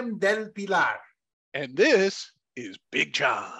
William 0.00 0.18
Del 0.18 0.48
Pilar. 0.48 0.98
And 1.52 1.76
this 1.76 2.32
is 2.56 2.78
Big 2.90 3.12
John. 3.12 3.52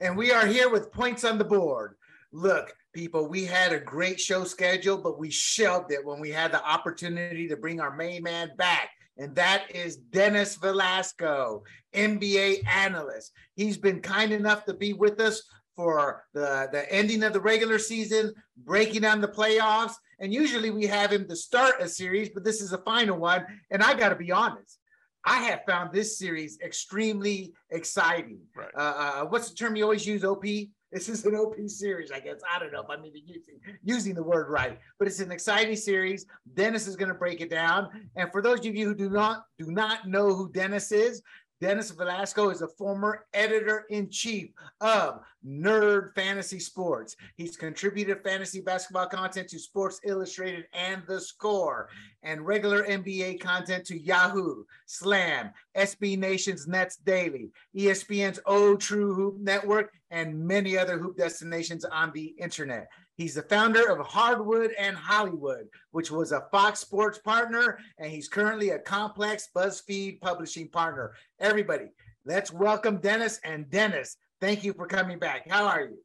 And 0.00 0.16
we 0.16 0.32
are 0.32 0.46
here 0.46 0.70
with 0.70 0.92
points 0.92 1.22
on 1.24 1.36
the 1.36 1.44
board. 1.44 1.96
Look, 2.32 2.72
people, 2.94 3.28
we 3.28 3.44
had 3.44 3.72
a 3.72 3.80
great 3.80 4.18
show 4.18 4.44
schedule, 4.44 4.96
but 4.96 5.18
we 5.18 5.30
shelved 5.30 5.92
it 5.92 6.04
when 6.04 6.18
we 6.18 6.30
had 6.30 6.50
the 6.50 6.64
opportunity 6.64 7.46
to 7.48 7.56
bring 7.56 7.78
our 7.78 7.94
main 7.94 8.22
man 8.22 8.52
back. 8.56 8.88
And 9.18 9.34
that 9.34 9.64
is 9.74 9.96
Dennis 9.96 10.56
Velasco, 10.56 11.62
NBA 11.94 12.66
analyst. 12.66 13.32
He's 13.54 13.76
been 13.76 14.00
kind 14.00 14.32
enough 14.32 14.64
to 14.64 14.74
be 14.74 14.94
with 14.94 15.20
us 15.20 15.42
for 15.76 16.24
the, 16.32 16.68
the 16.72 16.90
ending 16.90 17.22
of 17.22 17.34
the 17.34 17.40
regular 17.40 17.78
season, 17.78 18.32
breaking 18.56 19.02
down 19.02 19.20
the 19.20 19.28
playoffs. 19.28 19.94
And 20.20 20.32
usually 20.32 20.70
we 20.70 20.86
have 20.86 21.12
him 21.12 21.28
to 21.28 21.36
start 21.36 21.80
a 21.80 21.88
series, 21.88 22.30
but 22.30 22.44
this 22.44 22.62
is 22.62 22.72
a 22.72 22.78
final 22.78 23.18
one. 23.18 23.44
And 23.70 23.82
I 23.82 23.94
got 23.94 24.10
to 24.10 24.16
be 24.16 24.32
honest, 24.32 24.78
I 25.24 25.38
have 25.44 25.60
found 25.66 25.92
this 25.92 26.18
series 26.18 26.58
extremely 26.64 27.52
exciting. 27.70 28.40
Right. 28.56 28.70
Uh, 28.76 28.80
uh, 28.80 29.24
what's 29.26 29.48
the 29.50 29.54
term 29.54 29.76
you 29.76 29.84
always 29.84 30.06
use, 30.06 30.24
OP? 30.24 30.44
This 30.92 31.08
is 31.08 31.24
an 31.24 31.34
OP 31.34 31.56
series, 31.68 32.12
I 32.12 32.20
guess. 32.20 32.40
I 32.54 32.58
don't 32.58 32.70
know 32.70 32.82
if 32.82 32.90
I'm 32.90 33.04
even 33.06 33.22
using 33.24 33.54
using 33.82 34.14
the 34.14 34.22
word 34.22 34.50
right, 34.50 34.78
but 34.98 35.08
it's 35.08 35.20
an 35.20 35.32
exciting 35.32 35.74
series. 35.74 36.26
Dennis 36.52 36.86
is 36.86 36.96
going 36.96 37.08
to 37.08 37.14
break 37.14 37.40
it 37.40 37.48
down. 37.48 37.88
And 38.14 38.30
for 38.30 38.42
those 38.42 38.58
of 38.66 38.76
you 38.76 38.88
who 38.88 38.94
do 38.94 39.08
not 39.08 39.44
do 39.58 39.70
not 39.70 40.06
know 40.06 40.34
who 40.34 40.52
Dennis 40.52 40.92
is, 40.92 41.22
Dennis 41.62 41.92
Velasco 41.92 42.50
is 42.50 42.60
a 42.60 42.66
former 42.66 43.24
editor 43.32 43.84
in 43.88 44.10
chief 44.10 44.50
of 44.80 45.20
Nerd 45.46 46.12
Fantasy 46.12 46.58
Sports. 46.58 47.14
He's 47.36 47.56
contributed 47.56 48.24
fantasy 48.24 48.60
basketball 48.60 49.06
content 49.06 49.48
to 49.50 49.60
Sports 49.60 50.00
Illustrated 50.04 50.66
and 50.72 51.04
The 51.06 51.20
Score, 51.20 51.88
and 52.24 52.44
regular 52.44 52.82
NBA 52.82 53.38
content 53.38 53.84
to 53.86 53.96
Yahoo, 53.96 54.64
Slam, 54.86 55.52
SB 55.76 56.18
Nation's 56.18 56.66
Nets 56.66 56.96
Daily, 56.96 57.52
ESPN's 57.76 58.40
O 58.44 58.74
True 58.74 59.14
Hoop 59.14 59.38
Network, 59.38 59.92
and 60.10 60.44
many 60.44 60.76
other 60.76 60.98
hoop 60.98 61.16
destinations 61.16 61.84
on 61.84 62.10
the 62.12 62.34
internet. 62.38 62.88
He's 63.22 63.34
the 63.34 63.42
founder 63.42 63.88
of 63.88 64.04
Hardwood 64.04 64.72
and 64.76 64.96
Hollywood, 64.96 65.68
which 65.92 66.10
was 66.10 66.32
a 66.32 66.48
Fox 66.50 66.80
Sports 66.80 67.18
partner, 67.18 67.78
and 67.98 68.10
he's 68.10 68.26
currently 68.26 68.70
a 68.70 68.80
Complex 68.80 69.48
BuzzFeed 69.54 70.20
publishing 70.20 70.66
partner. 70.66 71.12
Everybody, 71.38 71.84
let's 72.24 72.52
welcome 72.52 72.96
Dennis. 72.96 73.38
And 73.44 73.70
Dennis, 73.70 74.16
thank 74.40 74.64
you 74.64 74.72
for 74.72 74.88
coming 74.88 75.20
back. 75.20 75.48
How 75.48 75.66
are 75.66 75.82
you? 75.82 75.98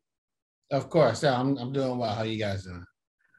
Of 0.70 0.92
course, 0.92 1.23
yeah, 1.23 1.40
I'm, 1.40 1.58
I'm 1.58 1.73
doing 1.73 1.98
well. 1.98 2.14
How 2.14 2.22
are 2.22 2.28
you 2.28 2.38
guys 2.38 2.66
doing? 2.66 2.86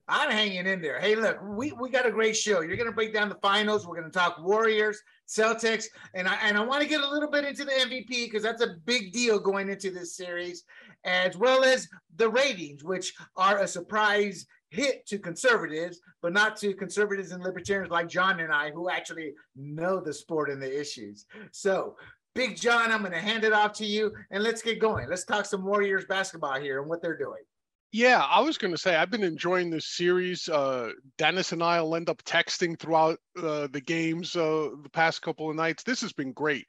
I'm 0.08 0.32
hanging 0.32 0.66
in 0.66 0.82
there. 0.82 0.98
Hey, 0.98 1.14
look, 1.14 1.38
we, 1.40 1.70
we 1.70 1.88
got 1.88 2.04
a 2.04 2.10
great 2.10 2.36
show. 2.36 2.62
You're 2.62 2.76
going 2.76 2.88
to 2.88 2.92
break 2.92 3.14
down 3.14 3.28
the 3.28 3.36
finals. 3.36 3.86
We're 3.86 4.00
going 4.00 4.10
to 4.10 4.18
talk 4.18 4.42
Warriors, 4.42 5.00
Celtics, 5.28 5.84
and 6.14 6.26
I 6.26 6.36
and 6.42 6.56
I 6.56 6.64
want 6.64 6.82
to 6.82 6.88
get 6.88 7.02
a 7.02 7.08
little 7.08 7.30
bit 7.30 7.44
into 7.44 7.64
the 7.64 7.72
MVP 7.72 8.08
because 8.08 8.42
that's 8.42 8.62
a 8.62 8.76
big 8.86 9.12
deal 9.12 9.38
going 9.38 9.68
into 9.68 9.90
this 9.90 10.16
series 10.16 10.64
as 11.04 11.36
well 11.36 11.64
as 11.64 11.88
the 12.16 12.28
ratings, 12.28 12.82
which 12.82 13.14
are 13.36 13.60
a 13.60 13.68
surprise 13.68 14.46
hit 14.70 15.06
to 15.06 15.18
conservatives, 15.18 16.00
but 16.20 16.32
not 16.32 16.56
to 16.56 16.74
conservatives 16.74 17.32
and 17.32 17.42
libertarians 17.42 17.90
like 17.90 18.08
John 18.08 18.40
and 18.40 18.52
I, 18.52 18.70
who 18.70 18.90
actually 18.90 19.32
know 19.56 20.00
the 20.00 20.12
sport 20.12 20.50
and 20.50 20.60
the 20.60 20.80
issues. 20.80 21.26
So, 21.52 21.96
Big 22.34 22.56
John, 22.56 22.92
I'm 22.92 23.00
going 23.00 23.12
to 23.12 23.18
hand 23.18 23.44
it 23.44 23.52
off 23.52 23.72
to 23.74 23.86
you 23.86 24.12
and 24.30 24.42
let's 24.42 24.62
get 24.62 24.80
going. 24.80 25.08
Let's 25.08 25.24
talk 25.24 25.46
some 25.46 25.64
Warriors 25.64 26.04
basketball 26.04 26.60
here 26.60 26.80
and 26.80 26.88
what 26.88 27.00
they're 27.00 27.16
doing. 27.16 27.42
Yeah, 27.90 28.22
I 28.22 28.40
was 28.40 28.58
going 28.58 28.72
to 28.74 28.78
say 28.78 28.94
I've 28.94 29.10
been 29.10 29.22
enjoying 29.22 29.70
this 29.70 29.86
series. 29.86 30.48
Uh, 30.48 30.90
Dennis 31.16 31.52
and 31.52 31.62
I 31.62 31.80
will 31.80 31.96
end 31.96 32.10
up 32.10 32.22
texting 32.22 32.78
throughout 32.78 33.18
uh, 33.36 33.68
the 33.68 33.80
games 33.80 34.36
uh, 34.36 34.70
the 34.82 34.90
past 34.90 35.22
couple 35.22 35.48
of 35.48 35.56
nights. 35.56 35.84
This 35.84 36.02
has 36.02 36.12
been 36.12 36.32
great. 36.32 36.66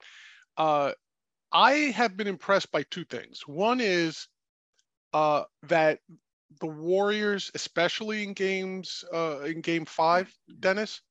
Uh, 0.55 0.93
I 1.51 1.71
have 1.71 2.15
been 2.15 2.27
impressed 2.27 2.71
by 2.71 2.83
two 2.83 3.03
things. 3.03 3.41
One 3.45 3.81
is 3.81 4.27
uh, 5.13 5.43
that 5.63 5.99
the 6.61 6.67
Warriors, 6.67 7.51
especially 7.53 8.23
in 8.23 8.33
games 8.33 9.03
uh, 9.13 9.41
in 9.41 9.59
Game 9.59 9.85
Five, 9.85 10.33
Dennis, 10.59 11.01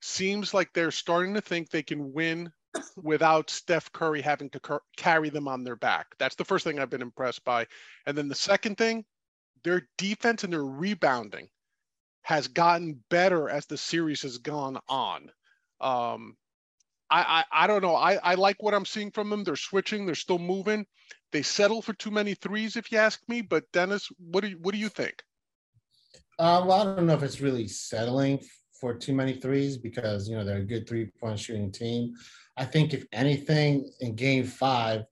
seems 0.00 0.54
like 0.54 0.72
they're 0.72 0.92
starting 0.92 1.34
to 1.34 1.40
think 1.40 1.70
they 1.70 1.82
can 1.82 2.12
win 2.12 2.52
without 2.96 3.50
Steph 3.50 3.90
Curry 3.92 4.22
having 4.22 4.48
to 4.50 4.80
carry 4.96 5.28
them 5.28 5.48
on 5.48 5.64
their 5.64 5.76
back. 5.76 6.06
That's 6.18 6.36
the 6.36 6.44
first 6.44 6.64
thing 6.64 6.78
I've 6.78 6.90
been 6.90 7.02
impressed 7.02 7.44
by. 7.44 7.66
And 8.06 8.16
then 8.16 8.28
the 8.28 8.34
second 8.34 8.76
thing, 8.76 9.04
their 9.64 9.88
defense 9.98 10.44
and 10.44 10.52
their 10.52 10.64
rebounding 10.64 11.48
has 12.22 12.48
gotten 12.48 13.02
better 13.08 13.48
as 13.48 13.66
the 13.66 13.76
series 13.76 14.22
has 14.22 14.38
gone 14.38 14.78
on. 14.88 15.30
Um, 15.80 16.36
I, 17.10 17.44
I, 17.50 17.64
I 17.64 17.66
don't 17.66 17.82
know. 17.82 17.96
I, 17.96 18.14
I 18.22 18.34
like 18.34 18.62
what 18.62 18.74
I'm 18.74 18.84
seeing 18.84 19.10
from 19.10 19.30
them. 19.30 19.42
They're 19.42 19.56
switching. 19.56 20.06
They're 20.06 20.14
still 20.14 20.38
moving. 20.38 20.86
They 21.32 21.42
settle 21.42 21.82
for 21.82 21.92
too 21.94 22.10
many 22.10 22.34
threes, 22.34 22.76
if 22.76 22.92
you 22.92 22.98
ask 22.98 23.20
me. 23.28 23.40
But 23.40 23.70
Dennis, 23.72 24.08
what 24.18 24.42
do 24.42 24.50
you, 24.50 24.58
what 24.58 24.74
do 24.74 24.80
you 24.80 24.88
think? 24.88 25.22
Uh, 26.38 26.64
well, 26.66 26.80
I 26.80 26.96
don't 26.96 27.06
know 27.06 27.14
if 27.14 27.22
it's 27.22 27.40
really 27.40 27.68
settling 27.68 28.40
for 28.80 28.94
too 28.94 29.12
many 29.12 29.34
threes 29.34 29.76
because 29.76 30.28
you 30.28 30.36
know 30.36 30.44
they're 30.44 30.58
a 30.58 30.64
good 30.64 30.88
three 30.88 31.10
point 31.20 31.38
shooting 31.38 31.70
team. 31.70 32.14
I 32.56 32.64
think 32.64 32.94
if 32.94 33.04
anything 33.12 33.90
in 34.00 34.14
Game 34.14 34.44
Five, 34.44 35.04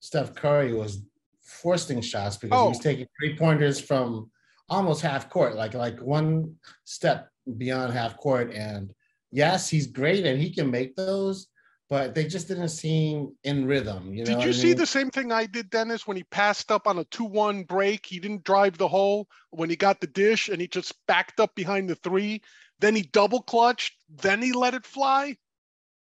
Steph 0.00 0.34
Curry 0.34 0.72
was 0.72 1.02
forcing 1.44 2.00
shots 2.00 2.36
because 2.36 2.58
oh. 2.58 2.64
he 2.64 2.68
was 2.70 2.78
taking 2.78 3.06
three 3.18 3.36
pointers 3.36 3.80
from 3.80 4.30
almost 4.68 5.02
half 5.02 5.28
court, 5.28 5.54
like 5.54 5.74
like 5.74 6.00
one 6.00 6.54
step 6.84 7.30
beyond 7.58 7.92
half 7.92 8.16
court, 8.16 8.52
and 8.52 8.92
yes, 9.30 9.68
he's 9.68 9.86
great 9.86 10.24
and 10.24 10.40
he 10.40 10.50
can 10.50 10.70
make 10.70 10.96
those, 10.96 11.48
but 11.90 12.14
they 12.14 12.24
just 12.24 12.48
didn't 12.48 12.70
seem 12.70 13.32
in 13.44 13.66
rhythm. 13.66 14.14
You 14.14 14.24
know 14.24 14.36
did 14.36 14.44
you 14.44 14.52
see 14.52 14.68
mean? 14.68 14.76
the 14.76 14.86
same 14.86 15.10
thing 15.10 15.32
I 15.32 15.46
did, 15.46 15.70
Dennis, 15.70 16.06
when 16.06 16.16
he 16.16 16.24
passed 16.24 16.72
up 16.72 16.86
on 16.86 16.98
a 16.98 17.04
2 17.04 17.24
1 17.24 17.64
break? 17.64 18.06
He 18.06 18.18
didn't 18.18 18.44
drive 18.44 18.78
the 18.78 18.88
hole 18.88 19.28
when 19.50 19.68
he 19.68 19.76
got 19.76 20.00
the 20.00 20.06
dish 20.06 20.48
and 20.48 20.60
he 20.60 20.68
just 20.68 20.94
backed 21.06 21.40
up 21.40 21.54
behind 21.54 21.90
the 21.90 21.96
three. 21.96 22.42
Then 22.80 22.96
he 22.96 23.02
double 23.02 23.42
clutched, 23.42 23.94
then 24.08 24.40
he 24.40 24.52
let 24.52 24.74
it 24.74 24.84
fly. 24.84 25.36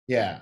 Yeah. 0.08 0.42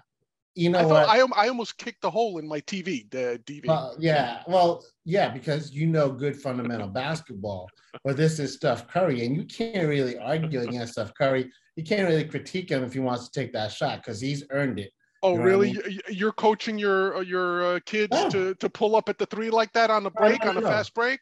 You 0.55 0.69
know 0.69 0.79
I 0.79 0.85
what? 0.85 1.09
I, 1.09 1.45
I 1.45 1.47
almost 1.47 1.77
kicked 1.77 2.01
the 2.01 2.11
hole 2.11 2.37
in 2.37 2.47
my 2.47 2.61
TV, 2.61 3.09
the 3.09 3.41
DV. 3.45 3.67
Uh, 3.67 3.93
yeah. 3.97 4.43
Well, 4.47 4.83
yeah, 5.03 5.29
because 5.29 5.71
you 5.71 5.87
know 5.87 6.11
good 6.11 6.39
fundamental 6.39 6.87
basketball. 7.03 7.67
But 8.03 8.17
this 8.17 8.37
is 8.39 8.53
Steph 8.53 8.87
Curry, 8.87 9.25
and 9.25 9.35
you 9.35 9.45
can't 9.45 9.87
really 9.87 10.17
argue 10.17 10.61
against 10.61 10.93
Steph 10.93 11.13
Curry 11.15 11.49
you 11.75 11.83
can't 11.83 12.07
really 12.07 12.25
critique 12.25 12.69
him 12.69 12.83
if 12.83 12.93
he 12.93 12.99
wants 12.99 13.29
to 13.29 13.39
take 13.39 13.53
that 13.53 13.71
shot 13.71 13.99
because 13.99 14.21
he's 14.21 14.43
earned 14.51 14.79
it. 14.79 14.91
Oh, 15.21 15.31
you 15.31 15.37
know 15.37 15.43
really? 15.43 15.69
I 15.69 15.87
mean? 15.87 15.99
You're 16.09 16.31
coaching 16.31 16.77
your 16.77 17.23
your 17.23 17.75
uh, 17.75 17.79
kids 17.85 18.15
oh. 18.15 18.29
to 18.29 18.55
to 18.55 18.69
pull 18.69 18.95
up 18.95 19.09
at 19.09 19.17
the 19.17 19.25
three 19.25 19.49
like 19.49 19.71
that 19.73 19.89
on 19.89 20.03
the 20.03 20.11
break 20.11 20.45
on 20.45 20.57
a 20.57 20.61
fast 20.61 20.93
break? 20.93 21.19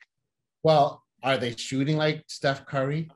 Well, 0.63 1.03
are 1.23 1.37
they 1.37 1.55
shooting 1.55 1.97
like 1.97 2.23
Steph 2.27 2.65
Curry? 2.65 3.09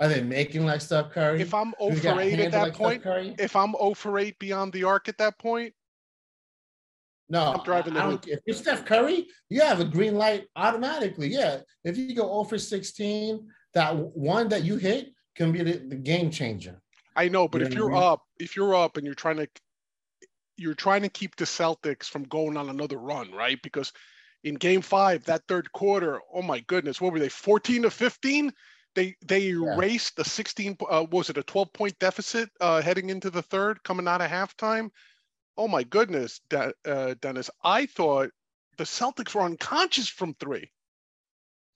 Are 0.00 0.08
they 0.08 0.22
making 0.22 0.66
like 0.66 0.80
Steph 0.80 1.10
Curry? 1.10 1.40
If 1.40 1.54
I'm 1.54 1.72
0 1.80 1.94
for 1.96 2.20
8 2.20 2.40
at 2.40 2.52
that 2.52 2.78
like 2.78 3.02
point, 3.02 3.40
if 3.40 3.56
I'm 3.56 3.72
0 3.72 3.94
for 3.94 4.18
8 4.18 4.38
beyond 4.38 4.72
the 4.72 4.84
arc 4.84 5.08
at 5.08 5.18
that 5.18 5.38
point, 5.38 5.74
no, 7.28 7.52
I'm 7.52 7.64
driving 7.64 7.94
the 7.94 8.20
If 8.26 8.40
you're 8.46 8.56
Steph 8.56 8.84
Curry, 8.84 9.26
you 9.48 9.62
have 9.62 9.80
a 9.80 9.84
green 9.84 10.14
light 10.14 10.46
automatically. 10.56 11.28
Yeah. 11.28 11.60
If 11.82 11.96
you 11.96 12.14
go 12.14 12.26
0 12.26 12.44
for 12.44 12.58
16, 12.58 13.48
that 13.72 13.96
one 13.96 14.48
that 14.48 14.64
you 14.64 14.76
hit, 14.76 15.08
can 15.34 15.50
be 15.50 15.62
the, 15.62 15.78
the 15.78 15.96
game 15.96 16.30
changer. 16.30 16.80
I 17.16 17.28
know, 17.28 17.48
but 17.48 17.60
you 17.60 17.66
if 17.66 17.74
know 17.74 17.82
you're 17.82 17.92
I 17.92 17.94
mean? 17.94 18.02
up, 18.04 18.22
if 18.38 18.56
you're 18.56 18.74
up 18.74 18.96
and 18.96 19.06
you're 19.06 19.14
trying 19.14 19.38
to 19.38 19.48
you're 20.56 20.74
trying 20.74 21.02
to 21.02 21.08
keep 21.08 21.34
the 21.34 21.44
Celtics 21.44 22.04
from 22.04 22.24
going 22.24 22.56
on 22.56 22.68
another 22.68 22.98
run, 22.98 23.32
right? 23.32 23.60
Because 23.62 23.92
in 24.44 24.54
game 24.54 24.82
five, 24.82 25.24
that 25.24 25.42
third 25.48 25.72
quarter, 25.72 26.20
oh 26.32 26.42
my 26.42 26.60
goodness, 26.60 27.00
what 27.00 27.12
were 27.12 27.18
they, 27.18 27.28
14 27.28 27.82
to 27.82 27.90
15? 27.90 28.52
They 28.94 29.16
they 29.24 29.48
erased 29.48 30.14
yeah. 30.16 30.22
the 30.22 30.30
16, 30.30 30.76
uh, 30.88 31.06
was 31.10 31.30
it 31.30 31.38
a 31.38 31.42
12 31.42 31.72
point 31.72 31.98
deficit 31.98 32.50
uh, 32.60 32.80
heading 32.80 33.10
into 33.10 33.30
the 33.30 33.42
third, 33.42 33.82
coming 33.82 34.06
out 34.06 34.20
of 34.20 34.30
halftime? 34.30 34.90
Oh 35.56 35.68
my 35.68 35.82
goodness, 35.82 36.40
De- 36.48 36.74
uh, 36.86 37.14
Dennis, 37.20 37.50
I 37.62 37.86
thought 37.86 38.30
the 38.76 38.84
Celtics 38.84 39.34
were 39.34 39.42
unconscious 39.42 40.08
from 40.08 40.34
three. 40.34 40.70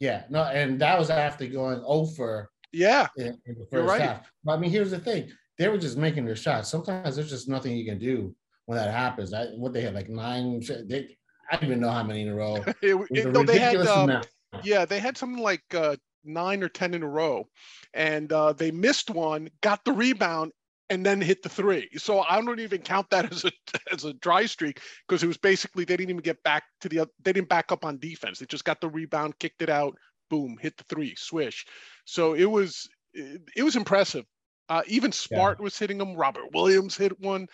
Yeah, 0.00 0.24
no, 0.30 0.42
and 0.42 0.80
that 0.80 0.98
was 0.98 1.10
after 1.10 1.46
going 1.46 1.82
over 1.84 2.50
yeah. 2.72 3.08
In, 3.16 3.38
in 3.46 3.58
the 3.58 3.66
first 3.70 3.88
right. 3.88 4.00
half. 4.00 4.30
But 4.44 4.52
I 4.54 4.56
mean, 4.58 4.70
here's 4.70 4.90
the 4.90 4.98
thing: 4.98 5.30
they 5.58 5.68
were 5.68 5.78
just 5.78 5.96
making 5.96 6.24
their 6.24 6.36
shots. 6.36 6.68
Sometimes 6.70 7.16
there's 7.16 7.30
just 7.30 7.48
nothing 7.48 7.76
you 7.76 7.84
can 7.84 7.98
do 7.98 8.34
when 8.66 8.78
that 8.78 8.92
happens. 8.92 9.32
I, 9.32 9.46
what 9.56 9.72
they 9.72 9.80
had 9.80 9.94
like 9.94 10.08
nine. 10.08 10.62
They, 10.86 11.16
I 11.50 11.56
don't 11.56 11.64
even 11.64 11.80
know 11.80 11.90
how 11.90 12.02
many 12.02 12.22
in 12.22 12.28
a 12.28 12.34
row. 12.34 12.56
it, 12.82 13.06
it, 13.10 13.32
no, 13.32 13.42
they 13.42 13.58
had, 13.58 13.76
uh, 13.76 14.22
yeah, 14.62 14.84
they 14.84 15.00
had 15.00 15.16
something 15.16 15.42
like 15.42 15.62
uh, 15.74 15.96
nine 16.24 16.62
or 16.62 16.68
ten 16.68 16.94
in 16.94 17.02
a 17.02 17.08
row, 17.08 17.48
and 17.94 18.32
uh, 18.32 18.52
they 18.52 18.70
missed 18.70 19.10
one, 19.10 19.48
got 19.60 19.84
the 19.84 19.92
rebound, 19.92 20.52
and 20.90 21.04
then 21.04 21.20
hit 21.20 21.42
the 21.42 21.48
three. 21.48 21.88
So 21.96 22.20
I 22.20 22.40
don't 22.40 22.60
even 22.60 22.82
count 22.82 23.10
that 23.10 23.32
as 23.32 23.44
a 23.44 23.52
as 23.92 24.04
a 24.04 24.14
dry 24.14 24.46
streak 24.46 24.80
because 25.06 25.22
it 25.22 25.26
was 25.26 25.36
basically 25.36 25.84
they 25.84 25.96
didn't 25.96 26.10
even 26.10 26.22
get 26.22 26.42
back 26.42 26.64
to 26.80 26.88
the 26.88 27.08
they 27.22 27.32
didn't 27.32 27.48
back 27.48 27.72
up 27.72 27.84
on 27.84 27.98
defense. 27.98 28.38
They 28.38 28.46
just 28.46 28.64
got 28.64 28.80
the 28.80 28.88
rebound, 28.88 29.38
kicked 29.38 29.62
it 29.62 29.70
out, 29.70 29.94
boom, 30.30 30.56
hit 30.60 30.76
the 30.76 30.84
three, 30.84 31.14
swish. 31.16 31.66
So 32.04 32.34
it 32.34 32.46
was 32.50 32.88
it, 33.12 33.42
it 33.56 33.62
was 33.62 33.76
impressive. 33.76 34.24
Uh, 34.68 34.82
even 34.86 35.12
Smart 35.12 35.58
yeah. 35.58 35.64
was 35.64 35.78
hitting 35.78 35.98
them. 35.98 36.14
Robert 36.14 36.52
Williams 36.52 36.96
hit 36.96 37.18
one. 37.20 37.46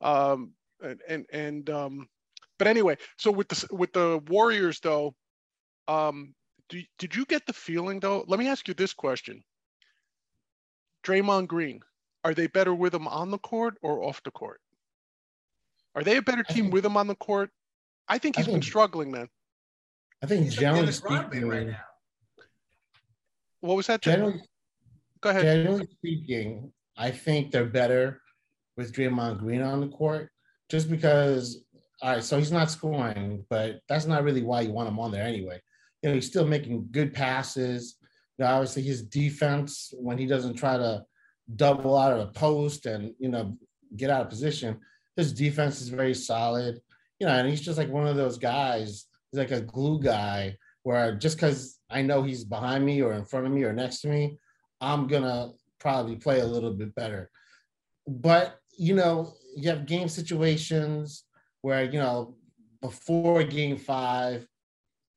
Um, 0.00 0.52
and 0.82 1.00
and, 1.08 1.26
and 1.32 1.70
um, 1.70 2.08
but 2.58 2.66
anyway, 2.66 2.96
so 3.18 3.30
with 3.30 3.48
the 3.48 3.66
with 3.74 3.92
the 3.92 4.22
Warriors 4.28 4.80
though, 4.80 5.14
um, 5.88 6.34
do, 6.70 6.82
did 6.98 7.14
you 7.14 7.26
get 7.26 7.44
the 7.46 7.52
feeling 7.52 8.00
though? 8.00 8.24
Let 8.26 8.38
me 8.38 8.48
ask 8.48 8.66
you 8.66 8.74
this 8.74 8.94
question: 8.94 9.44
Draymond 11.04 11.48
Green, 11.48 11.80
are 12.24 12.32
they 12.32 12.46
better 12.46 12.74
with 12.74 12.94
him 12.94 13.06
on 13.06 13.30
the 13.30 13.38
court 13.38 13.76
or 13.82 14.02
off 14.02 14.22
the 14.22 14.30
court? 14.30 14.60
Are 15.94 16.02
they 16.02 16.16
a 16.16 16.22
better 16.22 16.44
team 16.44 16.64
think, 16.64 16.72
with 16.72 16.86
him 16.86 16.96
on 16.96 17.08
the 17.08 17.16
court? 17.16 17.50
I 18.08 18.18
think 18.18 18.36
he's 18.36 18.44
I 18.44 18.46
think, 18.46 18.56
been 18.56 18.62
struggling, 18.62 19.10
man. 19.10 19.28
I 20.22 20.26
think 20.26 20.44
he's 20.44 20.54
generally 20.54 20.92
speaking, 20.92 21.48
right 21.48 21.66
now. 21.66 21.84
What 23.60 23.76
was 23.76 23.88
that? 23.88 24.00
Generally, 24.00 24.40
Go 25.20 25.30
ahead. 25.30 25.42
Generally 25.42 25.88
speaking, 25.98 26.72
I 26.96 27.10
think 27.10 27.50
they're 27.50 27.66
better 27.66 28.22
with 28.76 28.94
Draymond 28.94 29.40
Green 29.40 29.60
on 29.60 29.80
the 29.80 29.88
court, 29.88 30.30
just 30.70 30.88
because. 30.88 31.64
All 32.02 32.14
right, 32.14 32.24
so 32.24 32.38
he's 32.38 32.50
not 32.50 32.70
scoring, 32.70 33.44
but 33.50 33.80
that's 33.86 34.06
not 34.06 34.24
really 34.24 34.42
why 34.42 34.62
you 34.62 34.72
want 34.72 34.88
him 34.88 34.98
on 34.98 35.10
there 35.10 35.22
anyway. 35.22 35.60
You 36.02 36.08
know, 36.08 36.14
he's 36.14 36.26
still 36.26 36.46
making 36.46 36.88
good 36.90 37.12
passes. 37.12 37.96
You 38.38 38.44
know, 38.44 38.52
obviously 38.52 38.82
his 38.82 39.02
defense 39.02 39.92
when 39.98 40.18
he 40.18 40.26
doesn't 40.26 40.54
try 40.54 40.76
to 40.76 41.04
double 41.56 41.96
out 41.96 42.12
of 42.12 42.18
the 42.18 42.38
post 42.38 42.86
and 42.86 43.12
you 43.18 43.28
know 43.28 43.56
get 43.96 44.10
out 44.10 44.22
of 44.22 44.30
position, 44.30 44.78
his 45.16 45.32
defense 45.32 45.80
is 45.80 45.88
very 45.88 46.14
solid. 46.14 46.80
You 47.18 47.26
know, 47.26 47.34
and 47.34 47.48
he's 47.48 47.60
just 47.60 47.78
like 47.78 47.90
one 47.90 48.06
of 48.06 48.16
those 48.16 48.38
guys. 48.38 49.06
He's 49.30 49.38
like 49.38 49.50
a 49.50 49.60
glue 49.60 50.00
guy 50.00 50.56
where 50.82 51.14
just 51.14 51.36
because 51.36 51.78
I 51.90 52.02
know 52.02 52.22
he's 52.22 52.44
behind 52.44 52.84
me 52.84 53.02
or 53.02 53.12
in 53.12 53.24
front 53.24 53.46
of 53.46 53.52
me 53.52 53.64
or 53.64 53.72
next 53.72 54.00
to 54.02 54.08
me, 54.08 54.38
I'm 54.80 55.06
gonna 55.06 55.52
probably 55.78 56.16
play 56.16 56.40
a 56.40 56.46
little 56.46 56.72
bit 56.72 56.94
better. 56.94 57.30
But 58.06 58.58
you 58.78 58.94
know, 58.94 59.34
you 59.56 59.68
have 59.68 59.86
game 59.86 60.08
situations 60.08 61.24
where 61.60 61.84
you 61.84 61.98
know 61.98 62.36
before 62.80 63.42
game 63.44 63.76
five, 63.76 64.46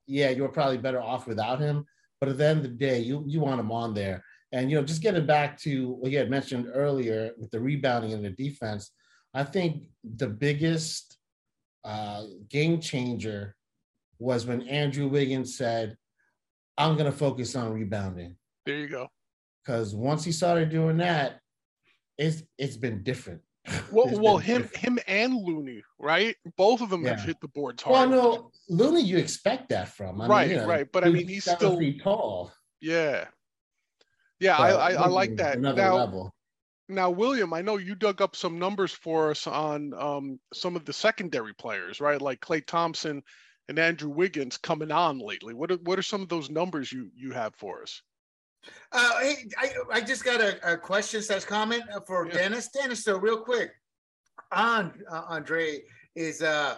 yeah, 0.07 0.29
you're 0.29 0.49
probably 0.49 0.77
better 0.77 1.01
off 1.01 1.27
without 1.27 1.59
him. 1.59 1.85
But 2.19 2.29
at 2.29 2.37
the 2.37 2.45
end 2.45 2.57
of 2.59 2.63
the 2.63 2.77
day, 2.77 2.99
you 2.99 3.23
you 3.27 3.39
want 3.39 3.59
him 3.59 3.71
on 3.71 3.93
there. 3.93 4.23
And 4.51 4.69
you 4.69 4.77
know, 4.77 4.83
just 4.83 5.01
getting 5.01 5.25
back 5.25 5.57
to 5.61 5.91
what 5.91 6.11
you 6.11 6.17
had 6.17 6.29
mentioned 6.29 6.67
earlier 6.73 7.31
with 7.37 7.51
the 7.51 7.59
rebounding 7.59 8.13
and 8.13 8.23
the 8.23 8.29
defense, 8.29 8.91
I 9.33 9.43
think 9.43 9.85
the 10.03 10.27
biggest 10.27 11.17
uh, 11.83 12.23
game 12.49 12.79
changer 12.79 13.55
was 14.19 14.45
when 14.45 14.61
Andrew 14.63 15.07
Wiggins 15.07 15.57
said, 15.57 15.97
"I'm 16.77 16.95
going 16.95 17.11
to 17.11 17.17
focus 17.17 17.55
on 17.55 17.73
rebounding." 17.73 18.35
There 18.65 18.77
you 18.77 18.87
go 18.87 19.09
because 19.63 19.95
once 19.95 20.23
he 20.23 20.31
started 20.31 20.69
doing 20.69 20.97
that, 20.97 21.39
it's 22.17 22.43
it's 22.57 22.77
been 22.77 23.03
different. 23.03 23.41
Well, 23.91 24.19
well, 24.19 24.37
him 24.37 24.63
different. 24.63 24.83
him 24.83 24.99
and 25.07 25.35
Looney, 25.35 25.83
right? 25.97 26.35
Both 26.57 26.81
of 26.81 26.89
them 26.89 27.03
yeah. 27.03 27.11
have 27.11 27.23
hit 27.23 27.39
the 27.39 27.47
boards 27.47 27.81
hard. 27.81 28.09
Well, 28.09 28.09
no, 28.09 28.51
Looney, 28.67 29.01
you 29.01 29.17
expect 29.17 29.69
that 29.69 29.87
from. 29.87 30.19
I 30.19 30.27
right, 30.27 30.47
mean, 30.47 30.57
you 30.57 30.61
know, 30.63 30.67
right. 30.67 30.87
But 30.91 31.05
I 31.05 31.09
mean, 31.09 31.27
he's 31.27 31.49
still 31.49 31.79
tall. 32.01 32.51
Yeah, 32.81 33.25
yeah, 34.43 34.57
I, 34.57 34.71
I, 34.71 34.91
I 34.93 35.07
like 35.07 35.37
that. 35.37 35.59
Now, 35.59 35.95
level. 35.95 36.35
now, 36.89 37.09
William, 37.09 37.53
I 37.53 37.61
know 37.61 37.77
you 37.77 37.95
dug 37.95 38.21
up 38.21 38.35
some 38.35 38.59
numbers 38.59 38.91
for 38.91 39.31
us 39.31 39.47
on 39.47 39.93
um, 39.93 40.39
some 40.53 40.75
of 40.75 40.83
the 40.83 40.91
secondary 40.91 41.53
players, 41.53 42.01
right? 42.01 42.21
Like 42.21 42.41
Klay 42.41 42.65
Thompson 42.65 43.23
and 43.69 43.79
Andrew 43.79 44.09
Wiggins 44.09 44.57
coming 44.57 44.91
on 44.91 45.19
lately. 45.19 45.53
What 45.53 45.71
are, 45.71 45.77
what 45.77 45.97
are 45.97 46.03
some 46.03 46.21
of 46.21 46.27
those 46.27 46.49
numbers 46.49 46.91
you 46.91 47.09
you 47.15 47.31
have 47.31 47.55
for 47.55 47.83
us? 47.83 48.01
Uh, 48.91 49.19
hey, 49.21 49.47
I, 49.57 49.71
I 49.91 50.01
just 50.01 50.23
got 50.23 50.41
a, 50.41 50.73
a 50.73 50.77
question 50.77 51.21
slash 51.21 51.45
comment 51.45 51.83
for 52.05 52.27
yeah. 52.27 52.33
Dennis. 52.33 52.69
Dennis, 52.69 53.03
so 53.03 53.17
real 53.17 53.37
quick, 53.37 53.71
on 54.51 54.93
uh, 55.11 55.23
Andre 55.27 55.81
is 56.15 56.41
uh, 56.41 56.75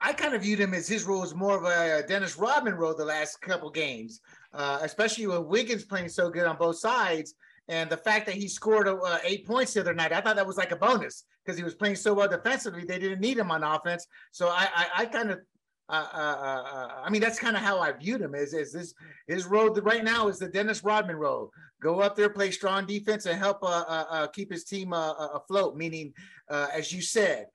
I 0.00 0.12
kind 0.12 0.34
of 0.34 0.42
viewed 0.42 0.60
him 0.60 0.74
as 0.74 0.88
his 0.88 1.04
role 1.04 1.22
is 1.24 1.34
more 1.34 1.56
of 1.56 1.64
a 1.64 2.06
Dennis 2.06 2.36
Rodman 2.36 2.74
role 2.74 2.94
the 2.94 3.04
last 3.04 3.40
couple 3.40 3.70
games, 3.70 4.20
uh, 4.52 4.78
especially 4.82 5.26
with 5.26 5.40
Wiggins 5.40 5.84
playing 5.84 6.08
so 6.08 6.30
good 6.30 6.46
on 6.46 6.56
both 6.56 6.78
sides. 6.78 7.34
And 7.68 7.90
the 7.90 7.96
fact 7.96 8.26
that 8.26 8.34
he 8.34 8.48
scored 8.48 8.88
uh, 8.88 9.18
eight 9.24 9.46
points 9.46 9.74
the 9.74 9.80
other 9.80 9.92
night, 9.94 10.12
I 10.12 10.20
thought 10.20 10.36
that 10.36 10.46
was 10.46 10.56
like 10.56 10.72
a 10.72 10.76
bonus 10.76 11.24
because 11.44 11.58
he 11.58 11.64
was 11.64 11.74
playing 11.74 11.96
so 11.96 12.14
well 12.14 12.28
defensively. 12.28 12.84
They 12.84 12.98
didn't 12.98 13.20
need 13.20 13.38
him 13.38 13.50
on 13.50 13.62
offense. 13.62 14.06
So 14.30 14.48
I, 14.48 14.68
I, 14.74 14.86
I 14.98 15.06
kind 15.06 15.30
of 15.30 15.40
uh, 15.88 16.06
uh, 16.12 16.16
uh, 16.18 16.88
I 17.02 17.10
mean, 17.10 17.20
that's 17.20 17.38
kind 17.38 17.56
of 17.56 17.62
how 17.62 17.80
I 17.80 17.92
viewed 17.92 18.20
him. 18.20 18.34
Is 18.34 18.52
is 18.52 18.72
this 18.72 18.94
his 19.26 19.46
road 19.46 19.78
right 19.82 20.04
now 20.04 20.28
is 20.28 20.38
the 20.38 20.48
Dennis 20.48 20.84
Rodman 20.84 21.16
road? 21.16 21.50
Go 21.80 22.00
up 22.00 22.14
there, 22.14 22.28
play 22.28 22.50
strong 22.50 22.84
defense, 22.84 23.26
and 23.26 23.38
help 23.38 23.62
uh, 23.62 23.84
uh, 23.88 24.04
uh 24.10 24.26
keep 24.28 24.52
his 24.52 24.64
team 24.64 24.92
afloat. 24.92 25.76
Meaning, 25.76 26.12
as 26.50 26.92
you 26.92 27.00
said, 27.00 27.46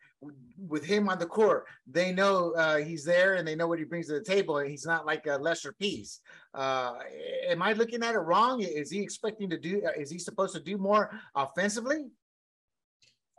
with 0.57 0.83
him 0.83 1.09
on 1.09 1.19
the 1.19 1.25
court, 1.25 1.65
they 1.85 2.11
know 2.11 2.53
he's 2.83 3.05
there 3.05 3.35
and 3.35 3.47
they 3.47 3.55
know 3.55 3.67
what 3.67 3.79
he 3.79 3.85
brings 3.85 4.07
to 4.07 4.13
the 4.13 4.23
table, 4.23 4.57
and 4.57 4.69
he's 4.69 4.85
not 4.85 5.05
like 5.05 5.27
a 5.27 5.37
lesser 5.37 5.73
piece. 5.73 6.19
am 6.55 7.61
I 7.61 7.73
looking 7.73 8.03
at 8.03 8.15
it 8.15 8.19
wrong? 8.19 8.61
Is 8.61 8.89
he 8.89 9.01
expecting 9.01 9.49
to 9.51 9.59
do? 9.59 9.83
Is 9.95 10.09
he 10.09 10.17
supposed 10.17 10.55
to 10.55 10.61
do 10.61 10.77
more 10.77 11.11
offensively? 11.35 12.05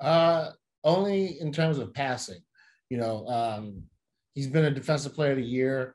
Uh, 0.00 0.50
only 0.84 1.40
in 1.40 1.52
terms 1.52 1.78
of 1.78 1.94
passing. 1.94 2.40
You 2.90 2.98
know, 2.98 3.26
um, 3.26 3.82
He's 4.34 4.48
been 4.48 4.64
a 4.64 4.70
defensive 4.70 5.14
player 5.14 5.32
of 5.32 5.38
the 5.38 5.44
year, 5.44 5.94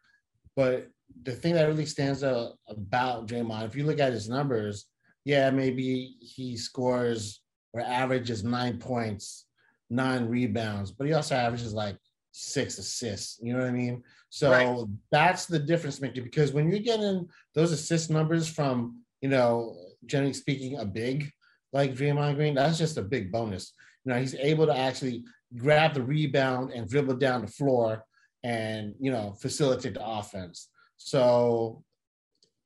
but 0.56 0.88
the 1.24 1.34
thing 1.34 1.54
that 1.56 1.68
really 1.68 1.86
stands 1.86 2.24
out 2.24 2.54
about 2.68 3.28
Draymond, 3.28 3.66
if 3.66 3.76
you 3.76 3.84
look 3.84 4.00
at 4.00 4.14
his 4.14 4.30
numbers, 4.30 4.86
yeah, 5.26 5.50
maybe 5.50 6.16
he 6.22 6.56
scores 6.58 7.42
or 7.74 7.82
averages 7.82 8.44
nine 8.44 8.78
points, 8.78 9.46
nine 9.90 10.28
rebounds, 10.28 10.92
but 10.92 11.08
he 11.08 11.14
also 11.14 11.36
averages 11.36 11.74
like 11.74 11.98
six 12.32 12.78
assists. 12.78 13.40
You 13.42 13.54
know 13.54 13.60
what 13.60 13.70
I 13.70 13.74
mean? 13.74 14.04
So 14.30 14.52
right. 14.52 14.86
that's 15.12 15.46
the 15.46 15.60
difference 15.60 16.00
maker 16.00 16.22
because 16.22 16.54
when 16.54 16.70
you're 16.70 16.80
getting 16.80 17.28
those 17.56 17.72
assist 17.72 18.10
numbers 18.10 18.48
from, 18.48 19.02
you 19.22 19.30
know, 19.30 19.76
generally 20.06 20.34
speaking, 20.34 20.80
a 20.80 20.86
big 20.86 21.32
like 21.74 21.96
Draymond 21.96 22.36
Green, 22.36 22.56
that's 22.56 22.78
just 22.78 22.98
a 22.98 23.02
big 23.02 23.32
bonus. 23.32 23.74
You 24.06 24.14
know, 24.14 24.20
he's 24.20 24.36
able 24.36 24.66
to 24.68 24.78
actually 24.78 25.24
grab 25.58 25.94
the 25.94 26.04
rebound 26.04 26.72
and 26.72 26.88
dribble 26.88 27.18
down 27.18 27.42
the 27.42 27.48
floor 27.48 28.04
and 28.44 28.96
you 29.00 29.12
know 29.12 29.34
facilitate 29.40 29.96
the 29.96 30.06
offense. 30.06 30.70
So, 30.98 31.84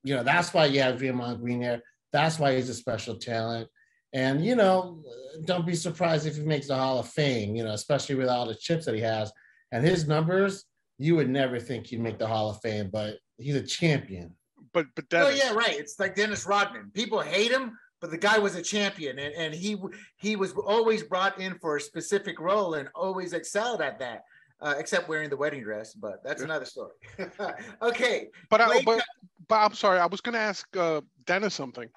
you 0.03 0.15
know 0.15 0.23
that's 0.23 0.53
why 0.53 0.65
you 0.65 0.81
have 0.81 0.99
Draymond 0.99 1.41
Green 1.41 1.61
there. 1.61 1.81
That's 2.11 2.39
why 2.39 2.55
he's 2.55 2.69
a 2.69 2.73
special 2.73 3.15
talent. 3.15 3.69
And 4.13 4.45
you 4.45 4.55
know, 4.55 5.03
don't 5.45 5.65
be 5.65 5.75
surprised 5.75 6.27
if 6.27 6.35
he 6.35 6.43
makes 6.43 6.67
the 6.67 6.75
Hall 6.75 6.99
of 6.99 7.09
Fame. 7.09 7.55
You 7.55 7.63
know, 7.63 7.73
especially 7.73 8.15
with 8.15 8.29
all 8.29 8.47
the 8.47 8.55
chips 8.55 8.85
that 8.85 8.95
he 8.95 9.01
has 9.01 9.31
and 9.71 9.85
his 9.85 10.07
numbers. 10.07 10.65
You 10.99 11.15
would 11.15 11.29
never 11.29 11.59
think 11.59 11.87
he'd 11.87 11.99
make 11.99 12.19
the 12.19 12.27
Hall 12.27 12.51
of 12.51 12.61
Fame, 12.61 12.89
but 12.93 13.17
he's 13.37 13.55
a 13.55 13.63
champion. 13.63 14.35
But 14.73 14.85
but 14.95 15.09
Dennis, 15.09 15.41
oh 15.41 15.45
yeah, 15.45 15.53
right. 15.53 15.77
It's 15.77 15.99
like 15.99 16.15
Dennis 16.15 16.45
Rodman. 16.45 16.91
People 16.93 17.19
hate 17.19 17.51
him, 17.51 17.77
but 17.99 18.11
the 18.11 18.17
guy 18.17 18.37
was 18.37 18.55
a 18.55 18.61
champion, 18.61 19.19
and, 19.19 19.33
and 19.33 19.53
he 19.53 19.77
he 20.17 20.35
was 20.35 20.53
always 20.53 21.03
brought 21.03 21.39
in 21.39 21.57
for 21.59 21.77
a 21.77 21.81
specific 21.81 22.39
role 22.39 22.75
and 22.75 22.89
always 22.95 23.33
excelled 23.33 23.81
at 23.81 23.99
that 23.99 24.21
uh, 24.63 24.75
except 24.77 25.09
wearing 25.09 25.29
the 25.29 25.37
wedding 25.37 25.61
dress, 25.61 25.93
but 25.93 26.23
that's 26.23 26.41
another 26.41 26.65
story. 26.65 26.93
okay. 27.81 28.29
But, 28.49 28.61
I, 28.61 28.81
but, 28.81 29.03
but 29.49 29.55
I'm 29.55 29.73
sorry, 29.73 29.99
I 29.99 30.05
was 30.05 30.21
going 30.21 30.33
to 30.33 30.39
ask 30.39 30.65
uh, 30.77 31.01
Dennis 31.25 31.53
something. 31.53 31.89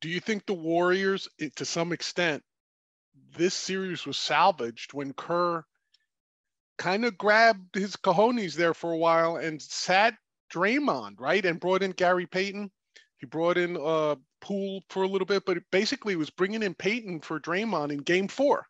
Do 0.00 0.08
you 0.08 0.18
think 0.18 0.44
the 0.44 0.54
Warriors, 0.54 1.28
to 1.56 1.64
some 1.64 1.92
extent, 1.92 2.42
this 3.36 3.54
series 3.54 4.04
was 4.04 4.18
salvaged 4.18 4.92
when 4.92 5.12
Kerr 5.12 5.64
kind 6.76 7.04
of 7.04 7.16
grabbed 7.16 7.76
his 7.76 7.94
cojones 7.94 8.54
there 8.54 8.74
for 8.74 8.90
a 8.90 8.98
while 8.98 9.36
and 9.36 9.62
sat 9.62 10.14
Draymond, 10.52 11.20
right? 11.20 11.44
And 11.46 11.60
brought 11.60 11.84
in 11.84 11.92
Gary 11.92 12.26
Payton. 12.26 12.70
He 13.18 13.26
brought 13.26 13.56
in 13.56 13.76
uh, 13.76 14.16
Poole 14.40 14.82
for 14.90 15.04
a 15.04 15.08
little 15.08 15.26
bit, 15.26 15.44
but 15.46 15.58
basically 15.70 16.16
was 16.16 16.30
bringing 16.30 16.64
in 16.64 16.74
Payton 16.74 17.20
for 17.20 17.38
Draymond 17.38 17.92
in 17.92 17.98
game 17.98 18.26
four. 18.26 18.66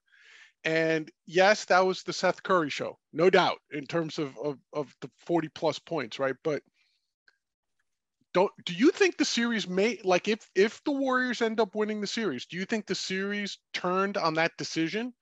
And 0.65 1.11
yes, 1.27 1.65
that 1.67 1.85
was 1.85 2.03
the 2.03 2.13
Steph 2.13 2.43
Curry 2.43 2.71
show, 2.71 2.99
no 3.13 3.31
doubt, 3.31 3.59
in 3.73 3.85
terms 3.87 4.19
of, 4.19 4.37
of, 4.39 4.59
of 4.73 4.95
the 5.01 5.11
40 5.27 5.49
plus 5.49 5.79
points, 5.79 6.19
right? 6.19 6.37
But 6.45 6.63
don't 8.33 8.53
do 8.65 8.73
you 8.73 8.91
think 8.91 9.17
the 9.17 9.25
series 9.25 9.69
may 9.69 9.99
like 10.05 10.27
if 10.27 10.49
if 10.55 10.83
the 10.85 10.93
Warriors 10.93 11.43
end 11.43 11.61
up 11.61 11.75
winning 11.75 12.01
the 12.01 12.07
series, 12.07 12.47
do 12.47 12.57
you 12.57 12.65
think 12.65 12.87
the 12.87 12.95
series 12.95 13.59
turned 13.75 14.17
on 14.17 14.35
that 14.35 14.57
decision? 14.57 15.13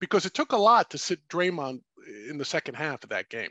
Because 0.00 0.24
it 0.24 0.34
took 0.34 0.52
a 0.52 0.56
lot 0.56 0.90
to 0.90 0.98
sit 0.98 1.26
Draymond 1.28 1.80
in 2.28 2.38
the 2.38 2.44
second 2.44 2.74
half 2.74 3.02
of 3.02 3.10
that 3.10 3.28
game. 3.28 3.50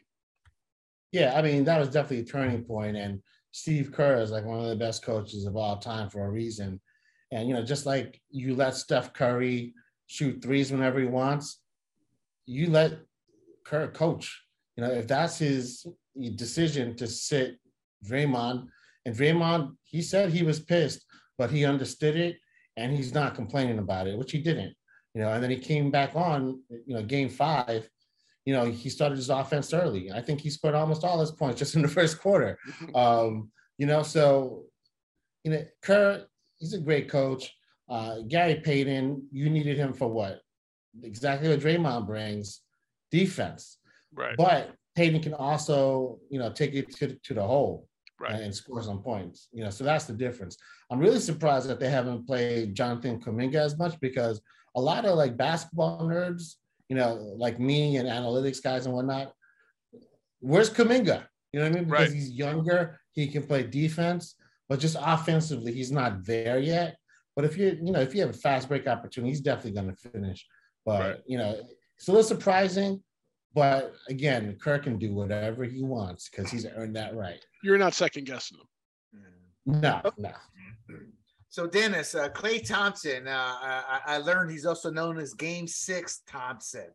Yeah, 1.11 1.33
I 1.35 1.41
mean, 1.41 1.63
that 1.65 1.79
was 1.79 1.89
definitely 1.89 2.21
a 2.21 2.25
turning 2.25 2.63
point. 2.63 2.95
And 2.95 3.21
Steve 3.51 3.91
Kerr 3.91 4.21
is 4.21 4.31
like 4.31 4.45
one 4.45 4.59
of 4.59 4.69
the 4.69 4.75
best 4.75 5.03
coaches 5.03 5.45
of 5.45 5.55
all 5.55 5.77
time 5.77 6.09
for 6.09 6.25
a 6.25 6.29
reason. 6.29 6.79
And 7.31 7.47
you 7.47 7.53
know, 7.53 7.63
just 7.63 7.85
like 7.85 8.21
you 8.29 8.55
let 8.55 8.75
Steph 8.75 9.13
Curry 9.13 9.73
shoot 10.09 10.41
threes 10.41 10.71
whenever 10.71 10.99
he 10.99 11.05
wants. 11.05 11.61
You 12.47 12.69
let 12.71 12.93
Kerr 13.63 13.87
coach. 13.89 14.43
You 14.75 14.83
know, 14.83 14.91
if 14.91 15.07
that's 15.07 15.37
his 15.37 15.85
decision 16.35 16.95
to 16.95 17.07
sit 17.07 17.59
Draymond, 18.05 18.67
and 19.05 19.15
Draymond, 19.15 19.75
he 19.83 20.01
said 20.01 20.31
he 20.31 20.43
was 20.43 20.59
pissed, 20.59 21.05
but 21.37 21.51
he 21.51 21.63
understood 21.65 22.15
it. 22.15 22.37
and 22.75 22.95
he's 22.95 23.13
not 23.13 23.35
complaining 23.35 23.77
about 23.77 24.07
it, 24.07 24.17
which 24.17 24.31
he 24.31 24.39
didn't. 24.39 24.73
You 25.13 25.21
know, 25.21 25.31
and 25.33 25.43
then 25.43 25.51
he 25.51 25.57
came 25.57 25.91
back 25.91 26.15
on, 26.15 26.61
you 26.69 26.95
know, 26.95 27.03
game 27.03 27.29
five. 27.29 27.87
You 28.45 28.53
know, 28.53 28.65
he 28.65 28.89
started 28.89 29.17
his 29.17 29.29
offense 29.29 29.73
early. 29.73 30.11
I 30.11 30.21
think 30.21 30.39
he 30.41 30.49
scored 30.49 30.75
almost 30.75 31.03
all 31.03 31.19
his 31.19 31.31
points 31.31 31.59
just 31.63 31.75
in 31.75 31.81
the 31.81 31.87
first 31.87 32.19
quarter. 32.19 32.57
Um, 32.95 33.51
you 33.77 33.85
know, 33.85 34.01
so 34.03 34.63
you 35.43 35.51
know, 35.51 35.63
Kerr, 35.81 36.25
he's 36.57 36.73
a 36.73 36.79
great 36.79 37.09
coach. 37.09 37.53
Uh, 37.89 38.19
Gary 38.27 38.55
Payton, 38.55 39.27
you 39.31 39.49
needed 39.49 39.77
him 39.77 39.93
for 39.93 40.07
what? 40.07 40.41
Exactly 41.03 41.49
what 41.49 41.59
Draymond 41.59 42.05
brings, 42.05 42.61
defense. 43.11 43.77
Right. 44.13 44.37
But 44.37 44.75
Payton 44.95 45.21
can 45.21 45.33
also, 45.33 46.19
you 46.29 46.39
know, 46.39 46.51
take 46.51 46.73
it 46.73 46.95
to, 46.97 47.15
to 47.23 47.33
the 47.33 47.43
hole 47.43 47.87
Right. 48.19 48.33
and 48.33 48.53
score 48.53 48.83
some 48.83 49.01
points. 49.01 49.47
You 49.51 49.63
know, 49.63 49.69
so 49.69 49.83
that's 49.85 50.05
the 50.05 50.13
difference. 50.13 50.57
I'm 50.91 50.99
really 50.99 51.19
surprised 51.19 51.67
that 51.69 51.79
they 51.79 51.89
haven't 51.89 52.27
played 52.27 52.75
Jonathan 52.75 53.19
Kuminga 53.21 53.55
as 53.55 53.77
much 53.77 53.99
because 54.01 54.41
a 54.75 54.81
lot 54.81 55.05
of 55.05 55.17
like 55.17 55.37
basketball 55.37 56.01
nerds, 56.03 56.55
you 56.89 56.95
know, 56.95 57.13
like 57.37 57.59
me 57.59 57.95
and 57.97 58.09
analytics 58.09 58.61
guys 58.61 58.85
and 58.85 58.93
whatnot, 58.93 59.31
where's 60.41 60.69
Kuminga? 60.69 61.25
You 61.53 61.59
know 61.59 61.65
what 61.65 61.71
I 61.71 61.75
mean? 61.75 61.85
Because 61.85 62.09
Right. 62.09 62.13
he's 62.13 62.31
younger, 62.31 62.99
he 63.13 63.27
can 63.27 63.43
play 63.47 63.63
defense, 63.63 64.35
but 64.67 64.79
just 64.79 64.97
offensively, 64.99 65.71
he's 65.71 65.91
not 65.91 66.25
there 66.25 66.59
yet. 66.59 66.97
But 67.39 67.45
if 67.45 67.57
you, 67.57 67.79
you 67.81 67.93
know, 67.93 68.01
if 68.01 68.13
you 68.13 68.19
have 68.19 68.31
a 68.31 68.33
fast 68.33 68.67
break 68.67 68.85
opportunity, 68.85 69.31
he's 69.31 69.39
definitely 69.39 69.71
going 69.71 69.95
to 69.95 70.09
finish. 70.11 70.45
But 70.85 70.99
Right. 70.99 71.17
you 71.25 71.37
know, 71.37 71.55
it's 71.95 72.09
a 72.09 72.11
little 72.11 72.21
surprising. 72.27 73.01
But 73.53 73.93
again, 74.09 74.57
Kerr 74.61 74.77
can 74.77 74.97
do 74.99 75.13
whatever 75.13 75.63
he 75.63 75.81
wants 75.81 76.27
because 76.27 76.51
he's 76.51 76.65
earned 76.65 76.97
that 76.97 77.15
right. 77.15 77.41
You're 77.63 77.77
not 77.77 77.93
second 77.93 78.25
guessing 78.25 78.57
them. 78.57 79.81
No, 79.81 80.01
no. 80.17 80.33
So 81.47 81.65
Dennis, 81.65 82.13
uh, 82.13 82.27
Klay 82.27 82.67
Thompson, 82.67 83.25
uh, 83.25 83.55
I, 83.61 84.01
I 84.05 84.17
learned 84.17 84.51
he's 84.51 84.65
also 84.65 84.91
known 84.91 85.17
as 85.17 85.33
Game 85.33 85.65
Six 85.65 86.23
Thompson. 86.27 86.87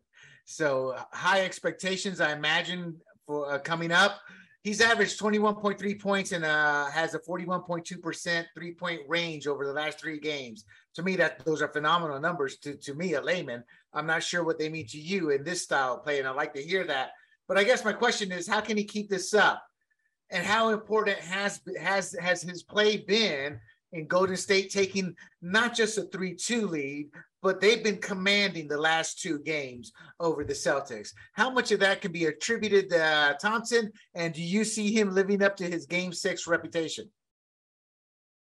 So 0.45 0.95
high 1.11 1.43
expectations, 1.43 2.21
I 2.21 2.33
imagine, 2.33 2.97
for 3.25 3.51
uh, 3.51 3.57
coming 3.57 3.91
up. 3.91 4.19
He's 4.65 4.81
averaged 4.81 5.19
21.3 5.19 6.01
points 6.01 6.31
and 6.31 6.43
uh, 6.43 6.87
has 6.87 7.13
a 7.13 7.19
41.2% 7.19 8.45
three-point 8.55 9.01
range 9.07 9.45
over 9.45 9.63
the 9.63 9.71
last 9.71 9.99
three 9.99 10.19
games. 10.19 10.65
To 10.95 11.03
me, 11.03 11.15
that 11.17 11.45
those 11.45 11.61
are 11.61 11.67
phenomenal 11.67 12.19
numbers. 12.19 12.57
To 12.61 12.73
to 12.73 12.95
me, 12.95 13.13
a 13.13 13.21
layman, 13.21 13.63
I'm 13.93 14.07
not 14.07 14.23
sure 14.23 14.43
what 14.43 14.57
they 14.57 14.69
mean 14.69 14.87
to 14.87 14.97
you 14.99 15.29
in 15.29 15.43
this 15.43 15.61
style 15.61 15.93
of 15.93 16.03
play, 16.03 16.17
and 16.17 16.27
I'd 16.27 16.35
like 16.35 16.51
to 16.55 16.63
hear 16.63 16.83
that. 16.85 17.11
But 17.47 17.59
I 17.59 17.63
guess 17.63 17.85
my 17.85 17.93
question 17.93 18.31
is, 18.31 18.47
how 18.47 18.59
can 18.59 18.75
he 18.75 18.85
keep 18.85 19.07
this 19.07 19.35
up? 19.35 19.61
And 20.31 20.43
how 20.43 20.69
important 20.69 21.19
has 21.19 21.61
has 21.79 22.15
has 22.19 22.41
his 22.41 22.63
play 22.63 22.97
been 22.97 23.59
in 23.91 24.07
Golden 24.07 24.35
State 24.35 24.71
taking 24.71 25.15
not 25.43 25.75
just 25.75 25.99
a 25.99 26.05
3-2 26.05 26.67
lead, 26.67 27.11
but 27.45 27.61
they've 27.61 27.83
been 27.83 27.99
commanding 27.99 28.67
the 28.67 28.75
last 28.75 29.21
two 29.21 29.37
games 29.37 29.93
over 30.19 30.43
the 30.43 30.51
Celtics. 30.51 31.11
How 31.33 31.51
much 31.51 31.71
of 31.71 31.79
that 31.81 32.01
can 32.01 32.11
be 32.11 32.25
attributed 32.25 32.89
to 32.89 33.05
uh, 33.05 33.33
Thompson? 33.33 33.91
And 34.15 34.33
do 34.33 34.41
you 34.41 34.63
see 34.63 34.91
him 34.91 35.13
living 35.13 35.43
up 35.43 35.55
to 35.57 35.63
his 35.65 35.85
game 35.85 36.11
six 36.11 36.47
reputation? 36.47 37.07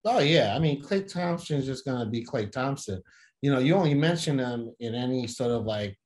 Oh 0.05 0.19
yeah, 0.19 0.55
I 0.55 0.59
mean 0.59 0.83
Klay 0.83 1.11
Thompson 1.11 1.57
is 1.57 1.65
just 1.65 1.87
gonna 1.87 2.11
be 2.11 2.23
Klay 2.23 2.53
Thompson. 2.53 3.03
You 3.41 3.51
know, 3.51 3.59
you 3.59 3.75
only 3.75 3.95
mention 3.95 4.39
him 4.39 4.71
in 4.81 4.95
any 4.95 5.27
sort 5.27 5.51
of 5.51 5.65
like 5.65 5.99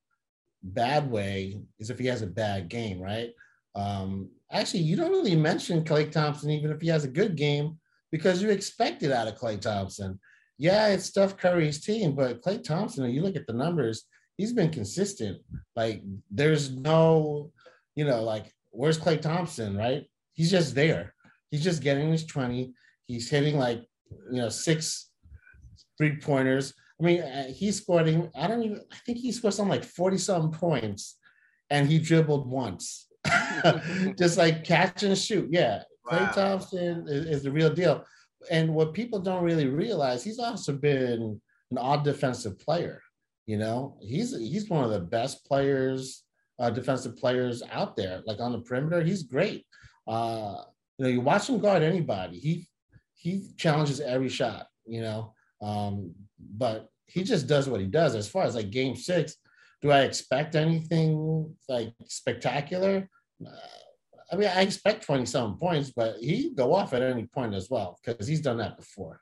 bad 0.63 1.11
way 1.11 1.61
is 1.81 1.91
if 1.91 1.99
he 1.99 2.07
has 2.07 2.23
a 2.23 2.29
bad 2.29 2.69
game, 2.69 3.01
right? 3.01 3.31
Um, 3.75 4.31
actually, 4.53 4.85
you 4.85 4.95
don't 4.95 5.11
really 5.11 5.35
mention 5.35 5.83
Klay 5.83 6.13
Thompson 6.13 6.51
even 6.51 6.71
if 6.71 6.81
he 6.81 6.87
has 6.89 7.03
a 7.03 7.09
good 7.09 7.35
game 7.35 7.77
because 8.13 8.41
you 8.41 8.51
expect 8.51 9.03
it 9.03 9.11
out 9.11 9.27
of 9.27 9.35
Klay 9.35 9.61
Thompson. 9.61 10.21
Yeah, 10.59 10.89
it's 10.89 11.07
Steph 11.07 11.37
Curry's 11.37 11.85
team, 11.85 12.15
but 12.15 12.43
Klay 12.43 12.63
Thompson, 12.63 13.11
you 13.11 13.23
look 13.23 13.37
at 13.37 13.47
the 13.47 13.53
numbers, 13.53 14.05
he's 14.37 14.53
been 14.53 14.71
consistent. 14.71 15.39
Like 15.75 16.03
there's 16.31 16.71
no, 16.71 17.51
you 17.97 18.05
know, 18.05 18.23
like 18.23 18.53
where's 18.71 18.99
Klay 18.99 19.21
Thompson, 19.21 19.77
right? 19.77 20.05
He's 20.33 20.51
just 20.51 20.75
there. 20.75 21.15
He's 21.51 21.63
just 21.63 21.83
getting 21.83 22.11
his 22.11 22.27
20. 22.27 22.73
He's 23.07 23.31
hitting 23.31 23.59
like, 23.59 23.85
you 24.31 24.39
know, 24.39 24.49
six 24.49 25.11
three 25.99 26.17
pointers. 26.17 26.75
I 27.01 27.05
mean, 27.05 27.23
uh, 27.23 27.49
he 27.49 27.73
scored, 27.73 28.09
I 28.37 28.47
don't 28.47 28.63
even, 28.63 28.81
I 28.93 28.97
think 29.05 29.19
he 29.19 29.33
scored 29.33 29.55
something 29.55 29.71
like 29.71 29.85
40 29.85 30.19
some 30.19 30.51
points 30.51 31.17
and 31.71 31.89
he 31.89 31.99
dribbled 31.99 32.49
once. 32.49 33.09
just 34.19 34.37
like 34.37 34.65
catch 34.65 35.03
and 35.03 35.17
shoot. 35.17 35.49
Yeah. 35.51 35.83
Klay 36.07 36.33
Thompson 36.35 37.07
is, 37.09 37.27
is 37.27 37.43
the 37.43 37.51
real 37.51 37.73
deal. 37.73 38.05
And 38.51 38.75
what 38.75 38.95
people 38.95 39.19
don't 39.19 39.45
really 39.45 39.69
realize, 39.69 40.25
he's 40.25 40.39
also 40.39 40.73
been 40.73 41.41
an 41.71 41.79
odd 41.79 42.05
defensive 42.05 42.59
player. 42.59 43.01
You 43.47 43.59
know, 43.59 43.99
he's 44.01 44.37
he's 44.37 44.71
one 44.71 44.85
of 44.85 44.91
the 44.91 45.01
best 45.01 45.45
players, 45.47 46.23
uh, 46.59 46.71
defensive 46.71 47.17
players 47.17 47.63
out 47.71 47.97
there. 47.97 48.23
Like 48.27 48.41
on 48.41 48.53
the 48.53 48.61
perimeter, 48.61 49.03
he's 49.03 49.23
great. 49.23 49.67
Uh, 50.07 50.63
you 50.99 51.05
know, 51.05 51.11
you 51.11 51.21
watch 51.21 51.49
him 51.49 51.59
guard 51.59 51.83
anybody. 51.83 52.39
He 52.39 52.69
he 53.15 53.49
challenges 53.57 54.01
every 54.01 54.31
shot. 54.31 54.67
You 54.87 55.03
know, 55.03 55.35
um, 55.63 56.15
but 56.39 56.89
he 57.07 57.23
just 57.23 57.47
does 57.47 57.69
what 57.69 57.81
he 57.81 57.87
does. 57.87 58.15
As 58.15 58.29
far 58.29 58.45
as 58.45 58.55
like 58.55 58.71
Game 58.71 58.97
Six, 58.97 59.37
do 59.83 59.91
I 59.91 60.01
expect 60.03 60.55
anything 60.55 61.55
like 61.69 61.93
spectacular? 62.07 63.09
Uh, 63.47 63.51
I 64.35 64.37
mean, 64.37 64.51
I 64.53 64.63
expect 64.63 65.07
27 65.07 65.55
points, 65.59 65.93
but 65.95 66.17
he 66.19 66.51
go 66.51 66.75
off 66.75 66.93
at 66.93 67.03
any 67.03 67.27
point 67.27 67.55
as 67.55 67.71
well 67.71 68.01
because 68.05 68.27
he's 68.27 68.41
done 68.41 68.59
that 68.59 68.77
before. 68.77 69.21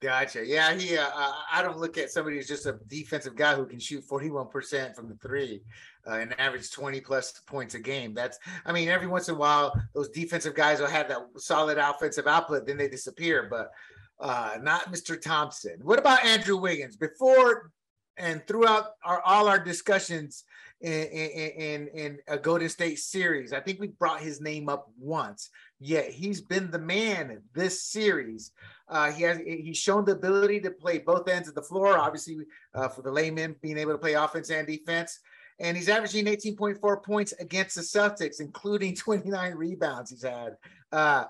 Gotcha. 0.00 0.46
Yeah, 0.46 0.74
he. 0.74 0.96
Uh, 0.96 1.08
I 1.50 1.60
don't 1.60 1.78
look 1.78 1.98
at 1.98 2.12
somebody 2.12 2.36
who's 2.36 2.46
just 2.46 2.66
a 2.66 2.78
defensive 2.86 3.34
guy 3.34 3.56
who 3.56 3.66
can 3.66 3.80
shoot 3.80 4.04
forty-one 4.04 4.46
percent 4.46 4.94
from 4.94 5.08
the 5.08 5.16
three, 5.16 5.60
uh, 6.06 6.12
and 6.12 6.38
average 6.38 6.70
twenty 6.70 7.00
plus 7.00 7.32
points 7.48 7.74
a 7.74 7.80
game. 7.80 8.14
That's. 8.14 8.38
I 8.64 8.70
mean, 8.70 8.88
every 8.88 9.08
once 9.08 9.28
in 9.28 9.34
a 9.34 9.38
while, 9.38 9.72
those 9.96 10.08
defensive 10.10 10.54
guys 10.54 10.78
will 10.78 10.86
have 10.86 11.08
that 11.08 11.18
solid 11.38 11.78
offensive 11.78 12.28
output, 12.28 12.64
then 12.64 12.76
they 12.76 12.86
disappear. 12.86 13.48
But 13.50 13.72
uh, 14.20 14.58
not 14.62 14.92
Mr. 14.92 15.20
Thompson. 15.20 15.80
What 15.82 15.98
about 15.98 16.24
Andrew 16.24 16.58
Wiggins? 16.58 16.96
Before 16.96 17.72
and 18.16 18.46
throughout 18.46 18.90
our 19.04 19.20
all 19.22 19.48
our 19.48 19.58
discussions 19.58 20.44
in 20.80 20.92
in, 20.92 21.88
in, 21.88 22.18
a 22.28 22.38
Golden 22.38 22.68
State 22.68 22.98
series, 22.98 23.52
I 23.52 23.60
think 23.60 23.80
we 23.80 23.88
brought 23.88 24.20
his 24.20 24.40
name 24.40 24.68
up 24.68 24.90
once. 24.98 25.50
Yet 25.80 26.10
he's 26.10 26.40
been 26.40 26.70
the 26.70 26.78
man 26.78 27.42
this 27.54 27.84
series. 27.84 28.52
Uh, 28.88 29.10
he 29.10 29.24
has 29.24 29.38
he's 29.38 29.76
shown 29.76 30.04
the 30.04 30.12
ability 30.12 30.60
to 30.60 30.70
play 30.70 30.98
both 30.98 31.28
ends 31.28 31.48
of 31.48 31.54
the 31.54 31.62
floor. 31.62 31.98
Obviously, 31.98 32.38
uh, 32.74 32.88
for 32.88 33.02
the 33.02 33.10
layman, 33.10 33.56
being 33.60 33.78
able 33.78 33.92
to 33.92 33.98
play 33.98 34.14
offense 34.14 34.50
and 34.50 34.66
defense, 34.66 35.20
and 35.60 35.76
he's 35.76 35.88
averaging 35.88 36.26
18.4 36.26 37.02
points 37.02 37.32
against 37.40 37.74
the 37.74 37.82
Celtics, 37.82 38.40
including 38.40 38.94
29 38.96 39.54
rebounds 39.54 40.10
he's 40.10 40.22
had. 40.22 40.56
Uh, 40.92 41.24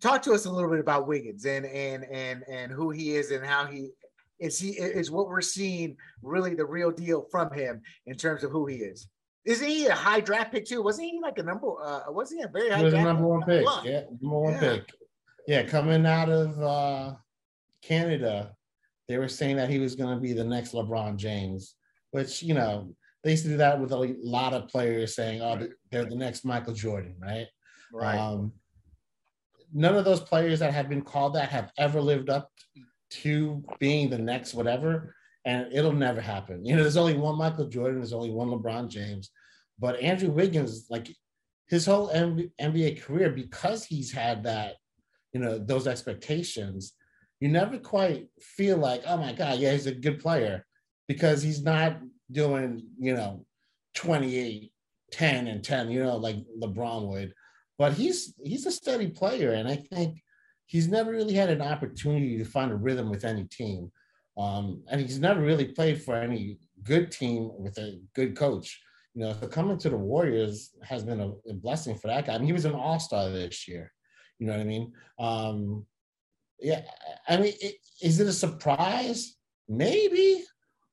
talk 0.00 0.22
to 0.22 0.32
us 0.32 0.46
a 0.46 0.50
little 0.50 0.70
bit 0.70 0.80
about 0.80 1.06
Wiggins 1.06 1.44
and 1.44 1.66
and 1.66 2.04
and 2.04 2.44
and 2.48 2.72
who 2.72 2.90
he 2.90 3.16
is 3.16 3.30
and 3.30 3.44
how 3.44 3.66
he 3.66 3.90
is. 4.40 4.58
He 4.58 4.70
is 4.70 5.10
what 5.10 5.28
we're 5.28 5.40
seeing 5.40 5.96
really 6.22 6.54
the 6.54 6.66
real 6.66 6.90
deal 6.90 7.26
from 7.30 7.52
him 7.52 7.82
in 8.06 8.16
terms 8.16 8.44
of 8.44 8.50
who 8.50 8.66
he 8.66 8.76
is. 8.76 9.08
Isn't 9.44 9.68
he 9.68 9.86
a 9.86 9.94
high 9.94 10.20
draft 10.20 10.52
pick 10.52 10.66
too? 10.66 10.82
Wasn't 10.82 11.08
he 11.08 11.18
like 11.22 11.38
a 11.38 11.42
number? 11.42 11.68
Uh, 11.82 12.02
wasn't 12.08 12.40
he 12.40 12.44
a 12.44 12.48
very 12.48 12.70
high 12.70 12.78
He 12.78 12.84
was 12.84 12.92
draft 12.92 13.06
number 13.06 13.26
one 13.26 13.42
pick. 13.42 13.64
One. 13.64 13.84
Yeah, 13.86 14.02
number 14.20 14.38
one 14.38 14.52
Yeah. 14.54 14.60
pick. 14.60 14.94
Yeah, 15.46 15.62
coming 15.64 16.04
out 16.06 16.28
of 16.28 16.60
uh, 16.62 17.14
Canada, 17.82 18.54
they 19.08 19.18
were 19.18 19.28
saying 19.28 19.56
that 19.56 19.70
he 19.70 19.78
was 19.78 19.96
going 19.96 20.14
to 20.14 20.20
be 20.20 20.32
the 20.32 20.44
next 20.44 20.72
LeBron 20.72 21.16
James, 21.16 21.74
which, 22.10 22.42
you 22.42 22.54
know, 22.54 22.94
they 23.24 23.32
used 23.32 23.44
to 23.44 23.50
do 23.50 23.56
that 23.56 23.80
with 23.80 23.92
a 23.92 24.16
lot 24.22 24.52
of 24.52 24.68
players 24.68 25.14
saying, 25.16 25.40
oh, 25.42 25.66
they're 25.90 26.04
the 26.04 26.14
next 26.14 26.44
Michael 26.44 26.74
Jordan, 26.74 27.16
right? 27.20 27.46
Right. 27.92 28.16
Um, 28.18 28.52
none 29.72 29.96
of 29.96 30.04
those 30.04 30.20
players 30.20 30.60
that 30.60 30.72
have 30.72 30.88
been 30.88 31.02
called 31.02 31.34
that 31.34 31.48
have 31.48 31.72
ever 31.78 32.00
lived 32.00 32.30
up 32.30 32.50
to 33.10 33.62
being 33.78 34.10
the 34.10 34.18
next 34.18 34.54
whatever, 34.54 35.14
and 35.44 35.72
it'll 35.72 35.92
never 35.92 36.20
happen. 36.20 36.64
You 36.64 36.76
know, 36.76 36.82
there's 36.82 36.96
only 36.96 37.14
one 37.14 37.38
Michael 37.38 37.66
Jordan, 37.66 37.98
there's 37.98 38.12
only 38.12 38.30
one 38.30 38.48
LeBron 38.48 38.88
James, 38.88 39.30
but 39.78 40.00
Andrew 40.00 40.30
Wiggins, 40.30 40.86
like 40.90 41.08
his 41.68 41.86
whole 41.86 42.10
NBA 42.10 43.02
career, 43.02 43.30
because 43.30 43.84
he's 43.84 44.12
had 44.12 44.44
that, 44.44 44.74
you 45.32 45.40
know, 45.40 45.58
those 45.58 45.86
expectations, 45.86 46.94
you 47.40 47.48
never 47.48 47.78
quite 47.78 48.28
feel 48.40 48.76
like, 48.76 49.02
oh 49.06 49.16
my 49.16 49.32
God, 49.32 49.58
yeah, 49.58 49.72
he's 49.72 49.86
a 49.86 49.94
good 49.94 50.20
player, 50.20 50.66
because 51.08 51.42
he's 51.42 51.62
not 51.62 51.98
doing, 52.30 52.82
you 52.98 53.14
know, 53.14 53.44
28, 53.94 54.72
10, 55.12 55.46
and 55.48 55.64
10, 55.64 55.90
you 55.90 56.02
know, 56.02 56.16
like 56.16 56.36
LeBron 56.60 57.08
would 57.08 57.34
but 57.80 57.94
he's 57.94 58.34
he's 58.44 58.66
a 58.66 58.70
steady 58.70 59.08
player, 59.08 59.52
and 59.54 59.66
I 59.66 59.76
think 59.76 60.22
he's 60.70 60.86
never 60.86 61.10
really 61.10 61.34
had 61.34 61.50
an 61.50 61.60
opportunity 61.60 62.38
to 62.38 62.44
find 62.44 62.70
a 62.70 62.76
rhythm 62.86 63.10
with 63.10 63.24
any 63.24 63.44
team, 63.44 63.90
um, 64.38 64.64
and 64.88 65.00
he's 65.00 65.18
never 65.18 65.40
really 65.40 65.66
played 65.66 66.00
for 66.00 66.14
any 66.14 66.58
good 66.84 67.10
team 67.10 67.50
with 67.58 67.76
a 67.78 68.00
good 68.14 68.36
coach. 68.36 68.80
You 69.14 69.22
know, 69.22 69.34
so 69.40 69.48
coming 69.48 69.78
to 69.78 69.90
the 69.90 69.96
Warriors 69.96 70.70
has 70.82 71.02
been 71.02 71.20
a, 71.20 71.30
a 71.50 71.54
blessing 71.54 71.96
for 71.98 72.06
that 72.06 72.26
guy. 72.26 72.34
I 72.34 72.38
mean, 72.38 72.46
he 72.46 72.52
was 72.52 72.66
an 72.66 72.74
All 72.74 73.00
Star 73.00 73.28
this 73.28 73.66
year. 73.66 73.92
You 74.38 74.46
know 74.46 74.52
what 74.52 74.60
I 74.60 74.64
mean? 74.64 74.92
Um, 75.18 75.86
Yeah, 76.60 76.82
I 77.28 77.36
mean, 77.38 77.54
it, 77.60 77.74
is 78.00 78.20
it 78.20 78.28
a 78.28 78.32
surprise? 78.32 79.36
Maybe, 79.68 80.44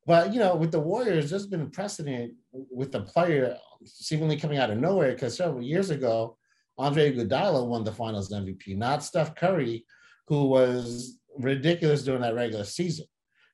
but 0.06 0.34
you 0.34 0.40
know, 0.40 0.56
with 0.56 0.72
the 0.72 0.80
Warriors, 0.80 1.30
there's 1.30 1.48
been 1.48 1.68
a 1.68 1.70
precedent 1.80 2.34
with 2.52 2.92
the 2.92 3.02
player 3.02 3.58
seemingly 3.86 4.38
coming 4.38 4.58
out 4.58 4.72
of 4.72 4.80
nowhere 4.80 5.12
because 5.14 5.38
several 5.38 5.62
years 5.62 5.90
ago, 5.92 6.38
Andre 6.78 7.12
Iguodala 7.12 7.66
won 7.66 7.84
the 7.84 7.92
Finals 7.92 8.32
MVP, 8.32 8.78
not 8.78 9.04
Steph 9.04 9.36
Curry, 9.36 9.86
who 10.28 10.46
was 10.46 11.20
ridiculous 11.38 12.04
during 12.04 12.22
that 12.22 12.36
regular 12.36 12.64
season. 12.64 13.06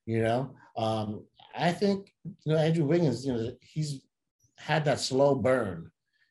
You 0.06 0.24
know, 0.24 0.56
um, 0.78 1.26
I 1.56 1.72
think 1.72 2.14
you 2.26 2.54
know 2.54 2.58
Andrew 2.58 2.86
Wiggins. 2.86 3.26
You 3.26 3.34
know, 3.34 3.52
he's 3.62 4.02
had 4.58 4.84
that 4.86 5.00
slow 5.00 5.36
burn 5.36 5.90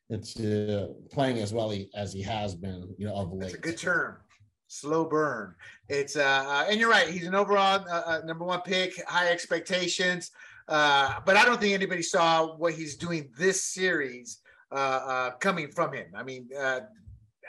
into 0.09 0.95
playing 1.11 1.39
as 1.39 1.53
well 1.53 1.73
as 1.95 2.13
he 2.13 2.21
has 2.21 2.53
been. 2.53 2.93
You 2.97 3.07
know, 3.07 3.15
of 3.15 3.31
late. 3.31 3.41
That's 3.41 3.53
a 3.55 3.57
good 3.57 3.77
term. 3.77 4.17
Slow 4.67 5.05
burn. 5.05 5.55
It's 5.89 6.15
uh, 6.15 6.45
uh 6.47 6.65
and 6.69 6.79
you're 6.79 6.89
right. 6.89 7.07
He's 7.07 7.25
an 7.25 7.35
overall 7.35 7.85
uh, 7.89 8.01
uh, 8.05 8.21
number 8.25 8.45
one 8.45 8.61
pick, 8.61 9.03
high 9.07 9.29
expectations. 9.29 10.31
Uh, 10.67 11.19
but 11.25 11.35
I 11.35 11.45
don't 11.45 11.59
think 11.59 11.73
anybody 11.73 12.01
saw 12.01 12.55
what 12.55 12.73
he's 12.73 12.95
doing 12.95 13.29
this 13.37 13.63
series 13.63 14.39
uh, 14.73 14.75
uh, 14.75 15.31
coming 15.37 15.69
from 15.69 15.93
him. 15.93 16.07
I 16.15 16.23
mean, 16.23 16.49
uh, 16.57 16.81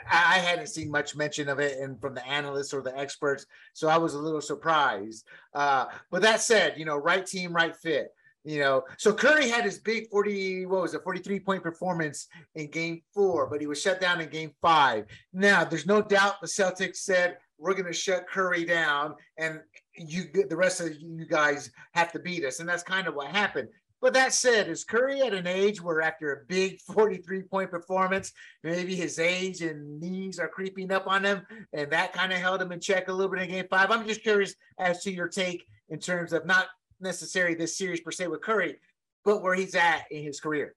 I 0.09 0.37
hadn't 0.37 0.67
seen 0.67 0.91
much 0.91 1.15
mention 1.15 1.49
of 1.49 1.59
it 1.59 1.79
and 1.79 1.99
from 1.99 2.13
the 2.13 2.25
analysts 2.27 2.73
or 2.73 2.81
the 2.81 2.95
experts, 2.97 3.45
so 3.73 3.87
I 3.87 3.97
was 3.97 4.13
a 4.13 4.19
little 4.19 4.41
surprised. 4.41 5.25
Uh, 5.53 5.85
but 6.11 6.21
that 6.21 6.41
said, 6.41 6.75
you 6.77 6.85
know, 6.85 6.97
right 6.97 7.25
team, 7.25 7.53
right 7.53 7.75
fit. 7.75 8.09
You 8.43 8.59
know, 8.59 8.83
so 8.97 9.11
Curry 9.11 9.49
had 9.49 9.65
his 9.65 9.79
big 9.79 10.07
40, 10.11 10.67
what 10.67 10.83
was 10.83 10.93
it, 10.93 11.03
43 11.03 11.39
point 11.39 11.63
performance 11.63 12.27
in 12.53 12.69
game 12.69 13.01
four, 13.11 13.47
but 13.49 13.59
he 13.59 13.65
was 13.65 13.81
shut 13.81 13.99
down 13.99 14.21
in 14.21 14.29
game 14.29 14.51
five. 14.61 15.05
Now, 15.33 15.63
there's 15.63 15.87
no 15.87 15.99
doubt 15.99 16.41
the 16.41 16.47
Celtics 16.47 16.97
said, 16.97 17.37
we're 17.57 17.73
going 17.73 17.85
to 17.85 17.93
shut 17.93 18.27
Curry 18.27 18.65
down 18.65 19.15
and 19.37 19.61
you 19.95 20.25
the 20.47 20.55
rest 20.55 20.81
of 20.81 20.93
you 20.95 21.25
guys 21.25 21.71
have 21.93 22.11
to 22.11 22.19
beat 22.19 22.43
us. 22.43 22.59
And 22.59 22.67
that's 22.67 22.83
kind 22.83 23.07
of 23.07 23.15
what 23.15 23.27
happened. 23.27 23.69
But 24.01 24.13
that 24.13 24.33
said, 24.33 24.67
is 24.67 24.83
Curry 24.83 25.21
at 25.21 25.33
an 25.33 25.47
age 25.47 25.81
where 25.81 26.01
after 26.01 26.33
a 26.33 26.45
big 26.45 26.81
43 26.93 27.43
point 27.43 27.71
performance, 27.71 28.33
maybe 28.63 28.95
his 28.95 29.19
age 29.19 29.61
and 29.61 29.99
knees 29.99 30.39
are 30.39 30.47
creeping 30.47 30.91
up 30.91 31.07
on 31.07 31.23
him, 31.23 31.45
and 31.73 31.91
that 31.91 32.13
kind 32.13 32.31
of 32.31 32.39
held 32.39 32.61
him 32.61 32.71
in 32.71 32.79
check 32.79 33.07
a 33.07 33.13
little 33.13 33.31
bit 33.31 33.43
in 33.43 33.49
game 33.49 33.65
five? 33.69 33.91
I'm 33.91 34.07
just 34.07 34.23
curious 34.23 34.55
as 34.77 35.03
to 35.03 35.11
your 35.11 35.27
take 35.27 35.65
in 35.89 35.99
terms 35.99 36.33
of 36.33 36.45
not 36.45 36.67
necessarily 36.99 37.55
this 37.55 37.77
series 37.77 38.01
per 38.01 38.11
se 38.11 38.27
with 38.27 38.41
Curry, 38.41 38.77
but 39.23 39.41
where 39.41 39.55
he's 39.55 39.75
at 39.75 40.03
in 40.11 40.23
his 40.23 40.39
career 40.39 40.75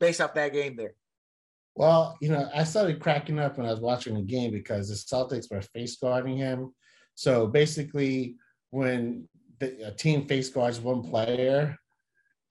based 0.00 0.20
off 0.20 0.34
that 0.34 0.52
game 0.52 0.76
there. 0.76 0.94
Well, 1.76 2.16
you 2.20 2.28
know, 2.28 2.48
I 2.54 2.64
started 2.64 3.00
cracking 3.00 3.38
up 3.38 3.58
when 3.58 3.66
I 3.66 3.70
was 3.70 3.80
watching 3.80 4.14
the 4.14 4.22
game 4.22 4.52
because 4.52 4.88
the 4.88 4.94
Celtics 4.94 5.50
were 5.50 5.60
face 5.60 5.96
guarding 5.96 6.36
him. 6.36 6.72
So 7.16 7.46
basically, 7.46 8.36
when 8.70 9.28
the, 9.58 9.88
a 9.88 9.90
team 9.92 10.26
face 10.26 10.48
guards 10.50 10.80
one 10.80 11.02
player, 11.02 11.76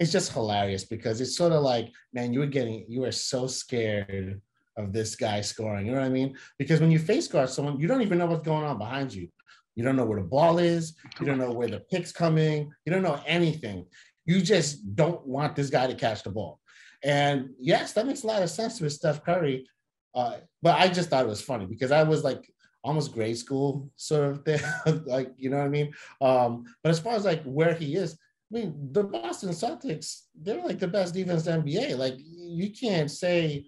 it's 0.03 0.11
just 0.11 0.33
hilarious 0.33 0.83
because 0.83 1.21
it's 1.21 1.37
sort 1.37 1.53
of 1.53 1.63
like, 1.63 1.89
man, 2.11 2.33
you 2.33 2.39
were 2.39 2.45
getting, 2.45 2.85
you 2.89 2.99
were 2.99 3.11
so 3.13 3.47
scared 3.47 4.41
of 4.75 4.91
this 4.91 5.15
guy 5.15 5.39
scoring. 5.39 5.85
You 5.85 5.93
know 5.93 6.01
what 6.01 6.07
I 6.07 6.09
mean? 6.09 6.35
Because 6.59 6.81
when 6.81 6.91
you 6.91 6.99
face 6.99 7.29
guard 7.29 7.49
someone, 7.49 7.79
you 7.79 7.87
don't 7.87 8.01
even 8.01 8.17
know 8.17 8.25
what's 8.25 8.45
going 8.45 8.65
on 8.65 8.77
behind 8.77 9.13
you. 9.13 9.29
You 9.75 9.83
don't 9.85 9.95
know 9.95 10.03
where 10.03 10.19
the 10.19 10.27
ball 10.27 10.59
is. 10.59 10.93
You 11.21 11.25
don't 11.25 11.37
know 11.37 11.53
where 11.53 11.69
the 11.69 11.79
pick's 11.89 12.11
coming. 12.11 12.69
You 12.85 12.91
don't 12.91 13.01
know 13.01 13.21
anything. 13.25 13.85
You 14.25 14.41
just 14.41 14.93
don't 14.93 15.25
want 15.25 15.55
this 15.55 15.69
guy 15.69 15.87
to 15.87 15.95
catch 15.95 16.21
the 16.21 16.31
ball. 16.31 16.59
And 17.01 17.51
yes, 17.57 17.93
that 17.93 18.05
makes 18.05 18.23
a 18.23 18.27
lot 18.27 18.43
of 18.43 18.49
sense 18.49 18.81
with 18.81 18.91
Steph 18.91 19.23
Curry. 19.23 19.69
Uh, 20.13 20.35
but 20.61 20.77
I 20.77 20.89
just 20.89 21.09
thought 21.09 21.23
it 21.23 21.29
was 21.29 21.41
funny 21.41 21.65
because 21.65 21.93
I 21.93 22.03
was 22.03 22.25
like 22.25 22.43
almost 22.83 23.13
grade 23.13 23.37
school 23.37 23.89
sort 23.95 24.31
of 24.31 24.43
thing, 24.43 24.59
like 25.05 25.31
you 25.37 25.49
know 25.49 25.59
what 25.59 25.65
I 25.65 25.69
mean. 25.69 25.93
Um, 26.19 26.65
but 26.83 26.89
as 26.89 26.99
far 26.99 27.15
as 27.15 27.23
like 27.23 27.41
where 27.43 27.73
he 27.73 27.95
is, 27.95 28.17
I 28.53 28.55
mean, 28.55 28.89
the 28.91 29.03
Boston 29.03 29.49
Celtics, 29.49 30.25
they're 30.39 30.63
like 30.63 30.77
the 30.77 30.87
best 30.87 31.15
defense 31.15 31.47
in 31.47 31.65
the 31.65 31.73
NBA. 31.73 31.97
Like 31.97 32.15
you 32.17 32.71
can't 32.71 33.09
say, 33.09 33.65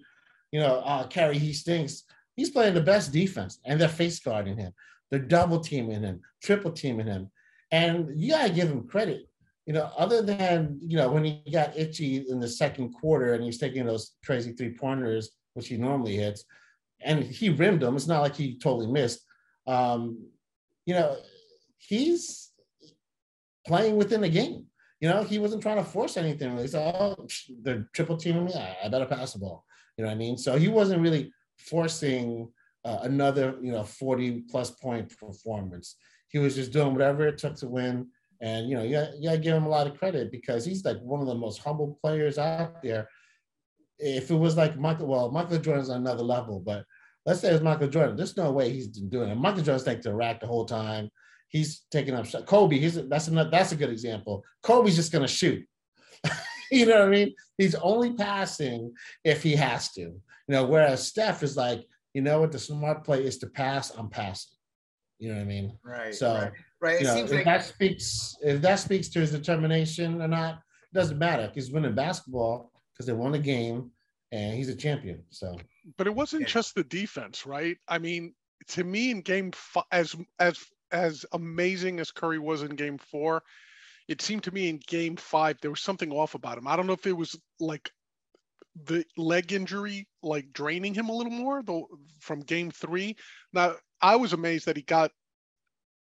you 0.52 0.60
know, 0.60 0.76
uh, 0.76 1.08
Curry, 1.08 1.38
he 1.38 1.52
stinks. 1.52 2.04
He's 2.36 2.50
playing 2.50 2.74
the 2.74 2.80
best 2.80 3.12
defense, 3.12 3.58
and 3.64 3.80
they're 3.80 3.88
face 3.88 4.20
guarding 4.20 4.56
him. 4.56 4.72
They're 5.10 5.18
double 5.18 5.58
teaming 5.58 6.02
him, 6.02 6.20
triple 6.40 6.70
teaming 6.70 7.06
him, 7.06 7.30
and 7.72 8.10
you 8.14 8.32
gotta 8.32 8.52
give 8.52 8.68
him 8.68 8.86
credit. 8.86 9.28
You 9.66 9.72
know, 9.72 9.90
other 9.98 10.22
than 10.22 10.78
you 10.80 10.96
know 10.96 11.10
when 11.10 11.24
he 11.24 11.42
got 11.52 11.76
itchy 11.76 12.24
in 12.28 12.38
the 12.38 12.46
second 12.46 12.92
quarter 12.92 13.34
and 13.34 13.42
he's 13.42 13.58
taking 13.58 13.86
those 13.86 14.12
crazy 14.24 14.52
three 14.52 14.76
pointers, 14.76 15.30
which 15.54 15.66
he 15.66 15.76
normally 15.76 16.14
hits, 16.14 16.44
and 17.00 17.24
he 17.24 17.48
rimmed 17.48 17.80
them. 17.80 17.96
It's 17.96 18.06
not 18.06 18.22
like 18.22 18.36
he 18.36 18.56
totally 18.56 18.86
missed. 18.86 19.20
Um, 19.66 20.28
you 20.84 20.94
know, 20.94 21.16
he's 21.78 22.52
playing 23.66 23.96
within 23.96 24.20
the 24.20 24.28
game. 24.28 24.66
You 25.00 25.08
know, 25.08 25.22
he 25.22 25.38
wasn't 25.38 25.62
trying 25.62 25.76
to 25.76 25.84
force 25.84 26.16
anything. 26.16 26.50
Really. 26.50 26.62
He 26.62 26.68
said, 26.68 26.94
"Oh, 26.94 27.26
they're 27.62 27.88
triple 27.92 28.16
teaming 28.16 28.46
me. 28.46 28.54
I, 28.54 28.88
better 28.88 29.06
pass 29.06 29.32
the 29.32 29.38
ball." 29.38 29.64
You 29.96 30.04
know 30.04 30.08
what 30.08 30.14
I 30.14 30.18
mean? 30.18 30.38
So 30.38 30.56
he 30.56 30.68
wasn't 30.68 31.02
really 31.02 31.32
forcing 31.58 32.48
uh, 32.84 32.98
another, 33.02 33.56
you 33.60 33.72
know, 33.72 33.84
forty 33.84 34.42
plus 34.50 34.70
point 34.70 35.16
performance. 35.18 35.96
He 36.28 36.38
was 36.38 36.54
just 36.54 36.72
doing 36.72 36.92
whatever 36.92 37.26
it 37.26 37.38
took 37.38 37.56
to 37.56 37.68
win. 37.68 38.08
And 38.40 38.68
you 38.68 38.76
know, 38.76 38.82
you 38.82 38.92
got, 38.92 39.16
you 39.16 39.24
got 39.24 39.32
to 39.32 39.38
give 39.38 39.56
him 39.56 39.64
a 39.64 39.68
lot 39.68 39.86
of 39.86 39.98
credit 39.98 40.30
because 40.30 40.64
he's 40.64 40.84
like 40.84 40.98
one 41.00 41.20
of 41.20 41.26
the 41.26 41.34
most 41.34 41.58
humble 41.58 41.98
players 42.02 42.38
out 42.38 42.82
there. 42.82 43.08
If 43.98 44.30
it 44.30 44.34
was 44.34 44.56
like 44.56 44.78
Michael, 44.78 45.06
well, 45.06 45.30
Michael 45.30 45.58
Jordan's 45.58 45.88
on 45.88 46.02
another 46.02 46.22
level, 46.22 46.60
but 46.60 46.84
let's 47.24 47.40
say 47.40 47.50
it's 47.52 47.62
Michael 47.62 47.88
Jordan. 47.88 48.16
There's 48.16 48.36
no 48.36 48.52
way 48.52 48.70
he's 48.70 48.88
doing 48.88 49.30
it. 49.30 49.36
Michael 49.36 49.62
Jordan's 49.62 49.86
like 49.86 50.02
the 50.02 50.14
rack 50.14 50.40
the 50.40 50.46
whole 50.46 50.66
time 50.66 51.10
he's 51.48 51.82
taking 51.90 52.14
up 52.14 52.26
shot. 52.26 52.46
Kobe, 52.46 52.78
he's 52.78 52.94
that's 53.08 53.28
a, 53.28 53.48
that's 53.50 53.72
a 53.72 53.76
good 53.76 53.90
example. 53.90 54.44
Kobe's 54.62 54.96
just 54.96 55.12
gonna 55.12 55.28
shoot. 55.28 55.64
you 56.70 56.86
know 56.86 57.00
what 57.00 57.08
I 57.08 57.10
mean? 57.10 57.34
He's 57.58 57.74
only 57.76 58.12
passing 58.12 58.92
if 59.24 59.42
he 59.42 59.54
has 59.56 59.92
to. 59.92 60.00
You 60.00 60.20
know, 60.48 60.66
whereas 60.66 61.06
Steph 61.06 61.42
is 61.42 61.56
like, 61.56 61.84
you 62.14 62.22
know 62.22 62.40
what, 62.40 62.52
the 62.52 62.58
smart 62.58 63.04
play 63.04 63.24
is 63.24 63.38
to 63.38 63.46
pass. 63.46 63.90
I'm 63.90 64.08
passing. 64.08 64.52
You 65.18 65.30
know 65.30 65.36
what 65.36 65.42
I 65.42 65.46
mean? 65.46 65.78
Right. 65.82 66.14
So 66.14 66.34
right. 66.34 66.52
right. 66.80 67.00
You 67.00 67.06
know, 67.06 67.16
if 67.16 67.32
like- 67.32 67.44
that 67.44 67.64
speaks 67.64 68.36
if 68.42 68.60
that 68.62 68.78
speaks 68.78 69.08
to 69.10 69.20
his 69.20 69.32
determination 69.32 70.20
or 70.20 70.28
not, 70.28 70.54
it 70.54 70.94
doesn't 70.94 71.18
matter. 71.18 71.50
He's 71.54 71.70
winning 71.70 71.94
basketball 71.94 72.72
because 72.92 73.06
they 73.06 73.12
won 73.12 73.34
a 73.34 73.38
game 73.38 73.90
and 74.32 74.54
he's 74.54 74.68
a 74.68 74.74
champion. 74.74 75.22
So 75.30 75.56
but 75.96 76.06
it 76.06 76.14
wasn't 76.14 76.42
yeah. 76.42 76.48
just 76.48 76.74
the 76.74 76.84
defense, 76.84 77.46
right? 77.46 77.76
I 77.88 77.98
mean, 77.98 78.34
to 78.68 78.84
me 78.84 79.10
in 79.10 79.20
game 79.22 79.52
five, 79.52 79.84
as 79.92 80.14
as 80.38 80.58
as 80.92 81.24
amazing 81.32 82.00
as 82.00 82.10
Curry 82.10 82.38
was 82.38 82.62
in 82.62 82.76
game 82.76 82.98
four, 82.98 83.42
it 84.08 84.22
seemed 84.22 84.44
to 84.44 84.52
me 84.52 84.68
in 84.68 84.80
game 84.86 85.16
five 85.16 85.58
there 85.60 85.70
was 85.70 85.80
something 85.80 86.12
off 86.12 86.34
about 86.34 86.58
him. 86.58 86.68
I 86.68 86.76
don't 86.76 86.86
know 86.86 86.92
if 86.92 87.06
it 87.06 87.16
was 87.16 87.38
like 87.60 87.90
the 88.84 89.04
leg 89.16 89.52
injury 89.52 90.06
like 90.22 90.52
draining 90.52 90.92
him 90.92 91.08
a 91.08 91.14
little 91.14 91.32
more 91.32 91.62
though 91.62 91.88
from 92.20 92.40
game 92.40 92.70
three. 92.70 93.16
Now 93.52 93.74
I 94.00 94.16
was 94.16 94.32
amazed 94.32 94.66
that 94.66 94.76
he 94.76 94.82
got 94.82 95.10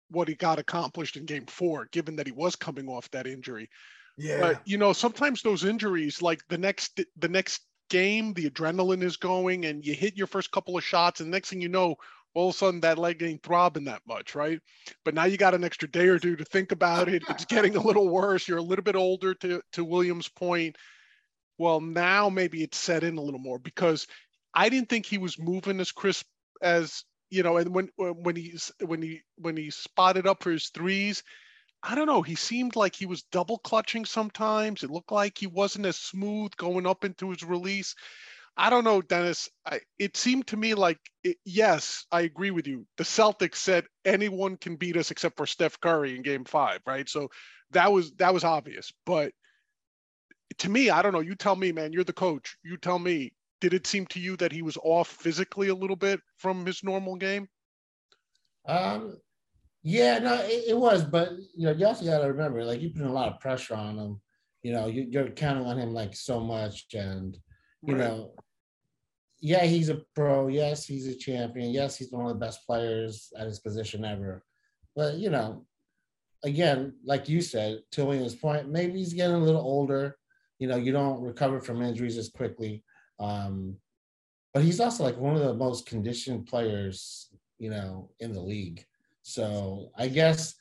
what 0.09 0.27
he 0.27 0.35
got 0.35 0.59
accomplished 0.59 1.17
in 1.17 1.25
game 1.25 1.45
four, 1.47 1.87
given 1.91 2.15
that 2.17 2.27
he 2.27 2.31
was 2.31 2.55
coming 2.55 2.87
off 2.87 3.09
that 3.11 3.27
injury. 3.27 3.69
Yeah. 4.17 4.39
But 4.39 4.61
you 4.65 4.77
know, 4.77 4.93
sometimes 4.93 5.41
those 5.41 5.65
injuries, 5.65 6.21
like 6.21 6.41
the 6.47 6.57
next 6.57 7.01
the 7.17 7.29
next 7.29 7.61
game, 7.89 8.33
the 8.33 8.49
adrenaline 8.49 9.03
is 9.03 9.17
going 9.17 9.65
and 9.65 9.85
you 9.85 9.93
hit 9.93 10.17
your 10.17 10.27
first 10.27 10.51
couple 10.51 10.77
of 10.77 10.83
shots, 10.83 11.19
and 11.21 11.31
next 11.31 11.49
thing 11.49 11.61
you 11.61 11.69
know, 11.69 11.95
all 12.35 12.49
of 12.49 12.55
a 12.55 12.57
sudden 12.57 12.81
that 12.81 12.99
leg 12.99 13.23
ain't 13.23 13.41
throbbing 13.41 13.85
that 13.85 14.01
much, 14.07 14.35
right? 14.35 14.59
But 15.03 15.15
now 15.15 15.23
you 15.23 15.37
got 15.37 15.55
an 15.55 15.63
extra 15.63 15.89
day 15.89 16.07
or 16.07 16.19
two 16.19 16.35
to 16.35 16.45
think 16.45 16.71
about 16.71 17.07
it. 17.09 17.23
It's 17.29 17.45
getting 17.45 17.75
a 17.75 17.81
little 17.81 18.09
worse. 18.09 18.47
You're 18.47 18.59
a 18.59 18.63
little 18.63 18.83
bit 18.83 18.95
older 18.95 19.33
to, 19.35 19.61
to 19.73 19.85
Williams' 19.85 20.27
point. 20.27 20.75
Well, 21.57 21.79
now 21.79 22.29
maybe 22.29 22.61
it's 22.61 22.77
set 22.77 23.03
in 23.03 23.17
a 23.17 23.21
little 23.21 23.39
more 23.39 23.57
because 23.57 24.05
I 24.53 24.69
didn't 24.69 24.89
think 24.89 25.05
he 25.05 25.17
was 25.17 25.39
moving 25.39 25.79
as 25.79 25.91
crisp 25.91 26.25
as 26.61 27.03
you 27.29 27.43
know. 27.43 27.57
And 27.57 27.73
when 27.73 27.89
when 27.97 28.35
he's 28.35 28.71
when 28.85 29.01
he 29.01 29.21
when 29.37 29.55
he 29.55 29.71
spotted 29.71 30.27
up 30.27 30.43
for 30.43 30.51
his 30.51 30.69
threes, 30.69 31.23
I 31.81 31.95
don't 31.95 32.07
know. 32.07 32.21
He 32.21 32.35
seemed 32.35 32.75
like 32.75 32.95
he 32.95 33.05
was 33.05 33.23
double 33.31 33.59
clutching 33.59 34.05
sometimes. 34.05 34.83
It 34.83 34.89
looked 34.89 35.11
like 35.11 35.37
he 35.37 35.47
wasn't 35.47 35.85
as 35.85 35.97
smooth 35.97 36.51
going 36.57 36.85
up 36.85 37.05
into 37.05 37.29
his 37.29 37.43
release. 37.43 37.95
I 38.57 38.69
don't 38.69 38.85
know, 38.85 39.01
Dennis. 39.01 39.49
I, 39.65 39.81
it 39.99 40.15
seemed 40.15 40.47
to 40.47 40.57
me 40.57 40.75
like, 40.75 40.99
it, 41.23 41.37
yes, 41.43 42.05
I 42.11 42.21
agree 42.21 42.51
with 42.51 42.67
you. 42.67 42.85
The 42.97 43.03
Celtics 43.03 43.55
said 43.55 43.85
anyone 44.05 44.55
can 44.55 44.77
beat 44.77 44.95
us 44.95 45.11
except 45.11 45.35
for 45.35 45.45
Steph 45.45 45.79
Curry 45.81 46.15
in 46.15 46.21
Game 46.21 46.45
Five, 46.45 46.79
right? 46.85 47.07
So 47.09 47.29
that 47.71 47.91
was 47.91 48.13
that 48.13 48.33
was 48.33 48.45
obvious. 48.45 48.93
But 49.05 49.33
to 50.59 50.69
me, 50.69 50.89
I 50.89 51.01
don't 51.01 51.11
know. 51.11 51.19
You 51.19 51.35
tell 51.35 51.55
me, 51.55 51.71
man. 51.71 51.91
You're 51.91 52.05
the 52.05 52.13
coach. 52.13 52.57
You 52.63 52.77
tell 52.77 52.99
me. 52.99 53.33
Did 53.61 53.73
it 53.73 53.87
seem 53.87 54.05
to 54.07 54.19
you 54.19 54.35
that 54.37 54.51
he 54.51 54.61
was 54.61 54.77
off 54.83 55.07
physically 55.07 55.69
a 55.69 55.75
little 55.75 55.95
bit 55.95 56.19
from 56.37 56.65
his 56.65 56.83
normal 56.83 57.15
game? 57.15 57.47
Um, 58.67 59.17
yeah, 59.81 60.19
no, 60.19 60.35
it, 60.35 60.65
it 60.69 60.77
was. 60.77 61.03
But 61.03 61.31
you 61.55 61.65
know, 61.65 61.71
you 61.71 61.87
also 61.87 62.05
got 62.05 62.19
to 62.19 62.27
remember, 62.27 62.63
like 62.63 62.81
you 62.81 62.91
put 62.91 63.05
a 63.05 63.11
lot 63.11 63.31
of 63.31 63.39
pressure 63.39 63.75
on 63.75 63.97
him. 63.97 64.21
You 64.61 64.73
know, 64.73 64.87
you, 64.87 65.07
you're 65.09 65.29
counting 65.29 65.65
on 65.65 65.77
him 65.77 65.93
like 65.93 66.15
so 66.15 66.39
much, 66.39 66.85
and 66.93 67.37
you 67.81 67.95
right. 67.95 68.07
know 68.07 68.33
yeah, 69.45 69.63
he's 69.63 69.89
a 69.89 70.01
pro. 70.15 70.47
Yes, 70.47 70.87
he's 70.87 71.05
a 71.05 71.13
champion. 71.13 71.69
Yes, 71.69 71.95
he's 71.97 72.11
one 72.11 72.25
of 72.25 72.29
the 72.29 72.43
best 72.43 72.65
players 72.65 73.31
at 73.37 73.45
his 73.45 73.59
position 73.59 74.03
ever. 74.03 74.43
but 74.95 75.15
you 75.17 75.29
know, 75.29 75.67
again, 76.43 76.95
like 77.05 77.29
you 77.29 77.41
said, 77.41 77.81
to 77.91 78.05
William's 78.05 78.33
point, 78.33 78.71
maybe 78.71 78.97
he's 78.97 79.13
getting 79.13 79.35
a 79.35 79.45
little 79.47 79.61
older. 79.61 80.17
You 80.57 80.67
know, 80.67 80.77
you 80.77 80.91
don't 80.91 81.21
recover 81.21 81.61
from 81.61 81.83
injuries 81.83 82.17
as 82.17 82.29
quickly. 82.29 82.83
Um, 83.19 83.75
but 84.51 84.63
he's 84.63 84.79
also 84.79 85.03
like 85.03 85.17
one 85.17 85.35
of 85.35 85.43
the 85.43 85.53
most 85.53 85.85
conditioned 85.85 86.47
players, 86.47 87.29
you 87.59 87.69
know, 87.69 88.09
in 88.19 88.33
the 88.33 88.41
league. 88.41 88.83
So 89.21 89.91
I 89.95 90.07
guess 90.07 90.55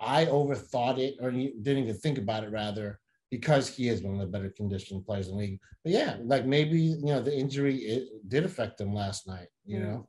I 0.00 0.24
overthought 0.24 0.98
it 0.98 1.18
or 1.20 1.30
didn't 1.30 1.84
even 1.84 1.94
think 1.94 2.18
about 2.18 2.42
it 2.42 2.50
rather 2.50 2.98
because 3.34 3.68
he 3.68 3.88
is 3.88 4.00
one 4.00 4.14
of 4.14 4.20
the 4.20 4.26
better 4.26 4.48
conditioned 4.56 5.04
players 5.04 5.26
in 5.26 5.32
the 5.34 5.38
league. 5.40 5.60
But 5.82 5.92
yeah, 5.92 6.18
like 6.22 6.46
maybe 6.46 6.78
you 6.78 7.06
know 7.06 7.20
the 7.20 7.36
injury 7.36 7.78
it 7.78 8.28
did 8.28 8.44
affect 8.44 8.80
him 8.80 8.94
last 8.94 9.26
night. 9.26 9.48
You 9.64 9.80
know. 9.80 10.08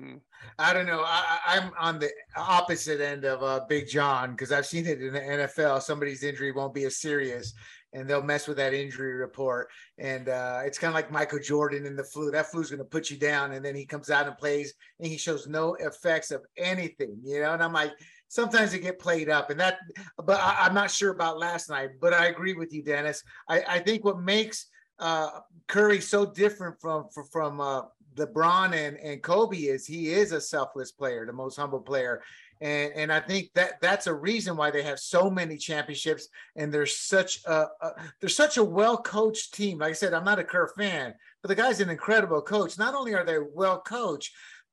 Hmm. 0.00 0.16
I 0.58 0.72
don't 0.72 0.86
know. 0.86 1.02
I, 1.04 1.38
am 1.48 1.70
on 1.78 1.98
the 1.98 2.10
opposite 2.34 3.02
end 3.02 3.26
of 3.26 3.42
uh, 3.42 3.66
Big 3.68 3.88
John 3.88 4.30
because 4.30 4.50
I've 4.50 4.64
seen 4.64 4.86
it 4.86 5.02
in 5.02 5.12
the 5.12 5.20
NFL. 5.20 5.82
Somebody's 5.82 6.22
injury 6.22 6.50
won't 6.50 6.72
be 6.72 6.84
as 6.84 6.96
serious, 6.96 7.52
and 7.92 8.08
they'll 8.08 8.22
mess 8.22 8.48
with 8.48 8.56
that 8.56 8.72
injury 8.72 9.12
report. 9.12 9.68
And 9.98 10.30
uh, 10.30 10.62
it's 10.64 10.78
kind 10.78 10.88
of 10.88 10.94
like 10.94 11.12
Michael 11.12 11.40
Jordan 11.40 11.84
in 11.84 11.94
the 11.94 12.04
flu. 12.04 12.30
That 12.30 12.50
flu's 12.50 12.70
going 12.70 12.78
to 12.78 12.86
put 12.86 13.10
you 13.10 13.18
down, 13.18 13.52
and 13.52 13.62
then 13.62 13.74
he 13.74 13.84
comes 13.84 14.08
out 14.08 14.26
and 14.26 14.38
plays, 14.38 14.72
and 14.98 15.06
he 15.06 15.18
shows 15.18 15.46
no 15.46 15.74
effects 15.74 16.30
of 16.30 16.42
anything. 16.56 17.18
You 17.22 17.42
know, 17.42 17.52
and 17.52 17.62
I'm 17.62 17.74
like, 17.74 17.92
sometimes 18.32 18.72
they 18.72 18.78
get 18.78 18.98
played 18.98 19.28
up, 19.28 19.50
and 19.50 19.60
that. 19.60 19.78
But 20.16 20.40
I, 20.40 20.66
am 20.66 20.74
not 20.74 20.90
sure 20.90 21.10
about 21.10 21.38
last 21.38 21.68
night. 21.68 21.90
But 22.00 22.14
I 22.14 22.26
agree 22.26 22.54
with 22.54 22.72
you, 22.72 22.82
Dennis. 22.82 23.22
I, 23.48 23.62
I 23.68 23.78
think 23.78 24.04
what 24.04 24.20
makes 24.20 24.66
uh, 24.98 25.40
Curry 25.68 26.00
so 26.00 26.24
different 26.24 26.80
from 26.80 27.08
from, 27.12 27.26
from 27.26 27.60
uh, 27.60 27.82
LeBron 28.16 28.74
and, 28.74 28.96
and 28.96 29.22
Kobe 29.22 29.56
is 29.58 29.86
he 29.86 30.12
is 30.12 30.32
a 30.32 30.40
selfless 30.40 30.92
player, 30.92 31.26
the 31.26 31.32
most 31.32 31.56
humble 31.56 31.80
player. 31.80 32.22
And, 32.60 32.92
and 32.94 33.12
I 33.12 33.18
think 33.18 33.50
that 33.54 33.80
that's 33.80 34.06
a 34.06 34.14
reason 34.14 34.56
why 34.56 34.70
they 34.70 34.82
have 34.82 35.00
so 35.00 35.28
many 35.28 35.56
championships 35.56 36.28
and 36.54 36.72
they're 36.72 36.86
such 36.86 37.40
a, 37.44 37.66
a 37.80 37.90
they're 38.20 38.28
such 38.28 38.56
a 38.56 38.64
well 38.64 38.96
coached 38.96 39.52
team. 39.52 39.78
Like 39.78 39.90
I 39.90 39.94
said, 39.94 40.14
I'm 40.14 40.24
not 40.24 40.38
a 40.38 40.44
Kerr 40.44 40.72
fan, 40.78 41.12
but 41.42 41.48
the 41.48 41.54
guy's 41.54 41.80
an 41.80 41.90
incredible 41.90 42.40
coach. 42.40 42.78
Not 42.78 42.94
only 42.94 43.14
are 43.14 43.24
they 43.24 43.38
well 43.52 43.80
coached, 43.80 44.32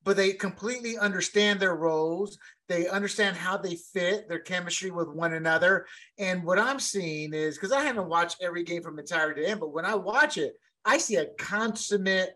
but 0.09 0.17
they 0.17 0.33
completely 0.33 0.97
understand 0.97 1.59
their 1.59 1.75
roles. 1.75 2.39
They 2.67 2.87
understand 2.87 3.37
how 3.37 3.57
they 3.57 3.75
fit, 3.75 4.27
their 4.27 4.39
chemistry 4.39 4.89
with 4.89 5.07
one 5.07 5.35
another. 5.35 5.85
And 6.17 6.43
what 6.43 6.57
I'm 6.57 6.79
seeing 6.79 7.31
is 7.31 7.55
because 7.55 7.71
I 7.71 7.83
haven't 7.83 8.09
watched 8.09 8.41
every 8.41 8.63
game 8.63 8.81
from 8.81 8.97
entire 8.97 9.35
to 9.35 9.45
end, 9.47 9.59
but 9.59 9.71
when 9.71 9.85
I 9.85 9.93
watch 9.93 10.39
it, 10.39 10.55
I 10.83 10.97
see 10.97 11.17
a 11.17 11.27
consummate 11.37 12.31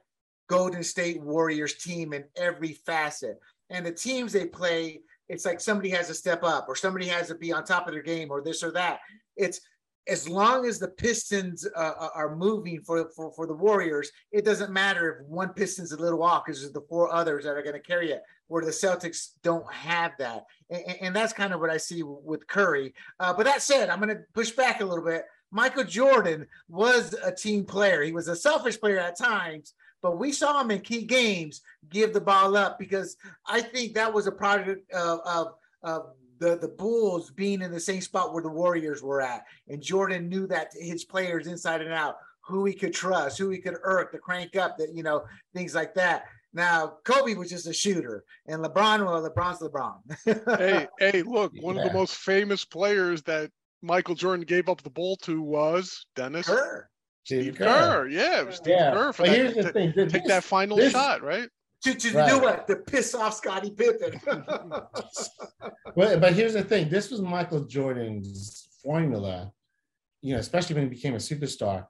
Golden 0.48 0.84
State 0.84 1.20
Warriors 1.20 1.74
team 1.74 2.14
in 2.14 2.26
every 2.38 2.74
facet. 2.74 3.40
And 3.72 3.84
the 3.84 3.92
teams 3.92 4.34
they 4.34 4.46
play, 4.46 5.02
it's 5.28 5.44
like 5.44 5.60
somebody 5.60 5.90
has 5.90 6.06
to 6.10 6.14
step 6.14 6.44
up 6.44 6.66
or 6.68 6.76
somebody 6.76 7.08
has 7.08 7.30
to 7.30 7.36
be 7.36 7.52
on 7.52 7.64
top 7.64 7.88
of 7.88 7.96
their 7.96 8.04
game 8.04 8.30
or 8.30 8.44
this 8.44 8.62
or 8.62 8.70
that. 8.74 9.00
It's 9.36 9.62
as 10.08 10.28
long 10.28 10.66
as 10.66 10.80
the 10.80 10.88
Pistons 10.88 11.66
uh, 11.76 11.94
uh, 12.00 12.10
are 12.14 12.36
moving 12.36 12.82
for, 12.82 13.10
for, 13.16 13.32
for 13.34 13.48
the 13.48 13.54
Warriors, 13.54 14.12
it 14.32 14.44
doesn't 14.44 14.72
matter 14.72 15.22
if 15.22 15.28
one 15.28 15.50
Piston's 15.50 15.94
a 15.94 15.98
little 15.98 16.24
off 16.24 16.46
because 16.46 16.62
there's 16.62 16.74
the 16.74 16.82
four 16.90 17.12
others 17.14 17.46
that 17.46 17.56
are 17.56 17.62
going 17.62 17.74
to 17.74 17.80
carry 17.80 18.12
it. 18.12 18.24
Where 18.48 18.66
the 18.66 18.72
Celtics 18.72 19.30
don't 19.42 19.72
have 19.72 20.12
that, 20.20 20.46
and, 20.70 20.98
and 21.02 21.16
that's 21.16 21.34
kind 21.34 21.54
of 21.54 21.60
what 21.60 21.70
I 21.70 21.78
see 21.78 22.04
with 22.04 22.46
Curry. 22.46 22.94
Uh, 23.20 23.34
but 23.34 23.46
that 23.46 23.62
said, 23.62 23.90
I'm 23.90 24.00
going 24.00 24.16
to 24.16 24.22
push 24.34 24.52
back 24.52 24.82
a 24.82 24.86
little 24.86 25.04
bit. 25.04 25.26
Michael 25.50 25.86
Jordan 25.86 26.46
was 26.68 27.16
a 27.24 27.32
team 27.32 27.64
player. 27.64 28.04
He 28.04 28.12
was 28.12 28.28
a 28.28 28.36
selfish 28.36 28.80
player 28.80 29.00
at 29.00 29.18
times, 29.18 29.74
but 30.02 30.20
we 30.20 30.32
saw 30.32 30.60
him 30.62 30.72
in 30.72 30.82
key 30.82 31.04
games 31.04 31.62
give 31.90 32.14
the 32.14 32.22
ball 32.22 32.58
up 32.58 32.78
because 32.78 33.16
I 33.48 33.62
think 33.62 33.94
that 33.94 34.14
was 34.14 34.28
a 34.28 34.32
product 34.32 34.92
of, 34.92 35.20
of, 35.26 35.48
of 35.84 36.08
the, 36.44 36.58
the 36.58 36.68
Bulls 36.68 37.32
being 37.32 37.62
in 37.62 37.72
the 37.72 37.80
same 37.80 38.02
spot 38.02 38.34
where 38.34 38.44
the 38.44 38.50
Warriors 38.50 39.02
were 39.02 39.22
at. 39.22 39.46
And 39.70 39.82
Jordan 39.82 40.28
knew 40.28 40.46
that 40.48 40.72
his 40.78 41.06
players 41.06 41.48
inside 41.48 41.82
and 41.82 41.94
out, 41.94 42.18
who 42.42 42.66
he 42.66 42.74
could 42.74 42.94
trust, 42.94 43.38
who 43.38 43.50
he 43.50 43.60
could 43.60 43.78
irk 43.84 44.12
to 44.12 44.18
crank 44.18 44.58
up, 44.58 44.78
that 44.78 44.94
you 44.94 45.04
know, 45.04 45.24
things 45.54 45.74
like 45.74 45.94
that. 45.96 46.26
Now, 46.54 46.98
Kobe 47.06 47.36
was 47.36 47.50
just 47.50 47.66
a 47.66 47.74
shooter, 47.74 48.26
and 48.46 48.64
LeBron, 48.64 49.06
well, 49.06 49.28
LeBron's 49.28 49.60
LeBron. 49.60 50.58
hey, 50.60 50.88
hey, 51.00 51.24
look, 51.24 51.54
one 51.62 51.78
yeah. 51.78 51.84
of 51.84 51.88
the 51.88 51.98
most 51.98 52.18
famous 52.18 52.64
players 52.66 53.24
that 53.24 53.50
Michael 53.82 54.14
Jordan 54.14 54.46
gave 54.46 54.68
up 54.68 54.84
the 54.84 54.90
ball 54.90 55.16
to 55.24 55.42
was 55.42 56.06
Dennis. 56.16 56.48
Kerr. 56.48 56.90
Steve 57.24 57.56
Kerr. 57.56 57.66
Kerr. 57.66 58.08
Yeah, 58.10 58.42
it 58.42 58.48
was 58.48 58.58
Steve 58.58 58.76
yeah. 58.78 58.92
Kerr 58.92 59.14
for 59.14 59.24
but 59.24 59.30
that, 59.30 59.38
here's 59.38 59.56
the 59.56 59.72
thing. 59.72 59.94
take 60.10 60.28
that 60.28 60.44
final 60.44 60.76
this, 60.76 60.92
shot, 60.92 61.24
right? 61.24 61.48
To, 61.84 61.94
to 61.94 62.18
right. 62.18 62.30
do 62.30 62.40
what? 62.40 62.68
To 62.68 62.78
piss 62.78 63.14
off 63.14 63.34
Scottie 63.34 63.72
Pippen. 63.72 64.22
but, 64.26 66.22
but 66.22 66.34
here's 66.34 66.54
the 66.54 66.64
thing. 66.64 66.90
This 66.90 67.12
was 67.12 67.22
Michael 67.22 67.66
Jordan's 67.66 68.70
formula, 68.82 69.52
you 70.22 70.34
know, 70.34 70.40
especially 70.40 70.76
when 70.76 70.86
he 70.86 70.90
became 70.90 71.16
a 71.16 71.18
superstar. 71.18 71.86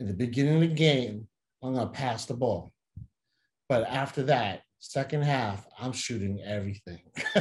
In 0.00 0.06
the 0.06 0.14
beginning 0.14 0.56
of 0.56 0.60
the 0.60 0.74
game, 0.74 1.28
I'm 1.62 1.74
going 1.74 1.86
to 1.86 1.92
pass 1.92 2.26
the 2.26 2.34
ball. 2.34 2.72
But 3.68 3.86
after 3.88 4.24
that, 4.24 4.62
second 4.80 5.22
half, 5.22 5.66
I'm 5.78 5.92
shooting 5.92 6.40
everything. 6.44 7.00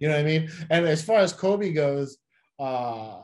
you 0.00 0.08
know 0.08 0.16
what 0.16 0.20
I 0.20 0.22
mean? 0.22 0.50
And 0.70 0.86
as 0.86 1.02
far 1.02 1.18
as 1.18 1.32
Kobe 1.32 1.72
goes, 1.72 2.18
uh, 2.58 3.22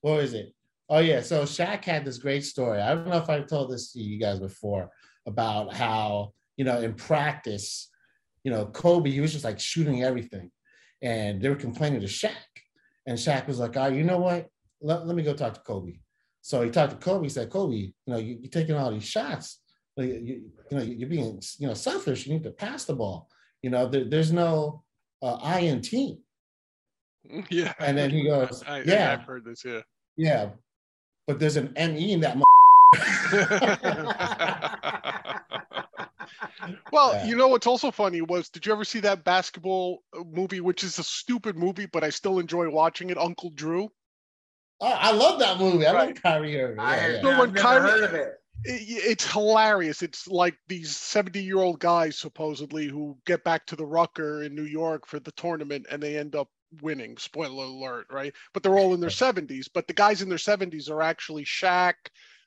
what 0.00 0.16
was 0.16 0.34
it? 0.34 0.54
Oh 0.88 0.98
yeah, 0.98 1.22
so 1.22 1.44
Shaq 1.44 1.84
had 1.84 2.04
this 2.04 2.18
great 2.18 2.44
story. 2.44 2.80
I 2.80 2.94
don't 2.94 3.08
know 3.08 3.16
if 3.16 3.30
I've 3.30 3.46
told 3.46 3.70
this 3.70 3.92
to 3.92 4.00
you 4.00 4.18
guys 4.18 4.40
before 4.40 4.90
about 5.26 5.72
how 5.72 6.32
you 6.56 6.64
know 6.64 6.80
in 6.80 6.94
practice, 6.94 7.90
you 8.44 8.50
know 8.50 8.66
Kobe 8.66 9.10
he 9.10 9.20
was 9.20 9.32
just 9.32 9.44
like 9.44 9.60
shooting 9.60 10.02
everything, 10.02 10.50
and 11.02 11.40
they 11.40 11.48
were 11.48 11.56
complaining 11.56 12.00
to 12.00 12.06
Shaq, 12.06 12.30
and 13.06 13.18
Shaq 13.18 13.46
was 13.46 13.58
like, 13.58 13.76
all 13.76 13.84
right, 13.84 13.94
you 13.94 14.04
know 14.04 14.18
what? 14.18 14.48
Let, 14.80 15.06
let 15.06 15.16
me 15.16 15.22
go 15.22 15.34
talk 15.34 15.54
to 15.54 15.60
Kobe." 15.60 15.94
So 16.40 16.62
he 16.62 16.70
talked 16.70 16.90
to 16.90 16.98
Kobe. 16.98 17.24
He 17.24 17.28
said, 17.28 17.50
"Kobe, 17.50 17.76
you 17.76 17.92
know 18.06 18.18
you, 18.18 18.40
are 18.44 18.48
taking 18.48 18.74
all 18.74 18.90
these 18.90 19.04
shots. 19.04 19.60
You, 19.96 20.04
you, 20.04 20.50
you, 20.70 20.76
know 20.76 20.82
you're 20.82 21.08
being 21.08 21.40
you 21.58 21.68
know 21.68 21.74
selfish. 21.74 22.26
You 22.26 22.34
need 22.34 22.44
to 22.44 22.50
pass 22.50 22.84
the 22.84 22.94
ball. 22.94 23.28
You 23.62 23.70
know 23.70 23.88
there, 23.88 24.04
there's 24.04 24.32
no 24.32 24.82
uh, 25.22 25.38
I 25.42 25.60
in 25.60 25.80
team." 25.80 26.18
Yeah. 27.50 27.72
And 27.78 27.96
then 27.96 28.10
he 28.10 28.24
goes, 28.24 28.64
I, 28.66 28.82
"Yeah, 28.82 29.12
I've 29.12 29.24
heard 29.24 29.44
this. 29.44 29.64
Yeah. 29.64 29.82
Yeah, 30.16 30.50
but 31.26 31.38
there's 31.38 31.56
an 31.56 31.72
ME 31.76 32.12
in 32.12 32.20
that. 32.20 32.36
well, 36.92 37.12
yeah. 37.12 37.26
you 37.26 37.36
know 37.36 37.48
what's 37.48 37.66
also 37.66 37.90
funny 37.90 38.20
was 38.20 38.48
did 38.48 38.66
you 38.66 38.72
ever 38.72 38.84
see 38.84 39.00
that 39.00 39.24
basketball 39.24 40.02
uh, 40.16 40.22
movie, 40.30 40.60
which 40.60 40.84
is 40.84 40.98
a 40.98 41.04
stupid 41.04 41.56
movie, 41.56 41.86
but 41.86 42.04
I 42.04 42.10
still 42.10 42.38
enjoy 42.38 42.68
watching 42.70 43.10
it, 43.10 43.18
Uncle 43.18 43.50
Drew? 43.50 43.88
Oh, 44.80 44.86
I 44.86 45.12
love 45.12 45.38
that 45.38 45.58
movie. 45.58 45.86
I 45.86 45.94
right. 45.94 46.08
love 46.08 46.22
Kyrie 46.22 46.60
Irving. 46.60 46.76
Yeah, 46.78 47.06
yeah. 47.06 47.22
So 47.22 47.38
when 47.38 47.54
Kyrie, 47.54 47.90
heard 47.90 48.04
of 48.04 48.14
it. 48.14 48.34
it. 48.64 49.04
It's 49.04 49.30
hilarious. 49.30 50.02
It's 50.02 50.26
like 50.26 50.56
these 50.68 50.96
70 50.96 51.40
year 51.40 51.58
old 51.58 51.78
guys 51.78 52.18
supposedly 52.18 52.88
who 52.88 53.16
get 53.24 53.44
back 53.44 53.64
to 53.66 53.76
the 53.76 53.86
Rucker 53.86 54.42
in 54.42 54.54
New 54.54 54.64
York 54.64 55.06
for 55.06 55.20
the 55.20 55.32
tournament 55.32 55.86
and 55.90 56.02
they 56.02 56.18
end 56.18 56.34
up 56.34 56.48
winning. 56.80 57.16
Spoiler 57.16 57.64
alert, 57.64 58.06
right? 58.10 58.34
But 58.52 58.62
they're 58.62 58.78
all 58.78 58.94
in 58.94 59.00
their 59.00 59.10
70s. 59.10 59.68
But 59.72 59.86
the 59.86 59.94
guys 59.94 60.20
in 60.20 60.28
their 60.28 60.38
70s 60.38 60.90
are 60.90 61.02
actually 61.02 61.44
Shaq, 61.44 61.94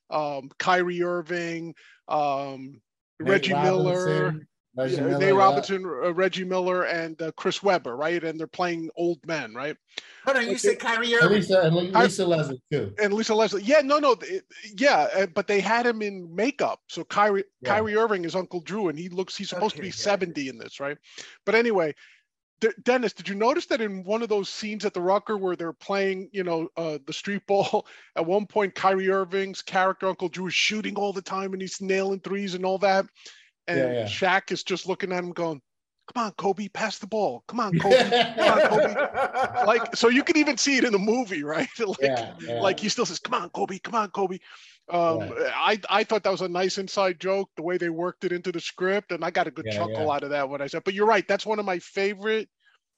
um, 0.09 0.49
Kyrie 0.57 1.03
Irving, 1.03 1.73
um, 2.09 2.81
Reggie 3.19 3.53
Miller. 3.53 4.47
Reggie 4.77 4.95
yeah, 4.95 5.01
Miller, 5.03 5.19
Nate 5.19 5.35
Robinson, 5.35 5.81
yeah. 5.83 6.09
uh, 6.09 6.13
Reggie 6.13 6.43
Miller, 6.43 6.83
and 6.83 7.21
uh, 7.21 7.31
Chris 7.37 7.63
Webber, 7.63 7.95
right? 7.95 8.21
And 8.21 8.37
they're 8.37 8.45
playing 8.45 8.89
old 8.97 9.25
men, 9.25 9.53
right? 9.53 9.77
Hold 10.25 10.35
on, 10.35 10.49
you 10.49 10.57
said 10.57 10.79
Kyrie 10.79 11.15
Irving. 11.15 11.37
Lisa, 11.37 11.61
and 11.61 11.75
Lisa 11.75 12.25
Leslie 12.25 12.61
too. 12.69 12.93
And 13.01 13.13
Lisa 13.13 13.33
Leslie, 13.33 13.63
yeah, 13.63 13.79
no, 13.81 13.99
no, 13.99 14.17
it, 14.21 14.43
yeah, 14.75 15.07
uh, 15.15 15.27
but 15.27 15.47
they 15.47 15.61
had 15.61 15.85
him 15.85 16.01
in 16.01 16.33
makeup. 16.35 16.81
So 16.89 17.05
Kyrie, 17.05 17.45
yeah. 17.61 17.69
Kyrie 17.69 17.95
Irving 17.95 18.25
is 18.25 18.35
Uncle 18.35 18.59
Drew, 18.59 18.89
and 18.89 18.99
he 18.99 19.07
looks, 19.07 19.37
he's 19.37 19.47
supposed 19.47 19.75
okay, 19.75 19.83
to 19.83 19.87
be 19.87 19.91
seventy 19.91 20.49
in 20.49 20.57
this, 20.57 20.81
right? 20.81 20.97
But 21.45 21.55
anyway, 21.55 21.95
D- 22.61 22.69
Dennis, 22.83 23.13
did 23.13 23.27
you 23.27 23.35
notice 23.35 23.65
that 23.67 23.81
in 23.81 24.03
one 24.03 24.21
of 24.21 24.29
those 24.29 24.49
scenes 24.49 24.85
at 24.85 24.93
the 24.93 25.01
Rucker 25.01 25.37
where 25.37 25.55
they're 25.55 25.73
playing, 25.73 26.29
you 26.31 26.43
know, 26.43 26.69
uh, 26.77 26.97
the 27.05 27.13
street 27.13 27.41
ball, 27.47 27.85
at 28.15 28.25
one 28.25 28.45
point 28.45 28.75
Kyrie 28.75 29.09
Irving's 29.09 29.61
character 29.61 30.07
Uncle 30.07 30.29
Drew 30.29 30.47
is 30.47 30.53
shooting 30.53 30.95
all 30.95 31.13
the 31.13 31.21
time 31.21 31.53
and 31.53 31.61
he's 31.61 31.81
nailing 31.81 32.21
threes 32.21 32.53
and 32.53 32.65
all 32.65 32.77
that, 32.79 33.05
and 33.67 33.79
yeah, 33.79 34.01
yeah. 34.01 34.05
Shaq 34.05 34.51
is 34.51 34.63
just 34.63 34.87
looking 34.87 35.11
at 35.11 35.23
him 35.23 35.31
going, 35.31 35.61
"Come 36.13 36.25
on, 36.25 36.31
Kobe, 36.33 36.67
pass 36.69 36.97
the 36.97 37.07
ball. 37.07 37.43
Come 37.47 37.59
on, 37.59 37.77
Kobe. 37.77 38.09
Come 38.37 38.49
on, 38.49 38.61
Kobe." 38.61 38.95
like 39.65 39.95
so, 39.95 40.09
you 40.09 40.23
can 40.23 40.37
even 40.37 40.57
see 40.57 40.77
it 40.77 40.83
in 40.83 40.91
the 40.93 40.99
movie, 40.99 41.43
right? 41.55 41.67
like, 41.79 41.97
yeah, 42.01 42.33
like 42.61 42.79
he 42.79 42.89
still 42.89 43.05
says, 43.05 43.19
"Come 43.19 43.33
on, 43.33 43.49
Kobe. 43.49 43.79
Come 43.79 43.95
on, 43.95 44.09
Kobe." 44.11 44.37
Um, 44.87 45.33
I 45.55 45.79
I 45.89 46.03
thought 46.03 46.23
that 46.23 46.31
was 46.31 46.41
a 46.41 46.47
nice 46.47 46.77
inside 46.77 47.19
joke 47.19 47.49
the 47.55 47.63
way 47.63 47.77
they 47.77 47.89
worked 47.89 48.23
it 48.23 48.31
into 48.31 48.51
the 48.51 48.59
script, 48.59 49.11
and 49.11 49.25
I 49.25 49.31
got 49.31 49.47
a 49.47 49.51
good 49.51 49.65
yeah, 49.65 49.77
chuckle 49.77 50.05
yeah. 50.05 50.11
out 50.11 50.23
of 50.23 50.29
that 50.29 50.47
when 50.47 50.61
I 50.61 50.67
said. 50.67 50.83
But 50.83 50.93
you're 50.93 51.07
right, 51.07 51.27
that's 51.27 51.45
one 51.45 51.57
of 51.57 51.65
my 51.65 51.79
favorite 51.79 52.49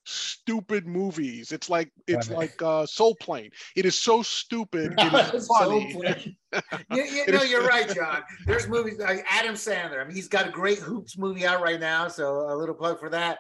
stupid 0.08 0.88
movies. 0.88 1.52
It's 1.52 1.70
like 1.70 1.92
it's 2.08 2.30
right. 2.30 2.38
like 2.38 2.62
uh, 2.62 2.86
Soul 2.86 3.16
Plane. 3.16 3.52
It 3.76 3.86
is 3.86 4.00
so 4.00 4.22
stupid. 4.22 4.96
It 4.98 5.34
is 5.34 5.48
funny. 5.60 5.94
you, 6.92 7.04
you 7.04 7.32
know, 7.32 7.44
you're 7.44 7.66
right, 7.66 7.94
John. 7.94 8.24
There's 8.46 8.68
movies 8.68 9.00
like 9.00 9.26
Adam 9.30 9.56
Sandler. 9.56 10.02
I 10.02 10.06
mean, 10.06 10.16
he's 10.16 10.28
got 10.28 10.48
a 10.48 10.52
great 10.52 10.80
hoops 10.80 11.18
movie 11.18 11.46
out 11.46 11.62
right 11.62 11.80
now, 11.80 12.08
so 12.08 12.52
a 12.52 12.56
little 12.56 12.76
plug 12.76 13.00
for 13.00 13.10
that. 13.10 13.40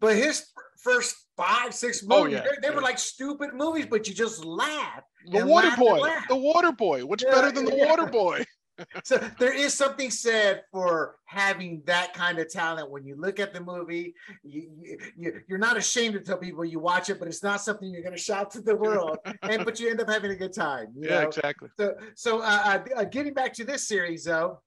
But 0.00 0.16
his 0.16 0.46
first 0.82 1.16
five, 1.36 1.74
six 1.74 2.02
movies, 2.04 2.34
yeah, 2.34 2.44
they, 2.60 2.68
they 2.68 2.74
were 2.74 2.80
like 2.82 2.98
stupid 2.98 3.50
movies, 3.54 3.86
but 3.86 4.08
you 4.08 4.14
just 4.14 4.44
laugh. 4.44 5.02
The 5.30 5.44
Water 5.44 5.68
laugh 5.68 5.78
Boy. 5.78 6.10
The 6.28 6.36
Water 6.36 6.72
Boy. 6.72 7.04
What's 7.04 7.24
Yeah, 7.24 7.32
better 7.32 7.50
than 7.52 7.64
the 7.64 7.76
yeah. 7.76 7.86
Water 7.86 8.06
Boy? 8.06 8.44
So 9.02 9.16
there 9.40 9.52
is 9.52 9.74
something 9.74 10.08
said 10.08 10.62
for 10.70 11.16
having 11.24 11.82
that 11.86 12.14
kind 12.14 12.38
of 12.38 12.48
talent. 12.48 12.92
When 12.92 13.04
you 13.04 13.16
look 13.16 13.40
at 13.40 13.52
the 13.52 13.60
movie, 13.60 14.14
you, 14.44 14.70
you, 14.80 14.98
you- 15.16 15.40
you're 15.48 15.58
not 15.58 15.76
ashamed 15.76 16.14
to 16.14 16.20
tell 16.20 16.38
people 16.38 16.64
you 16.64 16.78
watch 16.78 17.10
it, 17.10 17.18
but 17.18 17.26
it's 17.26 17.42
not 17.42 17.60
something 17.60 17.90
you're 17.92 18.02
going 18.04 18.14
to 18.14 18.22
shout 18.22 18.52
to 18.52 18.60
the 18.60 18.76
world. 18.76 19.18
and 19.42 19.64
but 19.64 19.80
you 19.80 19.90
end 19.90 20.00
up 20.00 20.08
having 20.08 20.30
a 20.30 20.36
good 20.36 20.52
time. 20.52 20.92
you 20.94 21.08
Yeah, 21.08 21.22
know? 21.22 21.26
exactly. 21.26 21.70
So, 21.76 21.96
so 22.14 22.38
uh, 22.40 22.78
uh, 22.96 23.02
getting 23.02 23.34
back 23.34 23.52
to 23.54 23.64
this 23.64 23.88
series, 23.88 24.22
though, 24.22 24.62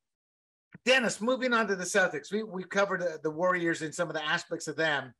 Dennis, 0.83 1.21
moving 1.21 1.53
on 1.53 1.65
to 1.67 1.77
the 1.77 1.85
Celtics, 1.85 2.33
we 2.33 2.43
we 2.43 2.65
covered 2.65 2.99
the, 2.99 3.17
the 3.23 3.31
Warriors 3.31 3.81
and 3.81 3.95
some 3.95 4.09
of 4.09 4.13
the 4.13 4.25
aspects 4.25 4.67
of 4.67 4.75
them. 4.75 5.13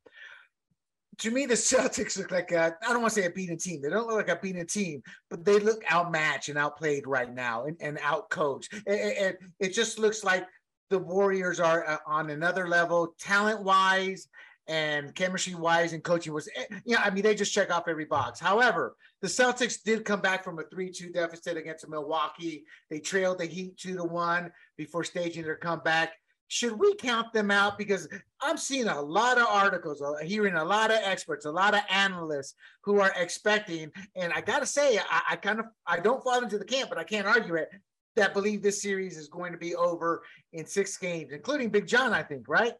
To 1.18 1.30
me, 1.30 1.46
the 1.46 1.54
Celtics 1.54 2.18
look 2.18 2.30
like 2.30 2.52
I 2.52 2.72
don't 2.82 3.02
want 3.02 3.14
to 3.14 3.20
say 3.20 3.26
a 3.26 3.30
beaten 3.30 3.58
team. 3.58 3.82
They 3.82 3.90
don't 3.90 4.06
look 4.06 4.16
like 4.16 4.28
a 4.28 4.40
beaten 4.40 4.66
team, 4.66 5.02
but 5.30 5.44
they 5.44 5.58
look 5.58 5.82
outmatched 5.90 6.48
and 6.48 6.58
outplayed 6.58 7.06
right 7.06 7.32
now 7.32 7.64
and, 7.64 7.76
and 7.80 7.98
outcoached. 7.98 8.68
And, 8.86 9.36
it 9.60 9.70
just 9.70 9.98
looks 9.98 10.24
like 10.24 10.46
the 10.90 10.98
Warriors 10.98 11.60
are 11.60 11.88
uh, 11.88 11.98
on 12.06 12.30
another 12.30 12.68
level, 12.68 13.14
talent 13.18 13.62
wise 13.62 14.28
and 14.68 15.14
chemistry 15.14 15.54
wise 15.54 15.92
and 15.92 16.04
coaching 16.04 16.32
was, 16.32 16.48
yeah, 16.84 17.00
I 17.02 17.10
mean, 17.10 17.22
they 17.22 17.34
just 17.34 17.52
check 17.52 17.72
off 17.72 17.88
every 17.88 18.04
box. 18.04 18.38
However, 18.38 18.96
the 19.20 19.28
Celtics 19.28 19.82
did 19.82 20.04
come 20.04 20.20
back 20.20 20.44
from 20.44 20.58
a 20.58 20.62
3-2 20.64 21.12
deficit 21.12 21.56
against 21.56 21.88
Milwaukee. 21.88 22.64
They 22.88 23.00
trailed 23.00 23.38
the 23.38 23.46
Heat 23.46 23.76
2 23.76 23.96
to 23.96 24.04
1 24.04 24.52
before 24.76 25.04
staging 25.04 25.44
their 25.44 25.56
comeback. 25.56 26.12
Should 26.52 26.78
we 26.78 26.94
count 26.96 27.32
them 27.32 27.50
out? 27.50 27.78
Because 27.78 28.06
I'm 28.42 28.58
seeing 28.58 28.86
a 28.86 29.00
lot 29.00 29.38
of 29.38 29.46
articles, 29.48 30.02
uh, 30.02 30.16
hearing 30.22 30.52
a 30.56 30.62
lot 30.62 30.90
of 30.90 30.98
experts, 31.02 31.46
a 31.46 31.50
lot 31.50 31.72
of 31.72 31.80
analysts 31.88 32.56
who 32.84 33.00
are 33.00 33.10
expecting, 33.16 33.90
and 34.16 34.34
I 34.34 34.42
gotta 34.42 34.66
say, 34.66 34.98
I, 34.98 35.22
I 35.30 35.36
kind 35.36 35.60
of 35.60 35.66
I 35.86 35.98
don't 35.98 36.22
fall 36.22 36.42
into 36.42 36.58
the 36.58 36.64
camp, 36.66 36.90
but 36.90 36.98
I 36.98 37.04
can't 37.04 37.26
argue 37.26 37.54
it, 37.54 37.70
that 38.16 38.34
believe 38.34 38.60
this 38.60 38.82
series 38.82 39.16
is 39.16 39.28
going 39.28 39.52
to 39.52 39.56
be 39.58 39.74
over 39.74 40.24
in 40.52 40.66
six 40.66 40.98
games, 40.98 41.32
including 41.32 41.70
Big 41.70 41.86
John, 41.86 42.12
I 42.12 42.22
think, 42.22 42.46
right? 42.50 42.74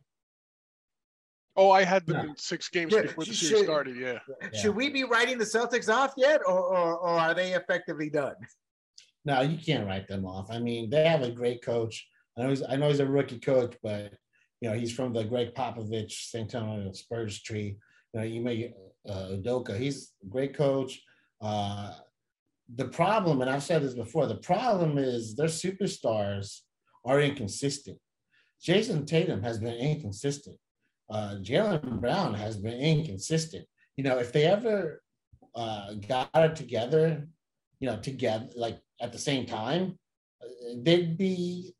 Oh, 1.56 1.70
I 1.70 1.84
had 1.84 2.04
them 2.04 2.16
Yeah. 2.16 2.30
in 2.32 2.36
six 2.36 2.68
games 2.68 2.92
Yeah, 2.92 3.02
before 3.02 3.24
the 3.24 3.32
should- 3.32 3.48
series 3.48 3.64
started. 3.64 3.96
Yeah. 3.96 4.18
Should 4.52 4.76
we 4.76 4.90
be 4.90 5.04
writing 5.04 5.38
the 5.38 5.46
Celtics 5.46 5.90
off 5.90 6.12
yet, 6.18 6.42
or, 6.46 6.60
or, 6.60 6.98
or 6.98 7.08
are 7.18 7.32
they 7.32 7.54
effectively 7.54 8.10
done? 8.10 8.34
No, 9.24 9.40
you 9.40 9.56
can't 9.56 9.86
write 9.86 10.08
them 10.08 10.26
off. 10.26 10.50
I 10.50 10.58
mean, 10.58 10.90
they 10.90 11.08
have 11.08 11.22
a 11.22 11.30
great 11.30 11.64
coach. 11.64 12.06
I 12.36 12.42
know 12.42 12.48
he's, 12.48 12.62
I 12.62 12.76
know 12.76 12.88
he's 12.88 13.00
a 13.00 13.06
rookie 13.06 13.38
coach, 13.38 13.76
but 13.82 14.12
you 14.60 14.68
know 14.68 14.76
he's 14.76 14.92
from 14.92 15.12
the 15.12 15.24
Gregg 15.24 15.54
Popovich 15.54 16.30
San 16.30 16.42
Antonio 16.42 16.92
Spurs 16.92 17.42
tree. 17.42 17.76
You 18.12 18.20
know, 18.20 18.26
you 18.26 18.40
may 18.40 18.74
uh, 19.08 19.28
Udoka. 19.32 19.78
He's 19.78 20.12
a 20.22 20.26
great 20.26 20.54
coach. 20.54 21.00
Uh, 21.40 21.94
the 22.74 22.86
problem, 22.86 23.40
and 23.40 23.50
I've 23.50 23.62
said 23.62 23.82
this 23.82 23.94
before, 23.94 24.26
the 24.26 24.36
problem 24.36 24.98
is 24.98 25.34
their 25.34 25.48
superstars 25.48 26.60
are 27.04 27.20
inconsistent. 27.20 27.98
Jayson 28.64 29.04
Tatum 29.06 29.42
has 29.42 29.58
been 29.58 29.74
inconsistent. 29.74 30.56
Uh, 31.10 31.36
Jaylen 31.42 32.00
Brown 32.00 32.32
has 32.34 32.56
been 32.56 32.78
inconsistent. 32.80 33.66
You 33.96 34.04
know, 34.04 34.18
if 34.18 34.32
they 34.32 34.44
ever 34.44 35.02
uh, 35.54 35.94
got 35.94 36.30
it 36.34 36.56
together, 36.56 37.28
you 37.80 37.88
know, 37.88 37.98
together 37.98 38.48
like 38.56 38.78
at 39.00 39.12
the 39.12 39.18
same 39.18 39.44
time, 39.44 39.98
uh, 40.42 40.74
they'd 40.78 41.18
be 41.18 41.74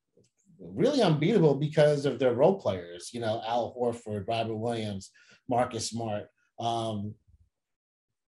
really 0.75 1.03
unbeatable 1.03 1.55
because 1.57 2.07
of 2.07 2.19
their 2.19 2.35
role 2.35 2.61
players. 2.61 3.11
You 3.13 3.21
know, 3.21 3.43
Al 3.47 3.75
Horford, 3.79 4.25
Robert 4.29 4.57
Williams, 4.57 5.11
Marcus 5.49 5.89
Smart. 5.91 6.25
Um, 6.59 7.15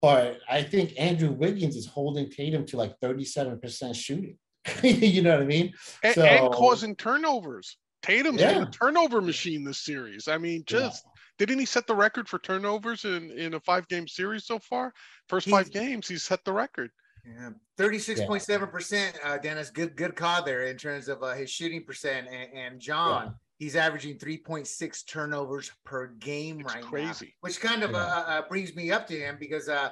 but 0.01 0.39
I 0.49 0.63
think 0.63 0.95
Andrew 0.99 1.33
Wiggins 1.33 1.75
is 1.77 1.87
holding 1.87 2.31
Tatum 2.31 2.65
to 2.67 2.77
like 2.77 2.95
37% 3.01 3.95
shooting. 3.95 4.39
you 4.83 5.23
know 5.23 5.33
what 5.33 5.43
I 5.43 5.47
mean? 5.47 5.73
And, 6.03 6.15
So- 6.15 6.23
and 6.25 6.53
causing 6.53 6.95
turnovers. 6.95 7.77
Tatum's 8.01 8.41
been 8.41 8.63
a 8.63 8.71
turnover 8.71 9.21
machine 9.21 9.65
this 9.65 9.81
series. 9.85 10.29
I 10.29 10.39
mean, 10.39 10.59
Yeah. 10.71 10.79
just 10.81 11.05
didn't 11.37 11.59
he 11.59 11.65
set 11.65 11.89
the 11.89 11.97
record 11.97 12.29
for 12.29 12.39
turnovers 12.39 13.05
in, 13.05 13.33
in 13.33 13.55
a 13.55 13.61
five 13.61 13.89
game 13.89 14.07
series 14.07 14.47
so 14.47 14.61
far? 14.61 14.93
First 15.29 15.47
He's- 15.47 15.57
five 15.59 15.73
games, 15.73 16.07
he's 16.07 16.23
set 16.23 16.45
the 16.45 16.53
record. 16.53 16.91
Yeah, 17.29 17.51
thirty-six 17.77 18.23
point 18.23 18.43
seven 18.43 18.69
percent, 18.69 19.19
uh, 19.25 19.39
Dennis. 19.39 19.71
Good, 19.71 19.97
good 19.97 20.17
call 20.17 20.43
there 20.43 20.63
in 20.65 20.77
terms 20.77 21.09
of 21.09 21.23
uh, 21.23 21.35
his 21.35 21.51
shooting 21.51 21.85
percent. 21.85 22.27
And, 22.29 22.49
and 22.55 22.81
John, 22.81 23.35
he's 23.59 23.77
averaging 23.77 24.19
three 24.19 24.39
point 24.39 24.67
six 24.67 25.03
turnovers 25.03 25.71
per 25.85 26.07
game 26.07 26.61
It's 26.61 26.75
right 26.75 26.85
now, 26.93 27.13
which 27.41 27.61
kind 27.61 27.83
of 27.83 27.91
Yeah. 27.91 27.99
uh, 27.99 28.25
uh, 28.27 28.43
brings 28.49 28.75
me 28.75 28.91
up 28.91 29.07
to 29.09 29.19
him 29.19 29.37
because 29.39 29.69
uh, 29.69 29.91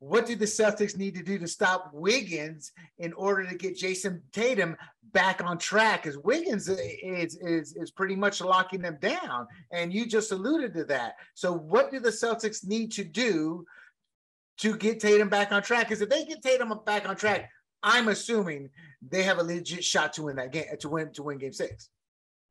what 0.00 0.26
do 0.26 0.34
the 0.34 0.44
Celtics 0.44 0.96
need 0.96 1.14
to 1.14 1.22
do 1.22 1.38
to 1.38 1.46
stop 1.46 1.90
Wiggins 1.92 2.72
in 2.98 3.12
order 3.12 3.46
to 3.46 3.54
get 3.54 3.76
Jayson 3.76 4.20
Tatum 4.32 4.76
back 5.12 5.42
on 5.44 5.58
track? 5.58 6.02
Because 6.02 6.18
Wiggins 6.18 6.68
is, 6.68 7.36
is 7.36 7.76
is 7.76 7.90
pretty 7.92 8.16
much 8.16 8.40
locking 8.40 8.82
them 8.82 8.98
down, 9.00 9.46
and 9.70 9.92
you 9.92 10.04
just 10.04 10.32
alluded 10.32 10.74
to 10.74 10.84
that. 10.86 11.14
So, 11.34 11.52
what 11.52 11.92
do 11.92 12.00
the 12.00 12.10
Celtics 12.10 12.66
need 12.66 12.90
to 12.92 13.04
do? 13.04 13.64
To 14.58 14.76
get 14.76 15.00
Tatum 15.00 15.28
back 15.28 15.50
on 15.50 15.62
track. 15.62 15.88
Because 15.88 16.02
if 16.02 16.08
they 16.08 16.24
get 16.24 16.42
Tatum 16.42 16.72
back 16.84 17.08
on 17.08 17.16
track, 17.16 17.50
I'm 17.82 18.08
assuming 18.08 18.70
they 19.06 19.22
have 19.24 19.38
a 19.38 19.42
legit 19.42 19.84
shot 19.84 20.12
to 20.14 20.22
win 20.22 20.36
that 20.36 20.52
game 20.52 20.64
to 20.78 20.88
win 20.88 21.12
to 21.14 21.22
win 21.22 21.38
game 21.38 21.52
six. 21.52 21.88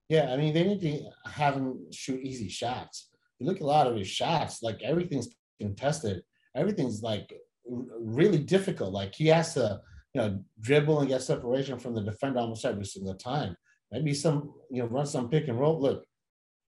Yeah, 0.09 0.33
I 0.33 0.35
mean, 0.35 0.53
they 0.53 0.63
need 0.63 0.81
to 0.81 1.31
have 1.31 1.55
him 1.55 1.85
shoot 1.91 2.21
easy 2.21 2.49
shots. 2.49 3.09
You 3.39 3.45
look 3.45 3.57
at 3.57 3.61
a 3.61 3.65
lot 3.65 3.87
of 3.87 3.95
his 3.95 4.09
shots, 4.09 4.61
like 4.61 4.81
everything's 4.83 5.29
contested. 5.59 6.23
Everything's 6.55 7.01
like 7.01 7.33
really 7.65 8.39
difficult. 8.39 8.91
Like 8.91 9.15
he 9.15 9.27
has 9.27 9.53
to, 9.53 9.79
you 10.13 10.21
know, 10.21 10.43
dribble 10.59 10.99
and 10.99 11.07
get 11.07 11.21
separation 11.21 11.79
from 11.79 11.95
the 11.95 12.01
defender 12.01 12.39
almost 12.39 12.65
every 12.65 12.85
single 12.85 13.15
time. 13.15 13.55
Maybe 13.91 14.13
some, 14.13 14.53
you 14.69 14.81
know, 14.83 14.89
run 14.89 15.05
some 15.05 15.29
pick 15.29 15.47
and 15.47 15.59
roll. 15.59 15.79
Look, 15.79 16.03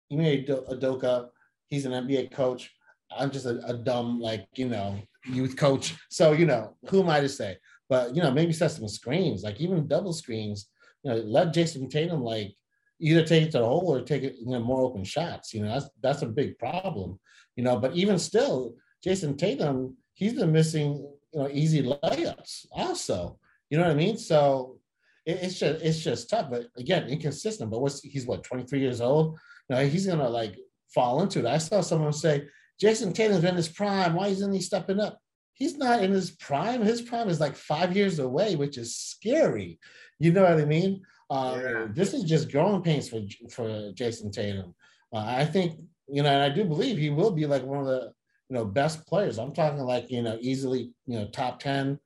you 0.10 0.18
made 0.18 0.48
Udoka. 0.48 1.28
He's 1.68 1.86
an 1.86 1.94
NBA 1.94 2.32
coach. 2.34 2.70
I'm 3.18 3.32
just 3.32 3.46
a, 3.46 3.66
a 3.66 3.74
dumb, 3.74 4.20
like, 4.20 4.46
you 4.56 4.68
know, 4.68 5.00
youth 5.26 5.56
coach. 5.56 5.96
So, 6.10 6.32
you 6.34 6.46
know, 6.46 6.76
who 6.90 7.02
am 7.02 7.10
I 7.10 7.22
to 7.22 7.30
say? 7.30 7.58
But, 7.90 8.16
you 8.16 8.22
know, 8.22 8.32
maybe 8.32 8.54
set 8.54 8.72
some 8.72 8.88
screens, 8.88 9.44
like 9.44 9.60
even 9.60 9.88
double 9.88 10.14
screens, 10.14 10.70
you 11.04 11.12
know, 11.12 11.18
let 11.18 11.54
Jayson 11.54 11.90
Tatum, 11.90 12.24
like, 12.24 12.56
either 13.02 13.24
take 13.24 13.44
it 13.44 13.52
to 13.52 13.58
the 13.58 13.66
hole 13.66 13.94
or 13.94 14.02
take 14.02 14.24
it, 14.24 14.36
you 14.40 14.52
know, 14.52 14.60
more 14.60 14.82
open 14.82 15.04
shots. 15.04 15.54
You 15.54 15.64
know, 15.64 15.74
that's 15.74 15.90
that's 16.02 16.22
a 16.22 16.28
big 16.28 16.58
problem. 16.60 17.20
You 17.56 17.64
know, 17.64 17.78
but 17.78 17.96
even 17.96 18.18
still, 18.18 18.76
Jayson 19.04 19.38
Tatum, 19.38 19.98
he's 20.14 20.34
been 20.34 20.52
missing, 20.52 20.94
you 21.34 21.40
know, 21.40 21.50
easy 21.52 21.84
layups 21.84 22.68
also. 22.72 23.40
You 23.70 23.78
know 23.78 23.84
what 23.86 23.92
I 23.92 23.96
mean? 23.96 24.18
So 24.18 24.78
it, 25.26 25.40
it's 25.42 25.60
just 25.60 25.84
it's 25.84 26.04
just 26.04 26.30
tough. 26.30 26.50
But 26.50 26.68
again, 26.78 27.10
inconsistent. 27.10 27.72
But 27.72 27.82
what's 27.82 28.02
he's 28.02 28.26
what 28.26 28.44
23 28.44 28.80
years 28.80 29.02
old? 29.02 29.38
You 29.70 29.76
know, 29.76 29.86
he's 29.86 30.06
gonna 30.06 30.30
like 30.30 30.56
fall 30.94 31.22
into 31.22 31.40
it. 31.40 31.46
I 31.46 31.58
saw 31.58 31.82
someone 31.82 32.14
say, 32.14 32.48
Jayson 32.82 33.14
Tatum's 33.14 33.44
in 33.44 33.56
his 33.56 33.70
prime. 33.70 34.16
Why 34.16 34.28
isn't 34.28 34.54
he 34.54 34.62
stepping 34.62 35.00
up? 35.00 35.20
He's 35.54 35.78
not 35.78 36.04
in 36.04 36.12
his 36.12 36.32
prime. 36.32 36.82
His 36.82 37.02
prime 37.02 37.30
is 37.30 37.40
like 37.40 37.56
five 37.56 37.96
years 37.96 38.18
away, 38.20 38.56
which 38.56 38.78
is 38.78 38.98
scary. 38.98 39.80
You 40.20 40.32
know 40.32 40.44
what 40.44 40.60
I 40.60 40.66
mean? 40.66 41.04
Uh, 41.30 41.60
Yeah. 41.62 41.88
This 41.94 42.14
is 42.14 42.24
just 42.24 42.52
growing 42.52 42.82
pains 42.82 43.10
for 43.10 43.22
for 43.52 43.92
Jayson 43.94 44.32
Tatum. 44.32 44.74
Uh, 45.14 45.26
I 45.28 45.46
think 45.46 45.80
you 46.08 46.24
know, 46.24 46.30
and 46.30 46.42
I 46.42 46.50
do 46.50 46.66
believe 46.66 46.98
he 46.98 47.10
will 47.10 47.32
be 47.32 47.46
like 47.46 47.64
one 47.64 47.80
of 47.80 47.86
the 47.86 48.12
you 48.50 48.56
know 48.56 48.66
best 48.66 49.06
players. 49.08 49.38
I'm 49.38 49.54
talking 49.54 49.80
like 49.80 50.10
you 50.10 50.24
know 50.24 50.38
easily 50.42 50.92
you 51.06 51.20
know 51.20 51.28
top 51.28 51.60
ten, 51.60 52.00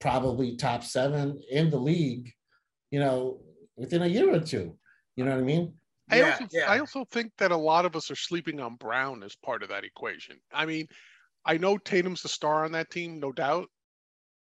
probably 0.00 0.56
top 0.56 0.84
seven 0.84 1.40
in 1.50 1.70
the 1.70 1.78
league. 1.78 2.32
You 2.90 3.00
know, 3.00 3.40
within 3.76 4.02
a 4.02 4.06
year 4.06 4.32
or 4.32 4.40
two. 4.40 4.78
You 5.16 5.24
know 5.24 5.32
what 5.32 5.40
I 5.40 5.44
mean? 5.44 5.74
I 6.10 6.20
Yeah, 6.20 6.22
also 6.22 6.46
yeah. 6.50 6.66
I 6.66 6.78
also 6.78 7.04
think 7.06 7.32
that 7.38 7.52
a 7.52 7.56
lot 7.56 7.84
of 7.86 7.96
us 7.96 8.10
are 8.10 8.16
sleeping 8.16 8.60
on 8.60 8.76
Brown 8.76 9.22
as 9.22 9.36
part 9.36 9.62
of 9.62 9.68
that 9.70 9.84
equation. 9.84 10.40
I 10.52 10.66
mean, 10.66 10.86
I 11.44 11.58
know 11.58 11.78
Tatum's 11.78 12.22
the 12.22 12.28
star 12.28 12.64
on 12.64 12.72
that 12.72 12.90
team, 12.90 13.20
no 13.20 13.32
doubt, 13.32 13.68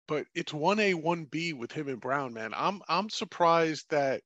but 0.08 0.26
it's 0.34 0.52
one 0.54 0.80
A, 0.80 0.94
one 0.94 1.26
B 1.26 1.52
with 1.54 1.72
him 1.72 1.88
and 1.88 2.00
Brown, 2.00 2.34
man. 2.34 2.52
I'm 2.54 2.82
I'm 2.88 3.10
surprised 3.10 3.86
that 3.90 4.22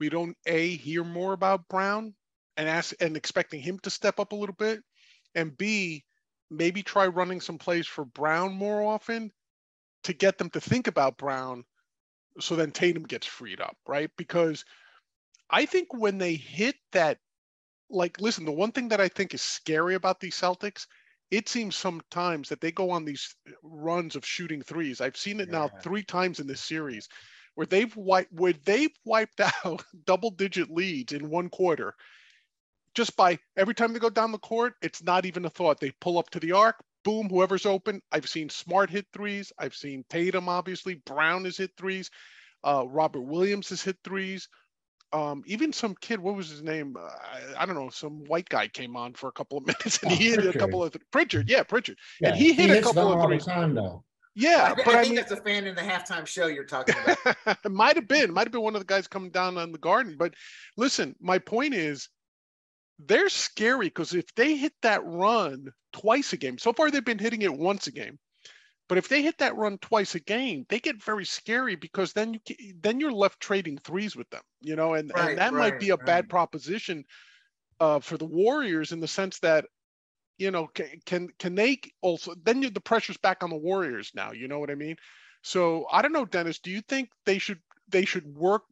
we 0.00 0.08
don't 0.10 0.36
A 0.46 0.76
hear 0.76 1.04
more 1.04 1.32
about 1.34 1.68
Brown 1.68 2.14
and 2.56 2.68
ask 2.68 2.94
and 3.00 3.16
expecting 3.16 3.60
him 3.62 3.78
to 3.80 3.90
step 3.90 4.20
up 4.20 4.32
a 4.32 4.36
little 4.36 4.56
bit. 4.56 4.82
And 5.34 5.56
B, 5.56 6.04
maybe 6.50 6.82
try 6.82 7.06
running 7.08 7.40
some 7.40 7.58
plays 7.58 7.86
for 7.88 8.04
Brown 8.04 8.54
more 8.54 8.82
often 8.82 9.32
to 10.04 10.12
get 10.14 10.38
them 10.38 10.50
to 10.50 10.60
think 10.60 10.86
about 10.88 11.18
Brown 11.18 11.64
so 12.40 12.56
then 12.56 12.72
Tatum 12.72 13.04
gets 13.04 13.26
freed 13.26 13.60
up, 13.60 13.76
right? 13.86 14.10
Because 14.16 14.64
I 15.52 15.66
think 15.66 15.92
when 15.94 16.18
they 16.18 16.34
hit 16.34 16.76
that, 16.92 17.18
like, 17.90 18.20
listen, 18.20 18.44
the 18.46 18.52
one 18.52 18.72
thing 18.72 18.88
that 18.88 19.00
I 19.00 19.08
think 19.08 19.34
is 19.34 19.42
scary 19.42 19.94
about 19.94 20.18
these 20.20 20.34
Celtics, 20.36 20.86
it 21.30 21.48
seems 21.48 21.76
sometimes 21.76 22.48
that 22.48 22.60
they 22.60 22.72
go 22.72 22.90
on 22.90 23.04
these 23.04 23.36
runs 23.62 24.16
of 24.16 24.26
shooting 24.26 24.62
threes. 24.62 25.00
I've 25.00 25.16
seen 25.16 25.40
it 25.40 25.50
now 25.50 25.68
three 25.82 26.02
times 26.02 26.40
in 26.40 26.46
this 26.46 26.60
series 26.62 27.08
where 27.54 27.66
they've 27.66 27.94
wiped 27.96 28.32
where 28.32 28.54
they've 28.64 28.94
wiped 29.04 29.40
out 29.64 29.84
double 30.06 30.30
digit 30.30 30.70
leads 30.70 31.12
in 31.12 31.28
one 31.30 31.48
quarter. 31.50 31.94
just 32.94 33.16
by 33.16 33.38
every 33.56 33.74
time 33.74 33.92
they 33.92 33.98
go 33.98 34.10
down 34.10 34.32
the 34.32 34.38
court, 34.38 34.74
it's 34.82 35.02
not 35.02 35.24
even 35.24 35.44
a 35.44 35.50
thought. 35.50 35.80
They 35.80 35.92
pull 36.00 36.18
up 36.18 36.30
to 36.30 36.40
the 36.40 36.52
arc, 36.52 36.76
boom, 37.04 37.28
whoever's 37.28 37.66
open. 37.66 38.00
I've 38.12 38.28
seen 38.28 38.48
Smart 38.50 38.90
hit 38.90 39.06
threes. 39.12 39.52
I've 39.58 39.74
seen 39.74 40.04
Tatum, 40.10 40.48
obviously. 40.48 40.96
Brown 41.06 41.44
has 41.46 41.56
hit 41.56 41.70
threes. 41.76 42.10
Uh, 42.64 42.84
Robert 42.86 43.22
Williams 43.22 43.70
has 43.70 43.82
hit 43.82 43.96
threes. 44.04 44.48
Um, 45.12 45.42
even 45.46 45.72
some 45.72 45.94
kid, 46.00 46.20
what 46.20 46.34
was 46.34 46.48
his 46.48 46.62
name? 46.62 46.96
Uh, 46.96 47.02
I, 47.02 47.62
I, 47.62 47.66
don't 47.66 47.74
know. 47.74 47.90
Some 47.90 48.24
white 48.24 48.48
guy 48.48 48.68
came 48.68 48.96
on 48.96 49.12
for 49.12 49.28
a 49.28 49.32
couple 49.32 49.58
of 49.58 49.66
minutes 49.66 50.02
and 50.02 50.12
oh, 50.12 50.14
he 50.14 50.30
hit 50.30 50.36
Pritchard. 50.36 50.56
a 50.56 50.58
couple 50.58 50.82
of 50.82 50.92
th- 50.92 51.04
Pritchard. 51.10 51.50
Yeah, 51.50 51.62
Pritchard. 51.62 51.98
Yeah, 52.20 52.30
and 52.30 52.38
he 52.38 52.52
hit 52.54 52.70
he 52.70 52.78
a 52.78 52.82
couple 52.82 53.12
of 53.12 53.22
threes. 53.22 53.44
Time, 53.44 53.74
though. 53.74 54.04
Yeah, 54.34 54.72
I, 54.72 54.82
but 54.82 54.94
I, 54.94 55.00
I 55.00 55.02
think 55.02 55.08
mean, 55.08 55.14
that's 55.16 55.32
a 55.32 55.36
fan 55.36 55.66
in 55.66 55.74
the 55.74 55.82
halftime 55.82 56.26
show 56.26 56.46
you're 56.46 56.64
talking 56.64 56.94
about. 57.04 57.36
it 57.64 57.70
might 57.70 57.96
have 57.96 58.08
been, 58.08 58.32
might 58.32 58.46
have 58.46 58.52
been 58.52 58.62
one 58.62 58.74
of 58.74 58.80
the 58.80 58.86
guys 58.86 59.06
coming 59.06 59.30
down 59.30 59.58
on 59.58 59.72
the 59.72 59.78
garden. 59.78 60.16
But 60.18 60.34
listen, 60.76 61.14
my 61.20 61.38
point 61.38 61.74
is, 61.74 62.08
they're 62.98 63.28
scary 63.28 63.86
because 63.86 64.14
if 64.14 64.34
they 64.34 64.56
hit 64.56 64.72
that 64.82 65.04
run 65.04 65.72
twice 65.92 66.32
a 66.32 66.36
game, 66.36 66.56
so 66.56 66.72
far 66.72 66.90
they've 66.90 67.04
been 67.04 67.18
hitting 67.18 67.42
it 67.42 67.52
once 67.52 67.86
a 67.86 67.92
game. 67.92 68.18
But 68.88 68.98
if 68.98 69.08
they 69.08 69.22
hit 69.22 69.38
that 69.38 69.56
run 69.56 69.78
twice 69.78 70.14
a 70.14 70.20
game, 70.20 70.66
they 70.68 70.78
get 70.78 71.02
very 71.02 71.24
scary 71.24 71.76
because 71.76 72.12
then 72.12 72.34
you 72.34 72.74
then 72.80 73.00
you're 73.00 73.12
left 73.12 73.40
trading 73.40 73.78
threes 73.78 74.16
with 74.16 74.28
them, 74.30 74.42
you 74.60 74.76
know, 74.76 74.94
and, 74.94 75.10
right, 75.14 75.30
and 75.30 75.38
that 75.38 75.52
right, 75.52 75.72
might 75.72 75.80
be 75.80 75.90
a 75.90 75.96
right. 75.96 76.06
bad 76.06 76.28
proposition 76.28 77.04
uh, 77.80 78.00
for 78.00 78.18
the 78.18 78.26
Warriors 78.26 78.92
in 78.92 79.00
the 79.00 79.08
sense 79.08 79.38
that 79.38 79.64
you 80.38 80.50
know, 80.50 80.66
can 80.66 80.88
can, 81.06 81.28
can 81.38 81.54
they 81.54 81.78
also 82.00 82.34
then 82.42 82.60
the 82.60 82.80
pressure's 82.80 83.16
back 83.16 83.42
on 83.42 83.50
the 83.50 83.56
Warriors 83.56 84.10
now. 84.14 84.32
You 84.32 84.48
know 84.48 84.58
what 84.58 84.70
I 84.70 84.74
mean? 84.74 84.96
So 85.42 85.86
I 85.90 86.02
don't 86.02 86.12
know, 86.12 86.24
Dennis. 86.24 86.58
Do 86.58 86.70
you 86.70 86.80
think 86.80 87.10
they 87.26 87.38
should 87.38 87.60
they 87.88 88.04
should 88.04 88.26
work 88.36 88.62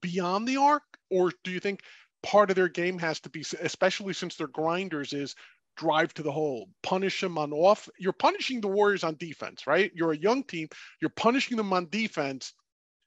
beyond 0.00 0.48
the 0.48 0.56
arc, 0.56 0.82
or 1.10 1.32
do 1.44 1.50
you 1.50 1.60
think 1.60 1.82
part 2.22 2.50
of 2.50 2.56
their 2.56 2.68
game 2.68 2.98
has 2.98 3.20
to 3.20 3.30
be, 3.30 3.44
especially 3.60 4.12
since 4.14 4.36
they're 4.36 4.46
grinders, 4.48 5.12
is 5.12 5.34
drive 5.80 6.12
to 6.14 6.22
the 6.22 6.32
hole, 6.32 6.68
punish 6.82 7.20
them 7.20 7.38
on 7.38 7.52
off. 7.52 7.88
You're 7.98 8.12
punishing 8.12 8.60
the 8.60 8.68
Warriors 8.68 9.04
on 9.04 9.16
defense, 9.16 9.66
right? 9.66 9.90
You're 9.94 10.12
a 10.12 10.16
young 10.18 10.44
team. 10.44 10.68
You're 11.00 11.10
punishing 11.10 11.56
them 11.56 11.72
on 11.72 11.88
defense 11.90 12.52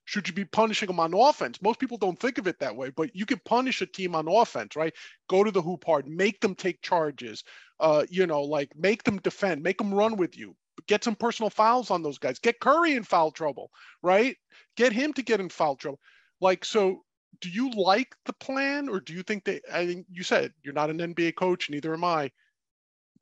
should 0.05 0.27
you 0.27 0.33
be 0.33 0.45
punishing 0.45 0.87
them 0.87 0.99
on 0.99 1.13
offense? 1.13 1.61
Most 1.61 1.79
people 1.79 1.97
don't 1.97 2.19
think 2.19 2.37
of 2.37 2.47
it 2.47 2.59
that 2.59 2.75
way, 2.75 2.89
but 2.89 3.15
you 3.15 3.25
can 3.25 3.39
punish 3.45 3.81
a 3.81 3.85
team 3.85 4.15
on 4.15 4.27
offense, 4.27 4.75
right? 4.75 4.93
Go 5.29 5.43
to 5.43 5.51
the 5.51 5.61
hoop 5.61 5.85
hard, 5.85 6.07
make 6.07 6.41
them 6.41 6.55
take 6.55 6.81
charges, 6.81 7.43
uh, 7.79 8.03
you 8.09 8.27
know, 8.27 8.41
like 8.41 8.69
make 8.75 9.03
them 9.03 9.17
defend, 9.19 9.63
make 9.63 9.77
them 9.77 9.93
run 9.93 10.17
with 10.17 10.37
you, 10.37 10.55
get 10.87 11.03
some 11.03 11.15
personal 11.15 11.49
fouls 11.49 11.89
on 11.89 12.03
those 12.03 12.17
guys, 12.17 12.39
get 12.39 12.59
Curry 12.59 12.93
in 12.93 13.03
foul 13.03 13.31
trouble, 13.31 13.71
right? 14.01 14.35
Get 14.75 14.91
him 14.91 15.13
to 15.13 15.21
get 15.21 15.39
in 15.39 15.49
foul 15.49 15.77
trouble. 15.77 15.99
Like, 16.41 16.65
so 16.65 17.03
do 17.39 17.49
you 17.49 17.71
like 17.71 18.13
the 18.25 18.33
plan 18.33 18.89
or 18.89 18.99
do 18.99 19.13
you 19.13 19.23
think 19.23 19.45
they, 19.45 19.61
I 19.71 19.87
think 19.87 20.05
you 20.11 20.23
said 20.23 20.53
you're 20.63 20.73
not 20.73 20.89
an 20.89 20.97
NBA 20.97 21.35
coach, 21.35 21.69
neither 21.69 21.93
am 21.93 22.03
I, 22.03 22.31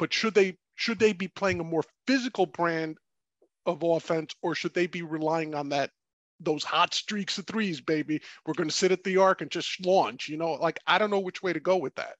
but 0.01 0.11
should 0.11 0.33
they, 0.33 0.57
should 0.73 0.97
they 0.97 1.13
be 1.13 1.27
playing 1.27 1.59
a 1.59 1.63
more 1.63 1.83
physical 2.07 2.47
brand 2.47 2.97
of 3.67 3.83
offense 3.83 4.33
or 4.41 4.55
should 4.55 4.73
they 4.73 4.87
be 4.87 5.03
relying 5.03 5.53
on 5.53 5.69
that 5.69 5.91
those 6.39 6.63
hot 6.63 6.91
streaks 6.95 7.37
of 7.37 7.45
threes, 7.45 7.81
baby. 7.81 8.19
We're 8.43 8.55
going 8.55 8.67
to 8.67 8.75
sit 8.75 8.91
at 8.91 9.03
the 9.03 9.17
arc 9.17 9.41
and 9.41 9.51
just 9.51 9.85
launch. 9.85 10.27
You 10.27 10.37
know, 10.37 10.53
like 10.53 10.79
I 10.87 10.97
don't 10.97 11.11
know 11.11 11.19
which 11.19 11.43
way 11.43 11.53
to 11.53 11.59
go 11.59 11.77
with 11.77 11.93
that. 11.95 12.15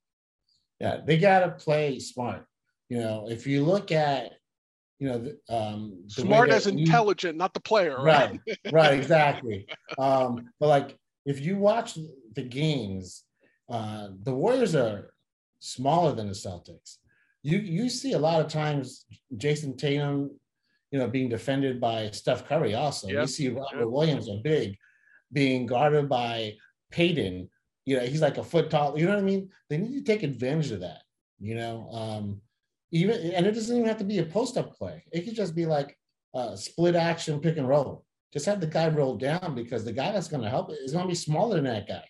Yeah, 0.80 0.98
they 1.04 1.18
got 1.18 1.40
to 1.40 1.50
play 1.50 1.98
smart. 1.98 2.46
You 2.88 3.00
know, 3.00 3.28
if 3.28 3.48
you 3.48 3.64
look 3.64 3.92
at, 3.92 4.34
you 5.00 5.08
know, 5.10 5.34
um, 5.50 6.04
smart 6.08 6.52
as 6.52 6.68
intelligent, 6.68 7.36
not 7.36 7.56
the 7.56 7.62
player. 7.62 8.00
Right, 8.00 8.40
right, 8.48 8.72
right 8.72 8.94
exactly. 9.00 9.66
um, 9.98 10.52
but 10.60 10.68
like, 10.68 11.00
if 11.26 11.42
you 11.42 11.58
watch 11.58 11.98
the 12.36 12.44
games, 12.44 13.24
uh, 13.70 14.10
the 14.22 14.36
Warriors 14.36 14.76
are 14.76 15.16
smaller 15.58 16.14
than 16.14 16.28
the 16.28 16.34
Celtics. 16.34 16.98
You 17.44 17.58
you 17.60 17.90
see 17.90 18.14
a 18.14 18.20
lot 18.20 18.42
of 18.42 18.52
times 18.52 19.06
Jayson 19.36 19.78
Tatum 19.78 20.32
you 20.92 21.00
know, 21.00 21.08
being 21.08 21.30
defended 21.30 21.80
by 21.80 22.12
Steph 22.12 22.48
Curry 22.48 22.76
also. 22.76 23.08
Yep. 23.08 23.22
We 23.22 23.28
see 23.28 23.50
Robert 23.50 23.80
yep. 23.80 23.88
Williams, 23.88 24.28
a 24.28 24.42
big, 24.44 24.78
being 25.32 25.66
guarded 25.66 26.10
by 26.10 26.56
Payton. 26.92 27.50
You 27.86 27.98
know, 27.98 28.04
he's 28.04 28.22
like 28.22 28.38
a 28.38 28.44
foot 28.44 28.70
tall. 28.70 29.00
You 29.00 29.06
know 29.06 29.14
what 29.14 29.20
I 29.20 29.26
mean? 29.26 29.50
They 29.70 29.78
need 29.78 29.94
to 29.94 30.04
take 30.04 30.24
advantage 30.24 30.72
of 30.72 30.82
that. 30.82 31.04
You 31.40 31.56
know, 31.56 31.90
um, 31.92 32.42
even 32.92 33.32
and 33.32 33.48
it 33.48 33.54
doesn't 33.54 33.76
even 33.76 33.88
have 33.88 33.98
to 33.98 34.04
be 34.04 34.20
a 34.20 34.26
post 34.26 34.58
up 34.58 34.76
play. 34.76 35.04
It 35.12 35.22
could 35.22 35.36
just 35.36 35.56
be 35.56 35.66
like 35.66 35.98
a 36.36 36.56
split 36.56 36.96
action 36.96 37.40
pick 37.40 37.58
and 37.58 37.68
roll. 37.68 38.06
Just 38.34 38.46
have 38.46 38.62
the 38.62 38.68
guy 38.68 38.90
roll 38.90 39.16
down 39.16 39.56
because 39.56 39.84
the 39.84 39.92
guy 39.92 40.12
that's 40.12 40.28
going 40.28 40.44
to 40.44 40.50
help 40.50 40.72
is 40.72 40.92
going 40.92 41.06
to 41.06 41.10
be 41.10 41.16
smaller 41.16 41.56
than 41.56 41.66
that 41.66 41.88
guy. 41.88 42.04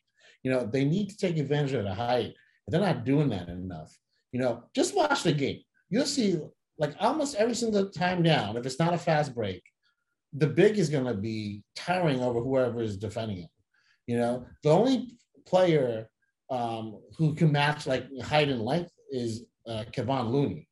You 0.44 0.52
know, 0.52 0.66
they 0.66 0.84
need 0.84 1.10
to 1.10 1.18
take 1.18 1.38
advantage 1.38 1.74
of 1.74 1.84
the 1.84 1.94
height. 1.94 2.34
They're 2.68 2.82
not 2.82 3.06
doing 3.06 3.30
that 3.30 3.48
enough. 3.48 3.96
You 4.32 4.40
know, 4.40 4.64
just 4.76 4.96
watch 4.96 5.24
the 5.24 5.34
game. 5.34 5.60
You'll 5.90 6.06
see 6.06 6.40
like 6.78 6.96
almost 7.00 7.36
every 7.36 7.54
single 7.54 7.90
time 7.90 8.24
down, 8.24 8.58
if 8.58 8.66
it's 8.66 8.80
not 8.80 8.94
a 8.94 8.98
fast 8.98 9.36
break, 9.36 9.62
the 10.34 10.48
big 10.48 10.78
is 10.78 10.90
going 10.90 11.06
to 11.06 11.14
be 11.14 11.64
towering 11.76 12.22
over 12.22 12.40
whoever 12.40 12.82
is 12.82 12.98
defending 12.98 13.40
it. 13.40 13.50
You 14.08 14.18
know, 14.18 14.46
the 14.64 14.72
only 14.72 15.18
player 15.46 16.10
um, 16.50 17.00
who 17.18 17.34
can 17.34 17.52
match 17.52 17.88
like 17.88 18.06
height 18.22 18.50
and 18.50 18.62
length 18.62 18.92
is 19.12 19.44
uh, 19.68 19.84
Kevon 19.92 20.32
Looney. 20.32 20.68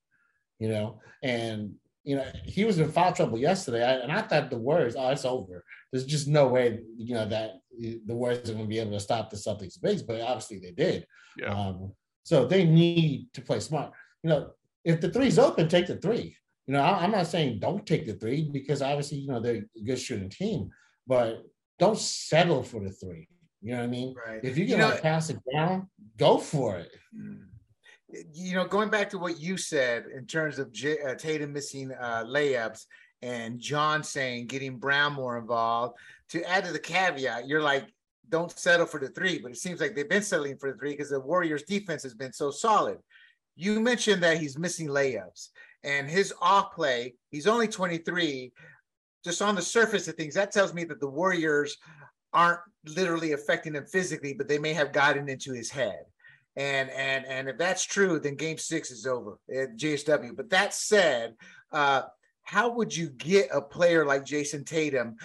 You 0.59 0.69
know, 0.69 0.99
and 1.23 1.73
you 2.03 2.17
know 2.17 2.25
he 2.43 2.65
was 2.65 2.79
in 2.79 2.91
foul 2.91 3.13
trouble 3.13 3.37
yesterday, 3.37 4.01
and 4.01 4.11
I 4.11 4.21
thought 4.21 4.49
the 4.49 4.57
Warriors, 4.57 4.95
oh, 4.97 5.09
it's 5.09 5.25
over. 5.25 5.63
There's 5.91 6.05
just 6.05 6.27
no 6.27 6.47
way, 6.47 6.79
you 6.97 7.13
know, 7.15 7.27
that 7.29 7.61
the 7.79 8.15
Warriors 8.15 8.49
are 8.49 8.53
going 8.53 8.65
to 8.65 8.69
be 8.69 8.79
able 8.79 8.91
to 8.91 8.99
stop 8.99 9.29
the 9.29 9.37
Celtics 9.37 9.81
bigs, 9.81 10.03
but 10.03 10.19
obviously 10.21 10.59
they 10.59 10.71
did. 10.71 11.05
Yeah. 11.37 11.53
Um, 11.53 11.93
so 12.29 12.45
they 12.45 12.63
need 12.63 13.25
to 13.33 13.41
play 13.41 13.59
smart. 13.59 13.91
You 14.21 14.29
know, 14.29 14.51
if 14.85 15.01
the 15.01 15.09
three's 15.09 15.39
open, 15.39 15.67
take 15.67 15.87
the 15.87 15.95
three. 15.95 16.37
You 16.67 16.75
know, 16.75 16.81
I, 16.81 17.03
am 17.03 17.09
not 17.09 17.25
saying 17.25 17.57
don't 17.57 17.83
take 17.87 18.05
the 18.05 18.13
three 18.13 18.47
because 18.53 18.83
obviously, 18.83 19.17
you 19.17 19.29
know, 19.29 19.39
they're 19.39 19.65
a 19.75 19.83
good 19.83 19.97
shooting 19.97 20.29
team, 20.29 20.69
but 21.07 21.41
don't 21.79 21.97
settle 21.97 22.61
for 22.61 22.81
the 22.83 22.91
three. 22.91 23.27
You 23.63 23.71
know 23.71 23.77
what 23.79 23.85
I 23.85 23.87
mean? 23.87 24.13
Right. 24.27 24.41
If 24.43 24.59
you 24.59 24.65
can 24.65 24.73
you 24.73 24.77
know, 24.77 24.89
like 24.89 25.01
pass 25.01 25.31
it 25.31 25.39
down, 25.51 25.89
go 26.17 26.37
for 26.37 26.77
it. 26.77 26.91
Mm. 27.19 27.45
You 28.31 28.53
know, 28.53 28.67
going 28.67 28.91
back 28.91 29.09
to 29.09 29.17
what 29.17 29.39
you 29.39 29.57
said 29.57 30.05
in 30.15 30.27
terms 30.27 30.59
of 30.59 30.71
J- 30.71 31.01
uh, 31.01 31.15
Tatum 31.15 31.51
missing 31.51 31.91
uh, 31.99 32.25
layups 32.27 32.85
and 33.23 33.59
John 33.59 34.03
saying 34.03 34.45
getting 34.45 34.77
Brown 34.77 35.13
more 35.13 35.39
involved, 35.39 35.97
to 36.29 36.47
add 36.47 36.65
to 36.65 36.71
the 36.71 36.77
caveat, 36.77 37.47
you're 37.47 37.63
like, 37.63 37.87
don't 38.29 38.51
settle 38.57 38.85
for 38.85 38.99
the 38.99 39.09
three, 39.09 39.39
but 39.39 39.51
it 39.51 39.57
seems 39.57 39.81
like 39.81 39.95
they've 39.95 40.07
been 40.07 40.21
settling 40.21 40.57
for 40.57 40.71
the 40.71 40.77
three 40.77 40.91
because 40.91 41.09
the 41.09 41.19
Warriors 41.19 41.63
defense 41.63 42.03
has 42.03 42.13
been 42.13 42.33
so 42.33 42.51
solid 42.51 42.99
you 43.59 43.81
mentioned 43.81 44.23
that 44.23 44.37
he's 44.37 44.57
missing 44.57 44.87
layups 44.87 45.49
and 45.83 46.09
his 46.09 46.33
off 46.41 46.73
play, 46.73 47.15
he's 47.29 47.45
only 47.45 47.67
23. 47.67 48.53
Just 49.21 49.41
on 49.41 49.53
the 49.53 49.61
surface 49.61 50.07
of 50.07 50.15
things, 50.15 50.33
that 50.35 50.53
tells 50.53 50.73
me 50.73 50.85
that 50.85 51.01
the 51.01 51.09
Warriors 51.09 51.75
aren't 52.31 52.61
literally 52.85 53.33
affecting 53.33 53.75
him 53.75 53.85
physically, 53.85 54.33
but 54.33 54.47
they 54.47 54.59
may 54.59 54.71
have 54.71 54.93
gotten 54.93 55.27
into 55.27 55.51
his 55.51 55.69
head. 55.69 56.03
And 56.55 56.89
and 56.91 57.25
and 57.25 57.49
if 57.49 57.57
that's 57.57 57.83
true, 57.83 58.17
then 58.17 58.35
game 58.35 58.57
six 58.57 58.91
is 58.91 59.05
over 59.05 59.37
at 59.53 59.75
JSW. 59.75 60.37
But 60.37 60.49
that 60.51 60.73
said, 60.73 61.35
uh, 61.73 62.03
how 62.43 62.69
would 62.71 62.95
you 62.95 63.09
get 63.09 63.49
a 63.53 63.61
player 63.61 64.05
like 64.05 64.23
Jayson 64.23 64.63
Tatum 64.63 65.17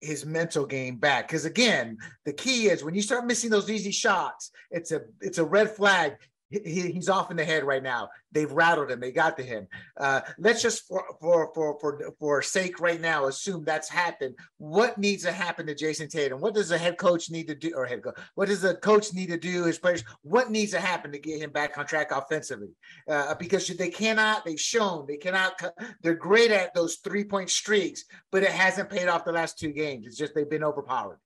his 0.00 0.24
mental 0.24 0.66
game 0.66 0.96
back. 0.96 1.28
Because 1.28 1.44
again 1.44 1.98
the 2.24 2.32
key 2.32 2.68
is 2.68 2.84
when 2.84 2.94
you 2.94 3.02
start 3.02 3.26
missing 3.26 3.50
those 3.50 3.70
easy 3.70 3.90
shots 3.90 4.50
it's 4.70 4.92
a 4.92 5.02
it's 5.20 5.38
a 5.38 5.44
red 5.44 5.70
flag 5.70 6.16
he, 6.50 6.90
he's 6.92 7.08
off 7.08 7.30
in 7.30 7.36
the 7.36 7.44
head 7.44 7.64
right 7.64 7.82
now. 7.82 8.08
They've 8.32 8.50
rattled 8.50 8.90
him. 8.90 9.00
They 9.00 9.12
got 9.12 9.36
to 9.36 9.42
him. 9.42 9.66
Uh, 9.96 10.20
let's 10.38 10.62
just 10.62 10.86
for 10.86 11.04
for 11.20 11.52
for 11.54 11.78
for 11.78 12.12
for 12.18 12.42
sake 12.42 12.80
right 12.80 13.00
now 13.00 13.26
assume 13.26 13.64
that's 13.64 13.88
happened. 13.88 14.34
What 14.58 14.98
needs 14.98 15.22
to 15.24 15.32
happen 15.32 15.66
to 15.66 15.74
Jayson 15.74 16.08
Tatum? 16.08 16.40
What 16.40 16.54
does 16.54 16.68
the 16.68 16.78
head 16.78 16.98
coach 16.98 17.30
need 17.30 17.48
to 17.48 17.54
do? 17.54 17.72
Or 17.74 17.86
head 17.86 18.02
coach? 18.02 18.18
What 18.34 18.48
does 18.48 18.62
the 18.62 18.76
coach 18.76 19.12
need 19.12 19.28
to 19.28 19.38
do? 19.38 19.64
His 19.64 19.78
players. 19.78 20.04
What 20.22 20.50
needs 20.50 20.72
to 20.72 20.80
happen 20.80 21.12
to 21.12 21.18
get 21.18 21.40
him 21.40 21.50
back 21.50 21.76
on 21.76 21.86
track 21.86 22.10
offensively? 22.10 22.70
Uh, 23.08 23.34
because 23.34 23.68
they 23.68 23.90
cannot. 23.90 24.44
They've 24.44 24.60
shown 24.60 25.06
they 25.06 25.16
cannot. 25.16 25.60
They're 26.02 26.14
great 26.14 26.50
at 26.50 26.74
those 26.74 26.96
three 26.96 27.24
point 27.24 27.50
streaks, 27.50 28.04
but 28.32 28.42
it 28.42 28.50
hasn't 28.50 28.90
paid 28.90 29.08
off 29.08 29.24
the 29.24 29.32
last 29.32 29.58
two 29.58 29.72
games. 29.72 30.06
It's 30.06 30.16
just 30.16 30.34
they've 30.34 30.48
been 30.48 30.64
overpowered. 30.64 31.18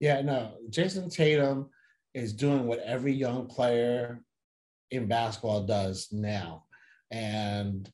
Yeah, 0.00 0.20
no. 0.22 0.54
Jayson 0.70 1.08
Tatum 1.08 1.70
is 2.14 2.32
doing 2.32 2.66
what 2.66 2.78
every 2.80 3.12
young 3.12 3.46
player 3.46 4.22
in 4.90 5.08
basketball 5.08 5.64
does 5.66 6.08
now. 6.12 6.64
And, 7.10 7.90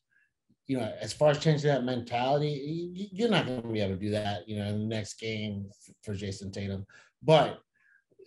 you 0.67 0.77
know, 0.77 0.93
as 1.01 1.11
far 1.11 1.31
as 1.31 1.39
changing 1.39 1.69
that 1.69 1.83
mentality, 1.83 3.09
you're 3.11 3.29
not 3.29 3.45
going 3.45 3.61
to 3.61 3.67
be 3.67 3.81
able 3.81 3.95
to 3.95 3.99
do 3.99 4.11
that, 4.11 4.47
you 4.47 4.57
know, 4.57 4.65
in 4.65 4.79
the 4.79 4.95
next 4.95 5.19
game 5.19 5.69
for 6.03 6.13
Jayson 6.13 6.51
Tatum. 6.51 6.85
But 7.23 7.59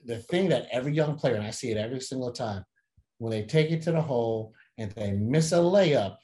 the 0.04 0.18
thing 0.18 0.48
that 0.50 0.66
every 0.70 0.92
young 0.92 1.16
player, 1.16 1.36
and 1.36 1.44
I 1.44 1.50
see 1.50 1.70
it 1.70 1.76
every 1.76 2.00
single 2.00 2.32
time, 2.32 2.64
when 3.18 3.30
they 3.30 3.44
take 3.44 3.70
it 3.70 3.82
to 3.82 3.92
the 3.92 4.02
hole 4.02 4.52
and 4.76 4.90
they 4.92 5.12
miss 5.12 5.52
a 5.52 5.56
layup, 5.56 6.16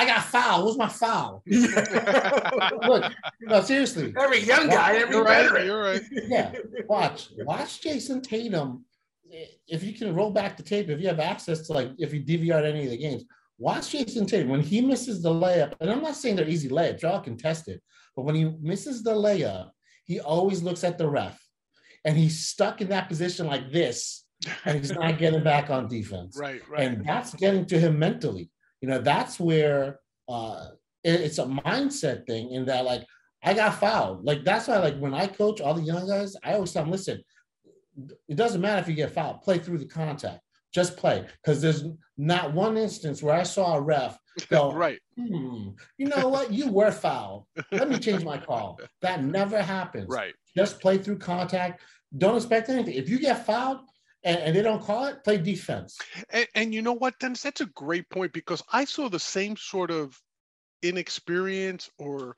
I 0.00 0.06
got 0.06 0.24
foul. 0.24 0.64
What's 0.64 0.78
my 0.78 0.88
foul? 0.88 1.42
Look, 1.46 3.12
no, 3.42 3.60
seriously. 3.62 4.14
Every 4.18 4.40
young 4.40 4.68
guy, 4.68 4.96
every 4.96 5.14
you're 5.14 5.24
right, 5.24 5.64
you're 5.64 5.82
right. 5.82 6.02
Yeah, 6.12 6.52
watch, 6.88 7.28
watch 7.44 7.82
Jayson 7.82 8.22
Tatum 8.22 8.84
if 9.68 9.82
you 9.82 9.92
can 9.92 10.14
roll 10.14 10.30
back 10.30 10.56
the 10.56 10.62
tape, 10.62 10.88
if 10.88 11.00
you 11.00 11.08
have 11.08 11.20
access 11.20 11.66
to 11.66 11.72
like 11.72 11.90
if 11.98 12.12
you 12.12 12.22
DVR 12.22 12.64
any 12.64 12.84
of 12.84 12.90
the 12.90 12.96
games, 12.96 13.24
watch 13.58 13.92
Jayson 13.92 14.26
Tatum 14.26 14.48
when 14.48 14.60
he 14.60 14.80
misses 14.80 15.22
the 15.22 15.30
layup. 15.30 15.74
And 15.80 15.90
I'm 15.90 16.02
not 16.02 16.16
saying 16.16 16.36
they're 16.36 16.48
easy 16.48 16.68
layups, 16.68 17.02
y'all 17.02 17.20
can 17.20 17.36
test 17.36 17.68
it. 17.68 17.82
But 18.16 18.24
when 18.24 18.34
he 18.34 18.52
misses 18.60 19.02
the 19.02 19.14
layup, 19.14 19.70
he 20.04 20.20
always 20.20 20.62
looks 20.62 20.82
at 20.82 20.98
the 20.98 21.08
ref, 21.08 21.40
and 22.04 22.16
he's 22.16 22.46
stuck 22.46 22.80
in 22.80 22.88
that 22.88 23.08
position 23.08 23.46
like 23.46 23.70
this, 23.70 24.24
and 24.64 24.78
he's 24.78 24.92
not 24.92 25.18
getting 25.18 25.44
back 25.44 25.70
on 25.70 25.88
defense. 25.88 26.36
Right, 26.40 26.62
right. 26.68 26.82
And 26.82 27.06
that's 27.06 27.34
getting 27.34 27.66
to 27.66 27.78
him 27.78 27.98
mentally. 27.98 28.50
You 28.80 28.88
know, 28.88 29.00
that's 29.00 29.38
where 29.38 30.00
uh, 30.28 30.66
it, 31.04 31.20
it's 31.20 31.38
a 31.38 31.44
mindset 31.44 32.26
thing 32.26 32.52
in 32.52 32.64
that 32.66 32.84
like 32.84 33.04
I 33.42 33.54
got 33.54 33.78
fouled. 33.80 34.24
Like 34.24 34.44
that's 34.44 34.68
why 34.68 34.78
like 34.78 34.98
when 34.98 35.14
I 35.14 35.26
coach 35.26 35.60
all 35.60 35.74
the 35.74 35.82
young 35.82 36.06
guys, 36.06 36.36
I 36.42 36.54
always 36.54 36.72
tell 36.72 36.82
them, 36.82 36.92
listen, 36.92 37.22
it 38.28 38.36
doesn't 38.36 38.60
matter 38.60 38.80
if 38.80 38.88
you 38.88 38.94
get 38.94 39.12
fouled, 39.12 39.42
play 39.42 39.58
through 39.58 39.78
the 39.78 39.86
contact. 39.86 40.40
Just 40.72 40.96
play. 40.96 41.26
Because 41.42 41.60
there's 41.60 41.84
not 42.16 42.54
one 42.54 42.76
instance 42.76 43.22
where 43.22 43.34
I 43.34 43.42
saw 43.42 43.76
a 43.76 43.80
ref 43.80 44.18
go, 44.50 44.72
right. 44.72 45.00
Hmm, 45.16 45.70
you 45.98 46.06
know 46.06 46.28
what? 46.28 46.52
You 46.52 46.70
were 46.70 46.92
fouled. 46.92 47.46
Let 47.72 47.88
me 47.88 47.98
change 47.98 48.24
my 48.24 48.38
call. 48.38 48.78
That 49.02 49.24
never 49.24 49.60
happens. 49.60 50.06
Right. 50.08 50.34
Just 50.56 50.80
play 50.80 50.98
through 50.98 51.18
contact. 51.18 51.82
Don't 52.16 52.36
expect 52.36 52.68
anything. 52.68 52.94
If 52.94 53.08
you 53.08 53.18
get 53.18 53.44
fouled 53.44 53.80
and, 54.22 54.38
and 54.38 54.56
they 54.56 54.62
don't 54.62 54.82
call 54.82 55.06
it, 55.06 55.24
play 55.24 55.38
defense. 55.38 55.98
And, 56.30 56.46
and 56.54 56.74
you 56.74 56.82
know 56.82 56.92
what, 56.92 57.18
Dennis? 57.18 57.42
That's 57.42 57.60
a 57.60 57.66
great 57.66 58.08
point 58.10 58.32
because 58.32 58.62
I 58.72 58.84
saw 58.84 59.08
the 59.08 59.18
same 59.18 59.56
sort 59.56 59.90
of 59.90 60.18
inexperience 60.82 61.90
or 61.98 62.36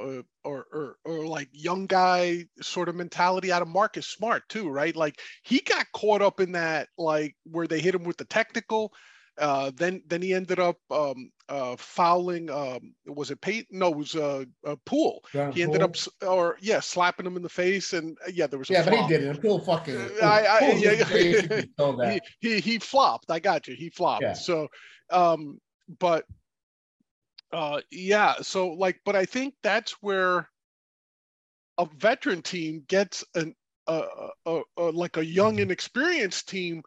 uh, 0.00 0.22
or, 0.44 0.66
or 0.72 0.96
or 1.04 1.26
like 1.26 1.48
young 1.52 1.86
guy 1.86 2.44
sort 2.60 2.88
of 2.88 2.94
mentality 2.94 3.50
out 3.50 3.62
of 3.62 3.68
Marcus 3.68 4.06
Smart 4.06 4.48
too, 4.48 4.68
right? 4.68 4.94
Like 4.94 5.20
he 5.42 5.60
got 5.60 5.86
caught 5.92 6.22
up 6.22 6.40
in 6.40 6.52
that 6.52 6.88
like 6.96 7.34
where 7.44 7.66
they 7.66 7.80
hit 7.80 7.94
him 7.94 8.04
with 8.04 8.16
the 8.16 8.24
technical. 8.24 8.92
Uh, 9.38 9.70
then 9.76 10.02
then 10.06 10.20
he 10.20 10.34
ended 10.34 10.58
up 10.58 10.78
um, 10.90 11.30
uh, 11.48 11.76
fouling. 11.76 12.50
Um, 12.50 12.94
was 13.06 13.30
it 13.30 13.40
Payton? 13.40 13.78
No, 13.78 13.88
it 13.88 13.96
was 13.96 14.16
uh, 14.16 14.44
a 14.64 14.76
Poole. 14.78 15.22
John 15.32 15.52
he 15.52 15.62
ended 15.62 15.80
Poole? 15.80 15.90
up 16.22 16.28
or 16.28 16.56
yeah, 16.60 16.80
slapping 16.80 17.26
him 17.26 17.36
in 17.36 17.42
the 17.42 17.48
face, 17.48 17.92
and 17.92 18.16
uh, 18.26 18.30
yeah, 18.32 18.46
there 18.46 18.58
was 18.58 18.68
a 18.70 18.72
Yeah, 18.74 18.84
but 18.84 18.94
he 18.94 19.06
did 19.06 19.22
it. 19.22 19.40
Poole 19.40 19.60
fucking. 19.60 19.96
I- 20.22 20.46
I- 20.46 20.58
Poole 20.60 20.78
yeah, 20.78 20.92
yeah. 20.92 21.04
basically 21.12 21.70
told 21.78 22.00
that. 22.00 22.20
he, 22.40 22.48
he 22.48 22.60
he 22.60 22.78
flopped. 22.78 23.30
I 23.30 23.38
got 23.38 23.68
you. 23.68 23.74
He 23.76 23.90
flopped. 23.90 24.22
Yeah. 24.22 24.32
So, 24.34 24.68
um, 25.10 25.60
but 26.00 26.24
uh, 27.52 27.80
yeah. 27.90 28.34
So 28.42 28.70
like, 28.70 29.00
but 29.04 29.16
I 29.16 29.24
think 29.24 29.54
that's 29.62 29.92
where 30.02 30.48
a 31.78 31.86
veteran 31.96 32.42
team 32.42 32.82
gets 32.88 33.24
an 33.34 33.54
uh, 33.86 34.04
uh, 34.44 34.60
uh, 34.76 34.92
like 34.92 35.16
a 35.16 35.24
young 35.24 35.58
inexperienced 35.60 36.48
team 36.48 36.82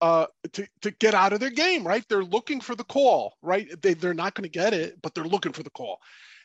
uh 0.00 0.26
to, 0.52 0.66
to 0.82 0.90
get 0.92 1.14
out 1.14 1.32
of 1.32 1.40
their 1.40 1.50
game 1.50 1.86
right? 1.86 2.04
They're 2.08 2.24
looking 2.24 2.60
for 2.60 2.74
the 2.74 2.84
call 2.84 3.34
right? 3.42 3.68
They, 3.82 3.94
they're 3.94 4.14
not 4.14 4.34
going 4.34 4.44
to 4.44 4.48
get 4.48 4.74
it 4.74 5.00
but 5.02 5.14
they're 5.14 5.24
looking 5.24 5.52
for 5.52 5.62
the 5.62 5.70
call. 5.70 6.00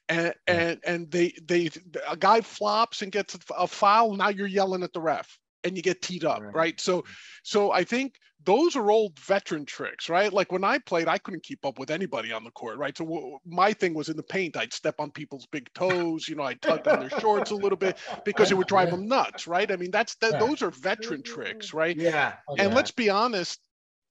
And 0.10 0.34
and 0.48 0.80
and 0.86 1.12
they 1.12 1.34
they 1.46 1.70
a 2.10 2.18
guy 2.18 2.42
flops 2.42 3.02
and 3.02 3.12
gets 3.12 3.38
a 3.58 3.68
foul 3.68 4.16
now 4.16 4.30
you're 4.30 4.48
yelling 4.48 4.84
at 4.84 4.92
the 4.94 5.02
ref 5.02 5.40
and 5.64 5.76
you 5.78 5.84
get 5.84 6.02
teed 6.02 6.24
up 6.26 6.42
Right. 6.42 6.56
right 6.56 6.80
so 6.82 7.02
mm-hmm. 7.02 7.12
so 7.44 7.72
i 7.72 7.84
think 7.84 8.16
those 8.46 8.76
are 8.76 8.92
old 8.92 9.18
veteran 9.20 9.66
tricks 9.66 10.10
right 10.10 10.32
like 10.34 10.52
when 10.52 10.64
i 10.64 10.78
played 10.78 11.08
i 11.08 11.18
couldn't 11.18 11.44
keep 11.44 11.66
up 11.66 11.80
with 11.80 11.90
anybody 11.90 12.32
on 12.32 12.44
the 12.44 12.52
court 12.52 12.78
right 12.78 12.98
so 12.98 13.06
w- 13.06 13.38
my 13.46 13.72
thing 13.72 13.94
was 13.94 14.10
in 14.10 14.18
the 14.18 14.24
paint 14.24 14.58
i'd 14.58 14.74
step 14.74 14.96
on 15.00 15.10
people's 15.12 15.46
big 15.48 15.72
toes 15.74 16.28
you 16.28 16.36
know 16.36 16.44
i'd 16.44 16.62
tug 16.62 16.86
on 16.88 17.00
their 17.00 17.20
shorts 17.22 17.52
a 17.52 17.56
little 17.56 17.78
bit 17.78 17.98
because 18.26 18.52
it 18.52 18.56
would 18.56 18.68
drive 18.68 18.90
Yeah. 18.90 18.96
them 18.98 19.08
nuts 19.08 19.48
right 19.48 19.72
i 19.72 19.76
mean 19.78 19.92
that's 19.92 20.16
that 20.16 20.34
Yeah. 20.34 20.40
those 20.40 20.62
are 20.62 20.72
veteran 20.72 21.24
tricks 21.24 21.68
mm-hmm. 21.68 21.78
right 21.78 21.96
Yeah. 21.98 22.34
Oh, 22.48 22.56
and 22.60 22.70
Yeah. 22.70 22.76
let's 22.76 22.92
be 22.92 23.10
honest, 23.10 23.60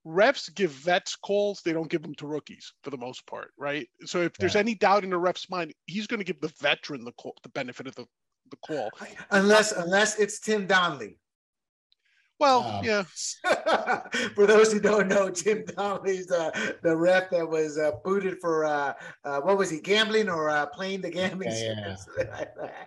refs 0.06 0.52
give 0.54 0.70
vets 0.70 1.14
calls, 1.16 1.60
they 1.62 1.72
don't 1.72 1.90
give 1.90 2.02
them 2.02 2.14
to 2.16 2.26
rookies 2.26 2.72
for 2.82 2.90
the 2.90 2.96
most 2.96 3.24
part, 3.26 3.52
right? 3.56 3.88
So 4.04 4.22
if 4.22 4.32
there's 4.34 4.56
any 4.56 4.74
doubt 4.74 5.04
in 5.04 5.10
the 5.10 5.18
ref's 5.18 5.48
mind, 5.48 5.72
he's 5.86 6.06
going 6.08 6.18
to 6.18 6.24
give 6.24 6.40
the 6.40 6.52
veteran 6.60 7.04
the 7.04 7.12
call, 7.12 7.36
the 7.44 7.48
benefit 7.50 7.86
of 7.86 7.94
the, 7.94 8.06
the 8.50 8.56
call. 8.66 8.90
Unless 9.30 9.72
unless 9.72 10.18
it's 10.18 10.40
Tim 10.40 10.66
Donaghy. 10.66 11.16
Well, 12.42 12.60
Wow. 12.62 12.80
yeah, 12.82 13.04
for 14.34 14.48
those 14.48 14.72
who 14.72 14.80
don't 14.80 15.06
know, 15.06 15.30
Tim 15.30 15.62
Donaghy's 15.62 16.28
uh, 16.32 16.50
the 16.82 16.96
ref 16.96 17.30
that 17.30 17.48
was 17.48 17.78
uh, 17.78 17.92
booted 18.02 18.40
for 18.40 18.64
uh, 18.64 18.94
uh, 19.24 19.40
what 19.42 19.56
was 19.56 19.70
he 19.70 19.78
gambling 19.78 20.28
or 20.28 20.50
uh, 20.50 20.66
playing 20.66 21.02
the 21.02 21.10
gambling? 21.10 21.50
Yeah, 21.52 21.94
service? 21.94 22.08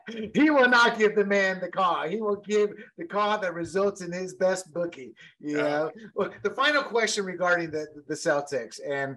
he 0.36 0.50
will 0.50 0.68
not 0.68 0.98
give 0.98 1.16
the 1.16 1.24
man 1.24 1.62
the 1.62 1.70
call. 1.70 2.06
He 2.06 2.20
will 2.20 2.36
give 2.46 2.72
the 2.98 3.06
call 3.06 3.38
that 3.40 3.54
results 3.54 4.02
in 4.02 4.12
his 4.12 4.34
best 4.34 4.74
bookie. 4.74 5.16
You 5.40 5.56
Yeah. 5.60 5.64
know. 5.64 5.92
Well, 6.16 6.32
the 6.44 6.50
final 6.50 6.84
question 6.84 7.24
regarding 7.24 7.72
the 7.72 7.88
the 8.10 8.14
Celtics 8.16 8.82
and 8.86 9.16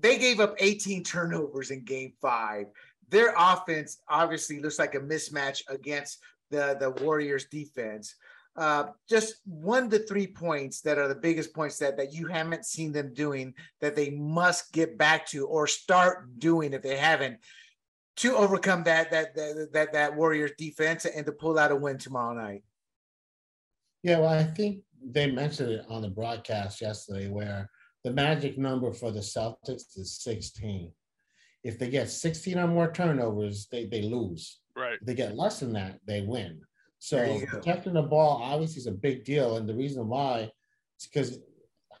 they 0.00 0.18
gave 0.18 0.40
up 0.40 0.56
18 0.58 1.04
turnovers 1.04 1.70
in 1.70 1.84
Game 1.84 2.14
Five. 2.20 2.66
Their 3.08 3.34
offense 3.38 3.98
obviously 4.08 4.60
looks 4.60 4.80
like 4.80 4.96
a 4.96 5.00
mismatch 5.00 5.62
against 5.68 6.18
the 6.50 6.76
the 6.80 6.90
Warriors 7.04 7.46
defense 7.46 8.16
uh, 8.56 8.84
just 9.08 9.36
one 9.44 9.90
to 9.90 9.98
three 9.98 10.26
points 10.26 10.80
that 10.82 10.98
are 10.98 11.08
the 11.08 11.14
biggest 11.14 11.54
points 11.54 11.78
that 11.78 11.96
that 11.96 12.12
you 12.12 12.26
haven't 12.26 12.64
seen 12.64 12.92
them 12.92 13.12
doing 13.12 13.52
that 13.80 13.96
they 13.96 14.10
must 14.10 14.72
get 14.72 14.96
back 14.96 15.26
to 15.26 15.46
or 15.46 15.66
start 15.66 16.38
doing 16.38 16.72
if 16.72 16.82
they 16.82 16.96
haven't 16.96 17.38
to 18.16 18.36
overcome 18.36 18.84
that 18.84 19.10
that 19.10 19.34
that 19.34 19.68
that, 19.72 19.92
that 19.92 20.16
Warriors 20.16 20.52
defense 20.56 21.04
and 21.04 21.26
to 21.26 21.32
pull 21.32 21.58
out 21.58 21.72
a 21.72 21.76
win 21.76 21.98
tomorrow 21.98 22.34
night. 22.34 22.62
Yeah, 24.02 24.18
well, 24.18 24.28
I 24.28 24.44
think 24.44 24.82
they 25.02 25.30
mentioned 25.30 25.70
it 25.70 25.86
on 25.88 26.02
the 26.02 26.10
broadcast 26.10 26.80
yesterday 26.80 27.28
where 27.28 27.70
the 28.04 28.12
magic 28.12 28.58
number 28.58 28.92
for 28.92 29.10
the 29.10 29.20
Celtics 29.20 29.96
is 29.96 30.18
16. 30.20 30.92
If 31.64 31.78
they 31.78 31.88
get 31.88 32.10
16 32.10 32.58
or 32.58 32.66
more 32.66 32.92
turnovers, 32.92 33.66
they, 33.72 33.86
they 33.86 34.02
lose. 34.02 34.60
right. 34.76 34.98
If 35.00 35.06
they 35.06 35.14
get 35.14 35.36
less 35.36 35.60
than 35.60 35.72
that, 35.72 36.00
they 36.06 36.20
win. 36.20 36.60
So 37.04 37.38
protecting 37.46 37.92
the 37.92 38.00
ball 38.02 38.40
obviously 38.42 38.80
is 38.80 38.86
a 38.86 38.92
big 38.92 39.24
deal. 39.24 39.58
And 39.58 39.68
the 39.68 39.74
reason 39.74 40.08
why 40.08 40.50
is 40.98 41.06
because 41.06 41.38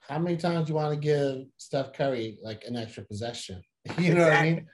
how 0.00 0.18
many 0.18 0.38
times 0.38 0.66
do 0.66 0.70
you 0.70 0.76
want 0.76 0.94
to 0.94 0.98
give 0.98 1.44
Steph 1.58 1.92
Curry 1.92 2.38
like 2.42 2.64
an 2.66 2.74
extra 2.74 3.04
possession? 3.04 3.62
You 3.98 4.14
know 4.14 4.24
what 4.24 4.32
I 4.32 4.42
mean? 4.42 4.66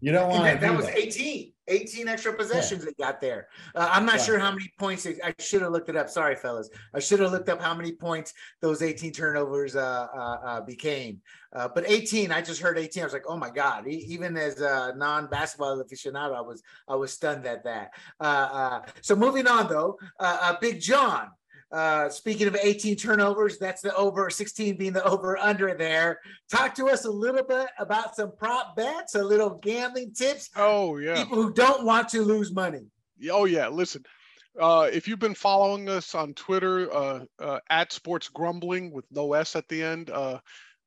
You 0.00 0.12
don't 0.12 0.30
want 0.30 0.44
that, 0.44 0.54
to 0.54 0.60
that 0.60 0.74
was 0.74 0.86
that. 0.86 0.96
18, 0.96 1.52
18 1.68 2.08
extra 2.08 2.32
possessions 2.34 2.84
they 2.84 2.92
got 2.92 3.20
there. 3.20 3.48
Uh, 3.74 3.88
I'm 3.90 4.04
not 4.04 4.16
Right. 4.16 4.20
sure 4.22 4.38
how 4.38 4.50
many 4.50 4.70
points 4.78 5.04
they, 5.04 5.16
I 5.24 5.34
should 5.38 5.62
have 5.62 5.72
looked 5.72 5.88
it 5.88 5.96
up. 5.96 6.10
Sorry, 6.10 6.36
fellas. 6.36 6.68
I 6.94 7.00
should 7.00 7.20
have 7.20 7.32
looked 7.32 7.48
up 7.48 7.60
how 7.60 7.74
many 7.74 7.92
points 7.92 8.34
those 8.60 8.82
18 8.82 9.12
turnovers 9.12 9.74
uh, 9.76 10.06
uh, 10.14 10.18
uh, 10.44 10.60
became. 10.60 11.20
Uh, 11.52 11.68
but 11.72 11.84
18, 11.88 12.32
I 12.32 12.42
just 12.42 12.60
heard 12.60 12.78
18. 12.78 13.02
I 13.02 13.06
was 13.06 13.12
like, 13.12 13.24
oh 13.28 13.36
my 13.36 13.48
god! 13.50 13.86
E- 13.86 14.04
even 14.08 14.36
as 14.36 14.60
a 14.60 14.92
non-basketball 14.96 15.82
aficionado, 15.82 16.34
I 16.36 16.40
was 16.40 16.62
I 16.88 16.96
was 16.96 17.12
stunned 17.12 17.46
at 17.46 17.62
that. 17.64 17.92
Uh, 18.20 18.24
uh, 18.24 18.80
so 19.02 19.14
moving 19.14 19.46
on 19.46 19.68
though, 19.68 19.96
uh, 20.18 20.38
uh, 20.42 20.56
Big 20.60 20.80
John. 20.80 21.28
Uh, 21.72 22.08
speaking 22.08 22.46
of 22.46 22.56
18 22.56 22.96
turnovers, 22.96 23.58
that's 23.58 23.82
the 23.82 23.94
over 23.96 24.30
16 24.30 24.76
being 24.76 24.92
the 24.92 25.04
over 25.04 25.36
under 25.38 25.74
there. 25.74 26.20
Talk 26.50 26.74
to 26.76 26.88
us 26.88 27.04
a 27.04 27.10
little 27.10 27.42
bit 27.42 27.68
about 27.78 28.14
some 28.14 28.32
prop 28.36 28.76
bets, 28.76 29.14
a 29.14 29.24
little 29.24 29.50
gambling 29.50 30.12
tips. 30.12 30.50
Oh, 30.56 30.98
yeah. 30.98 31.16
People 31.16 31.42
who 31.42 31.52
don't 31.52 31.84
want 31.84 32.08
to 32.10 32.22
lose 32.22 32.52
money. 32.52 32.86
Oh 33.30 33.44
yeah, 33.44 33.68
listen. 33.68 34.04
Uh, 34.60 34.88
if 34.92 35.08
you've 35.08 35.18
been 35.18 35.34
following 35.34 35.88
us 35.88 36.14
on 36.14 36.32
Twitter, 36.34 36.92
uh, 36.94 37.24
uh, 37.40 37.58
at 37.70 37.92
Sports 37.92 38.28
Grumbling 38.28 38.92
with 38.92 39.04
no 39.10 39.32
S 39.32 39.56
at 39.56 39.68
the 39.68 39.82
end, 39.82 40.10
uh, 40.10 40.38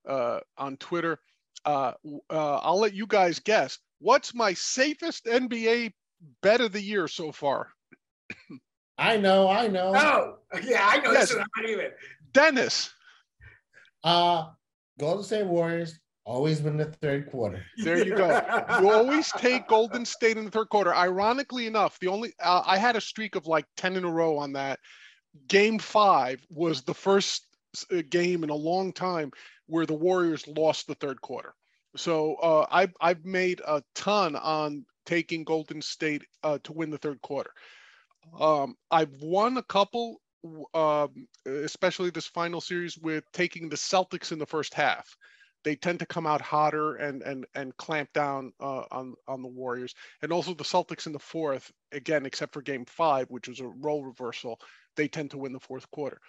uh, 0.07 0.39
on 0.57 0.77
Twitter, 0.77 1.19
uh, 1.65 1.93
uh, 2.29 2.57
I'll 2.57 2.79
let 2.79 2.93
you 2.93 3.05
guys 3.07 3.39
guess. 3.39 3.77
What's 3.99 4.33
my 4.33 4.53
safest 4.53 5.25
NBA 5.25 5.91
bet 6.41 6.61
of 6.61 6.71
the 6.71 6.81
year 6.81 7.07
so 7.07 7.31
far? 7.31 7.69
I 8.97 9.17
know, 9.17 9.47
I 9.47 9.67
know. 9.67 9.93
Oh, 9.95 10.37
yeah, 10.63 10.87
I 10.89 10.99
know 10.99 11.11
Yes. 11.11 11.29
this. 11.29 11.37
I'm 11.37 11.45
not 11.57 11.69
even. 11.69 11.91
Dennis. 12.33 12.91
Uh 14.03 14.49
Golden 14.99 15.23
State 15.23 15.45
Warriors 15.45 15.99
always 16.25 16.61
win 16.61 16.77
the 16.77 16.85
third 16.85 17.29
quarter. 17.29 17.63
There 17.77 18.03
you 18.05 18.15
go. 18.15 18.27
You 18.81 18.89
always 18.91 19.31
take 19.33 19.67
Golden 19.67 20.05
State 20.05 20.37
in 20.37 20.45
the 20.45 20.51
third 20.51 20.69
quarter. 20.69 20.93
Ironically 20.93 21.67
enough, 21.67 21.99
the 21.99 22.07
only 22.07 22.33
uh, 22.41 22.63
I 22.65 22.77
had 22.77 22.95
a 22.95 23.01
streak 23.01 23.35
of 23.35 23.47
like 23.47 23.65
ten 23.75 23.95
in 23.95 24.03
a 24.03 24.11
row 24.11 24.37
on 24.37 24.53
that. 24.53 24.79
Game 25.47 25.77
five 25.79 26.45
was 26.49 26.81
the 26.81 26.93
first 26.93 27.45
uh, 27.91 28.01
game 28.09 28.43
in 28.43 28.49
a 28.49 28.55
long 28.55 28.91
time 28.91 29.31
where 29.67 29.85
the 29.85 29.93
Warriors 29.93 30.47
lost 30.47 30.87
the 30.87 30.95
third 30.95 31.21
quarter. 31.21 31.53
So 31.95 32.35
uh, 32.35 32.65
I've 32.71 32.93
I've 33.01 33.25
made 33.25 33.61
a 33.67 33.81
ton 33.95 34.35
on 34.35 34.85
taking 35.05 35.43
Golden 35.43 35.81
State 35.81 36.23
uh, 36.43 36.57
to 36.63 36.73
win 36.73 36.89
the 36.89 36.97
third 36.97 37.21
quarter. 37.21 37.51
Um, 38.39 38.75
I've 38.91 39.13
won 39.21 39.57
a 39.57 39.63
couple, 39.63 40.21
um, 40.73 41.27
especially 41.45 42.09
this 42.09 42.27
final 42.27 42.61
series 42.61 42.97
with 42.97 43.23
taking 43.33 43.69
the 43.69 43.75
Celtics 43.75 44.31
in 44.31 44.39
the 44.39 44.45
first 44.45 44.73
half 44.73 45.15
they 45.67 45.75
tend 45.75 45.99
to 45.99 46.05
come 46.05 46.25
out 46.25 46.39
hotter 46.39 46.95
and 46.95 47.21
and 47.23 47.45
and 47.55 47.75
clamp 47.75 48.11
down 48.13 48.53
uh, 48.61 48.83
on 48.89 49.15
on 49.27 49.41
the 49.41 49.49
Warriors, 49.49 49.93
and 50.21 50.31
also 50.31 50.53
the 50.53 50.63
Celtics 50.63 51.07
in 51.07 51.11
the 51.11 51.19
fourth. 51.19 51.69
Again, 51.91 52.25
except 52.25 52.53
for 52.53 52.61
Game 52.61 52.85
Five, 52.85 53.29
which 53.29 53.49
was 53.49 53.59
a 53.59 53.67
role 53.67 54.05
reversal, 54.05 54.59
they 54.95 55.09
tend 55.09 55.31
to 55.31 55.37
win 55.37 55.51
the 55.51 55.59
fourth 55.59 55.89
quarter. 55.91 56.19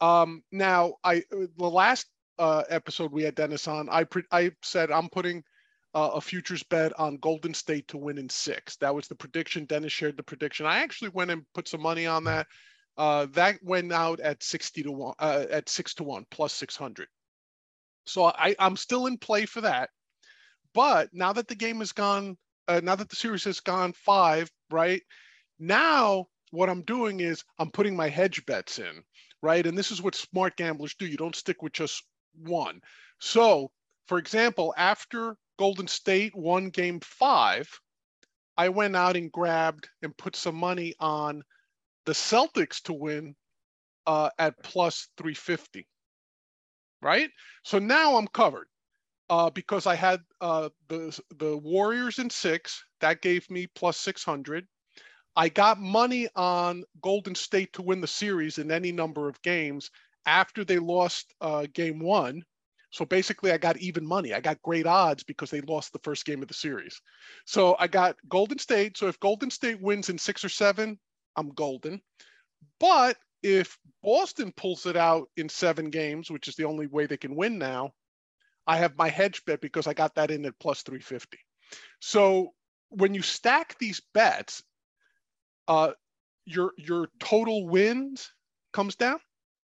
Um, 0.00 0.42
now, 0.52 0.94
I 1.04 1.22
the 1.30 1.68
last 1.68 2.06
uh, 2.38 2.64
episode 2.70 3.12
we 3.12 3.24
had 3.24 3.34
Dennis 3.34 3.68
on, 3.68 3.90
I 3.90 4.04
pre- 4.04 4.22
I 4.32 4.52
said 4.62 4.90
I'm 4.90 5.10
putting 5.10 5.42
uh, 5.94 6.10
a 6.14 6.20
futures 6.20 6.62
bet 6.62 6.98
on 6.98 7.16
Golden 7.16 7.54
State 7.54 7.88
to 7.88 7.98
win 7.98 8.18
in 8.18 8.28
six. 8.28 8.76
That 8.76 8.94
was 8.94 9.08
the 9.08 9.14
prediction. 9.14 9.64
Dennis 9.64 9.92
shared 9.92 10.16
the 10.16 10.22
prediction. 10.22 10.66
I 10.66 10.78
actually 10.78 11.10
went 11.10 11.30
and 11.30 11.44
put 11.54 11.68
some 11.68 11.82
money 11.82 12.06
on 12.06 12.24
that. 12.24 12.46
Uh, 12.96 13.26
that 13.32 13.58
went 13.62 13.92
out 13.92 14.20
at 14.20 14.42
60 14.42 14.82
to 14.82 14.92
one, 14.92 15.14
uh, 15.18 15.46
at 15.50 15.68
six 15.68 15.94
to 15.94 16.04
one 16.04 16.26
plus 16.30 16.52
600. 16.54 17.06
So 18.06 18.24
I, 18.24 18.56
I'm 18.58 18.76
still 18.76 19.06
in 19.06 19.18
play 19.18 19.46
for 19.46 19.60
that. 19.60 19.90
But 20.74 21.08
now 21.12 21.32
that 21.32 21.48
the 21.48 21.54
game 21.54 21.78
has 21.78 21.92
gone, 21.92 22.36
uh, 22.66 22.80
now 22.82 22.96
that 22.96 23.08
the 23.08 23.16
series 23.16 23.44
has 23.44 23.60
gone 23.60 23.92
five, 23.92 24.50
right? 24.70 25.02
Now 25.58 26.26
what 26.50 26.68
I'm 26.68 26.82
doing 26.82 27.20
is 27.20 27.44
I'm 27.58 27.70
putting 27.70 27.96
my 27.96 28.08
hedge 28.08 28.44
bets 28.46 28.78
in, 28.78 29.02
right? 29.42 29.66
And 29.66 29.76
this 29.76 29.90
is 29.90 30.02
what 30.02 30.14
smart 30.14 30.56
gamblers 30.56 30.94
do. 30.94 31.06
You 31.06 31.16
don't 31.16 31.36
stick 31.36 31.62
with 31.62 31.72
just 31.72 32.02
one. 32.34 32.80
So, 33.20 33.70
for 34.06 34.18
example, 34.18 34.74
after 34.76 35.36
Golden 35.58 35.88
State 35.88 36.34
won 36.34 36.70
game 36.70 37.00
five, 37.00 37.68
I 38.56 38.68
went 38.68 38.96
out 38.96 39.16
and 39.16 39.30
grabbed 39.30 39.88
and 40.02 40.16
put 40.16 40.36
some 40.36 40.54
money 40.54 40.94
on 41.00 41.42
the 42.06 42.12
Celtics 42.12 42.80
to 42.82 42.92
win 42.92 43.34
uh, 44.06 44.30
at 44.38 44.54
plus 44.62 45.08
350. 45.16 45.86
Right? 47.02 47.30
So 47.64 47.78
now 47.78 48.16
I'm 48.16 48.26
covered 48.28 48.68
uh, 49.30 49.50
because 49.50 49.86
I 49.86 49.94
had 49.94 50.20
uh, 50.40 50.70
the, 50.88 51.20
the 51.36 51.56
Warriors 51.56 52.18
in 52.18 52.30
six. 52.30 52.82
That 53.00 53.22
gave 53.22 53.48
me 53.50 53.66
plus 53.74 53.98
600. 53.98 54.66
I 55.36 55.48
got 55.48 55.78
money 55.78 56.28
on 56.34 56.82
Golden 57.00 57.34
State 57.34 57.72
to 57.74 57.82
win 57.82 58.00
the 58.00 58.06
series 58.06 58.58
in 58.58 58.72
any 58.72 58.90
number 58.90 59.28
of 59.28 59.40
games 59.42 59.90
after 60.26 60.64
they 60.64 60.78
lost 60.78 61.32
uh, 61.40 61.66
game 61.72 62.00
one 62.00 62.42
so 62.90 63.04
basically, 63.04 63.52
I 63.52 63.58
got 63.58 63.76
even 63.78 64.06
money. 64.06 64.32
I 64.32 64.40
got 64.40 64.62
great 64.62 64.86
odds 64.86 65.22
because 65.22 65.50
they 65.50 65.60
lost 65.60 65.92
the 65.92 65.98
first 66.00 66.24
game 66.24 66.40
of 66.42 66.48
the 66.48 66.54
series. 66.54 67.00
So 67.44 67.76
I 67.78 67.86
got 67.86 68.16
Golden 68.28 68.58
State. 68.58 68.96
So 68.96 69.08
if 69.08 69.20
Golden 69.20 69.50
State 69.50 69.80
wins 69.80 70.08
in 70.08 70.16
six 70.18 70.44
or 70.44 70.48
seven, 70.48 70.98
I'm 71.36 71.50
golden. 71.50 72.00
But 72.80 73.16
if 73.42 73.78
Boston 74.02 74.52
pulls 74.52 74.86
it 74.86 74.96
out 74.96 75.28
in 75.36 75.48
seven 75.48 75.90
games, 75.90 76.30
which 76.30 76.48
is 76.48 76.56
the 76.56 76.64
only 76.64 76.86
way 76.86 77.06
they 77.06 77.16
can 77.16 77.36
win 77.36 77.58
now, 77.58 77.92
I 78.66 78.78
have 78.78 78.96
my 78.96 79.08
hedge 79.08 79.44
bet 79.44 79.60
because 79.60 79.86
I 79.86 79.94
got 79.94 80.14
that 80.14 80.30
in 80.30 80.46
at 80.46 80.58
plus 80.58 80.82
350. 80.82 81.38
So 82.00 82.54
when 82.88 83.14
you 83.14 83.22
stack 83.22 83.78
these 83.78 84.00
bets, 84.14 84.62
uh, 85.68 85.92
your 86.46 86.72
your 86.78 87.08
total 87.20 87.66
wins 87.66 88.32
comes 88.72 88.96
down, 88.96 89.20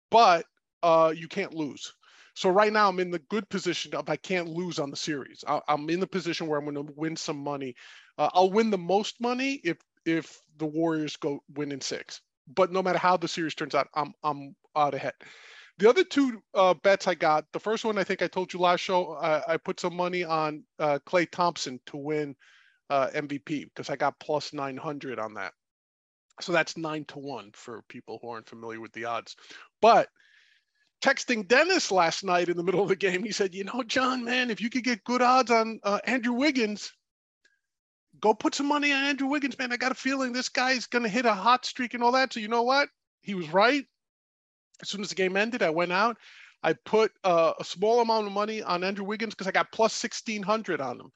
but 0.09 0.45
uh, 0.81 1.13
you 1.15 1.27
can't 1.27 1.53
lose. 1.53 1.93
So 2.35 2.49
right 2.49 2.73
now 2.73 2.89
I'm 2.89 2.99
in 2.99 3.11
the 3.11 3.19
good 3.19 3.47
position 3.49 3.93
of 3.95 4.09
I 4.09 4.15
can't 4.15 4.49
lose 4.49 4.79
on 4.79 4.89
the 4.89 4.97
series. 4.97 5.43
I, 5.47 5.61
am 5.67 5.89
in 5.89 5.99
the 5.99 6.07
position 6.07 6.47
where 6.47 6.59
I'm 6.59 6.65
going 6.65 6.87
to 6.87 6.93
win 6.95 7.15
some 7.15 7.37
money. 7.37 7.75
Uh, 8.17 8.29
I'll 8.33 8.49
win 8.49 8.69
the 8.69 8.77
most 8.77 9.21
money 9.21 9.61
if 9.63 9.77
if 10.05 10.41
the 10.57 10.65
Warriors 10.65 11.15
go 11.15 11.43
win 11.55 11.71
in 11.71 11.81
six. 11.81 12.21
But 12.47 12.71
no 12.71 12.81
matter 12.81 12.97
how 12.97 13.17
the 13.17 13.27
series 13.27 13.55
turns 13.55 13.75
out, 13.75 13.87
I'm 13.93 14.13
I'm 14.23 14.55
out 14.75 14.93
ahead. 14.93 15.13
The 15.79 15.89
other 15.89 16.03
two 16.03 16.41
uh, 16.53 16.75
bets 16.75 17.07
I 17.07 17.15
got, 17.15 17.51
the 17.51 17.59
first 17.59 17.83
one 17.83 17.97
I 17.97 18.03
think 18.03 18.21
I 18.21 18.27
told 18.27 18.53
you 18.53 18.59
last 18.59 18.81
show, 18.81 19.17
I 19.17 19.57
put 19.57 19.79
some 19.79 19.95
money 19.95 20.23
on 20.23 20.63
uh, 20.77 20.99
Klay 21.05 21.29
Thompson 21.29 21.79
to 21.87 21.97
win 21.97 22.35
uh, 22.91 23.07
MVP 23.07 23.65
because 23.65 23.89
I 23.89 23.95
got 23.95 24.19
plus 24.19 24.53
900 24.53 25.17
on 25.17 25.33
that. 25.33 25.53
So 26.41 26.51
that's 26.51 26.77
nine 26.77 27.05
to 27.05 27.19
one 27.19 27.51
for 27.53 27.83
people 27.87 28.19
who 28.21 28.29
aren't 28.29 28.49
familiar 28.49 28.79
with 28.79 28.91
the 28.93 29.05
odds. 29.05 29.35
But 29.81 30.09
texting 31.03 31.47
Dennis 31.47 31.91
last 31.91 32.23
night 32.23 32.47
in 32.47 32.55
the 32.55 32.63
middle 32.63 32.81
of 32.81 32.87
the 32.87 32.95
game. 32.95 33.23
He 33.23 33.31
said, 33.31 33.53
"You 33.53 33.65
know, 33.65 33.83
John, 33.83 34.23
man, 34.23 34.49
if 34.49 34.61
you 34.61 34.69
could 34.69 34.83
get 34.83 35.03
good 35.03 35.21
odds 35.21 35.51
on 35.51 35.79
uh, 35.83 35.99
Andrew 36.05 36.33
Wiggins, 36.33 36.93
go 38.21 38.33
put 38.33 38.55
some 38.55 38.67
money 38.67 38.93
on 38.93 39.03
Andrew 39.03 39.27
Wiggins, 39.27 39.57
man. 39.59 39.73
I 39.73 39.77
got 39.77 39.91
a 39.91 39.95
feeling 39.95 40.31
this 40.31 40.49
guy's 40.49 40.87
going 40.87 41.03
to 41.03 41.09
hit 41.09 41.25
a 41.25 41.33
hot 41.33 41.65
streak 41.65 41.93
and 41.93 42.01
all 42.01 42.13
that." 42.13 42.33
So 42.33 42.39
you 42.39 42.47
know 42.47 42.63
what? 42.63 42.89
He 43.21 43.35
was 43.35 43.49
right. 43.49 43.85
As 44.81 44.89
soon 44.89 45.01
as 45.01 45.09
the 45.09 45.15
game 45.15 45.37
ended, 45.37 45.61
I 45.61 45.69
went 45.69 45.91
out. 45.91 46.17
I 46.63 46.73
put 46.73 47.11
uh, 47.25 47.53
a 47.59 47.63
small 47.63 47.99
amount 47.99 48.27
of 48.27 48.33
money 48.33 48.63
on 48.63 48.83
Andrew 48.83 49.05
Wiggins 49.05 49.33
because 49.33 49.47
I 49.47 49.51
got 49.51 49.71
plus 49.73 49.93
sixteen 49.93 50.41
hundred 50.41 50.79
on 50.79 50.99
him. 50.99 51.11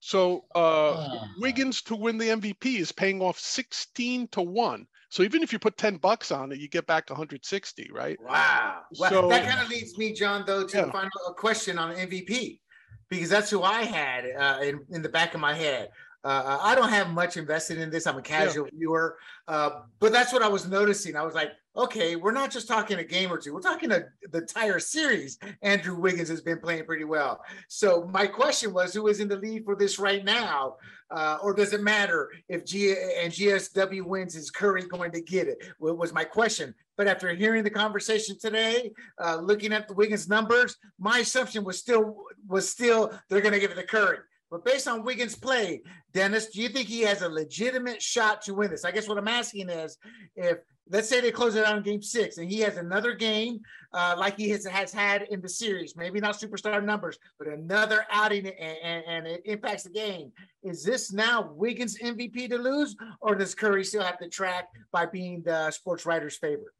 So 0.00 0.44
uh, 0.54 0.90
uh, 0.90 1.24
Wiggins 1.38 1.82
to 1.82 1.94
win 1.94 2.18
the 2.18 2.28
MVP 2.28 2.78
is 2.78 2.90
paying 2.90 3.20
off 3.20 3.38
16 3.38 4.28
to 4.28 4.40
1. 4.40 4.86
So 5.10 5.24
even 5.24 5.42
if 5.42 5.52
you 5.52 5.58
put 5.58 5.76
10 5.76 5.96
bucks 5.96 6.30
on 6.30 6.52
it, 6.52 6.58
you 6.58 6.68
get 6.68 6.86
back 6.86 7.06
to 7.06 7.12
160, 7.12 7.90
right? 7.92 8.16
Wow. 8.22 8.82
Well, 8.96 9.10
so, 9.10 9.28
that 9.28 9.44
kind 9.44 9.60
of 9.60 9.68
leads 9.68 9.98
me, 9.98 10.12
John, 10.12 10.44
though, 10.46 10.64
to 10.64 10.76
yeah. 10.76 10.90
final 10.90 11.10
question 11.36 11.78
on 11.78 11.94
MVP 11.94 12.60
because 13.08 13.28
that's 13.28 13.50
who 13.50 13.64
I 13.64 13.82
had 13.82 14.24
uh, 14.38 14.60
in, 14.62 14.80
in 14.90 15.02
the 15.02 15.08
back 15.08 15.34
of 15.34 15.40
my 15.40 15.52
head. 15.52 15.90
Uh, 16.22 16.58
I 16.60 16.74
don't 16.74 16.90
have 16.90 17.10
much 17.10 17.36
invested 17.36 17.78
in 17.78 17.90
this. 17.90 18.06
I'm 18.06 18.18
a 18.18 18.22
casual 18.22 18.66
yeah. 18.66 18.78
viewer, 18.78 19.16
uh, 19.48 19.70
but 19.98 20.12
that's 20.12 20.32
what 20.32 20.42
I 20.42 20.48
was 20.48 20.68
noticing. 20.68 21.16
I 21.16 21.22
was 21.22 21.34
like, 21.34 21.52
okay, 21.76 22.14
we're 22.14 22.32
not 22.32 22.50
just 22.50 22.68
talking 22.68 22.98
a 22.98 23.04
game 23.04 23.32
or 23.32 23.38
two. 23.38 23.54
We're 23.54 23.60
talking 23.60 23.90
a, 23.90 24.02
the 24.30 24.38
entire 24.38 24.78
series. 24.80 25.38
Andrew 25.62 25.98
Wiggins 25.98 26.28
has 26.28 26.42
been 26.42 26.58
playing 26.58 26.84
pretty 26.84 27.04
well. 27.04 27.40
So 27.68 28.08
my 28.12 28.26
question 28.26 28.74
was, 28.74 28.92
who 28.92 29.08
is 29.08 29.20
in 29.20 29.28
the 29.28 29.36
lead 29.36 29.64
for 29.64 29.74
this 29.74 29.98
right 29.98 30.24
now? 30.24 30.76
Uh, 31.10 31.38
or 31.42 31.52
does 31.52 31.72
it 31.72 31.82
matter 31.82 32.30
if 32.48 32.64
G 32.64 32.92
and 32.92 33.32
GSW 33.32 34.02
wins? 34.02 34.36
Is 34.36 34.50
Curry 34.50 34.86
going 34.86 35.10
to 35.12 35.20
get 35.20 35.48
it? 35.48 35.58
Well, 35.78 35.96
was 35.96 36.12
my 36.12 36.24
question. 36.24 36.74
But 36.96 37.08
after 37.08 37.34
hearing 37.34 37.64
the 37.64 37.70
conversation 37.70 38.38
today, 38.38 38.92
uh, 39.18 39.36
looking 39.36 39.72
at 39.72 39.88
the 39.88 39.94
Wiggins 39.94 40.28
numbers, 40.28 40.76
my 40.98 41.18
assumption 41.18 41.64
was 41.64 41.78
still 41.78 42.16
was 42.46 42.68
still 42.68 43.12
they're 43.28 43.40
going 43.40 43.54
to 43.54 43.60
give 43.60 43.70
it 43.70 43.76
to 43.76 43.86
Curry. 43.86 44.18
But 44.50 44.64
based 44.64 44.88
on 44.88 45.04
Wiggins' 45.04 45.36
play, 45.36 45.82
Dennis, 46.12 46.46
do 46.46 46.60
you 46.60 46.68
think 46.68 46.88
he 46.88 47.02
has 47.02 47.22
a 47.22 47.28
legitimate 47.28 48.02
shot 48.02 48.42
to 48.42 48.54
win 48.54 48.70
this? 48.70 48.84
I 48.84 48.90
guess 48.90 49.08
what 49.08 49.16
I'm 49.16 49.28
asking 49.28 49.68
is 49.68 49.96
if 50.34 50.58
let's 50.90 51.08
say 51.08 51.20
they 51.20 51.30
close 51.30 51.54
it 51.54 51.64
out 51.64 51.76
in 51.76 51.82
game 51.82 52.02
six 52.02 52.38
and 52.38 52.50
he 52.50 52.60
has 52.60 52.76
another 52.76 53.14
game 53.14 53.60
uh, 53.92 54.14
like 54.18 54.36
he 54.36 54.50
has, 54.50 54.66
has 54.66 54.92
had 54.92 55.22
in 55.30 55.40
the 55.40 55.48
series, 55.48 55.96
maybe 55.96 56.20
not 56.20 56.38
superstar 56.38 56.84
numbers, 56.84 57.18
but 57.38 57.48
another 57.48 58.04
outing 58.10 58.46
and, 58.46 58.76
and, 58.82 59.04
and, 59.06 59.26
it 59.26 59.42
impacts 59.44 59.84
the 59.84 59.90
game. 59.90 60.32
Is 60.62 60.84
this 60.84 61.12
now 61.12 61.52
Wiggins 61.54 61.98
MVP 61.98 62.50
to 62.50 62.58
lose, 62.58 62.94
or 63.20 63.34
does 63.34 63.54
Curry 63.54 63.84
still 63.84 64.02
have 64.02 64.18
the 64.20 64.28
track 64.28 64.68
by 64.92 65.06
being 65.06 65.42
the 65.42 65.70
sports 65.70 66.04
writer's 66.04 66.36
favorite? 66.36 66.74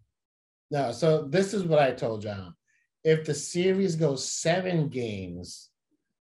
No, 0.70 0.93
so 0.93 1.22
this 1.22 1.55
is 1.55 1.64
what 1.64 1.78
I 1.78 1.93
told 1.93 2.22
John. 2.22 2.55
If 3.03 3.24
the 3.24 3.35
series 3.35 3.97
goes 3.97 4.31
seven 4.31 4.89
games, 4.89 5.70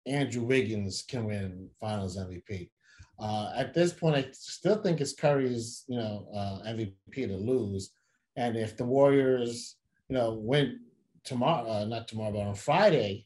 Andrew 0.06 0.44
Wiggins 0.44 1.02
can 1.02 1.26
win 1.26 1.70
Finals 1.80 2.18
MVP. 2.18 2.70
Uh, 3.18 3.54
at 3.56 3.74
this 3.74 3.94
point, 3.94 4.16
I 4.16 4.28
still 4.32 4.82
think 4.82 5.00
it's 5.00 5.14
Curry's, 5.14 5.86
you 5.88 5.98
know, 5.98 6.28
uh, 6.36 6.68
MVP 6.68 7.28
to 7.28 7.38
lose. 7.38 7.92
And 8.36 8.58
if 8.58 8.76
the 8.76 8.84
Warriors, 8.84 9.78
you 10.10 10.18
know, 10.18 10.34
win 10.34 10.82
tomorrow, 11.24 11.70
uh, 11.70 11.86
not 11.86 12.08
tomorrow, 12.08 12.34
but 12.34 12.48
on 12.48 12.56
Friday, 12.56 13.26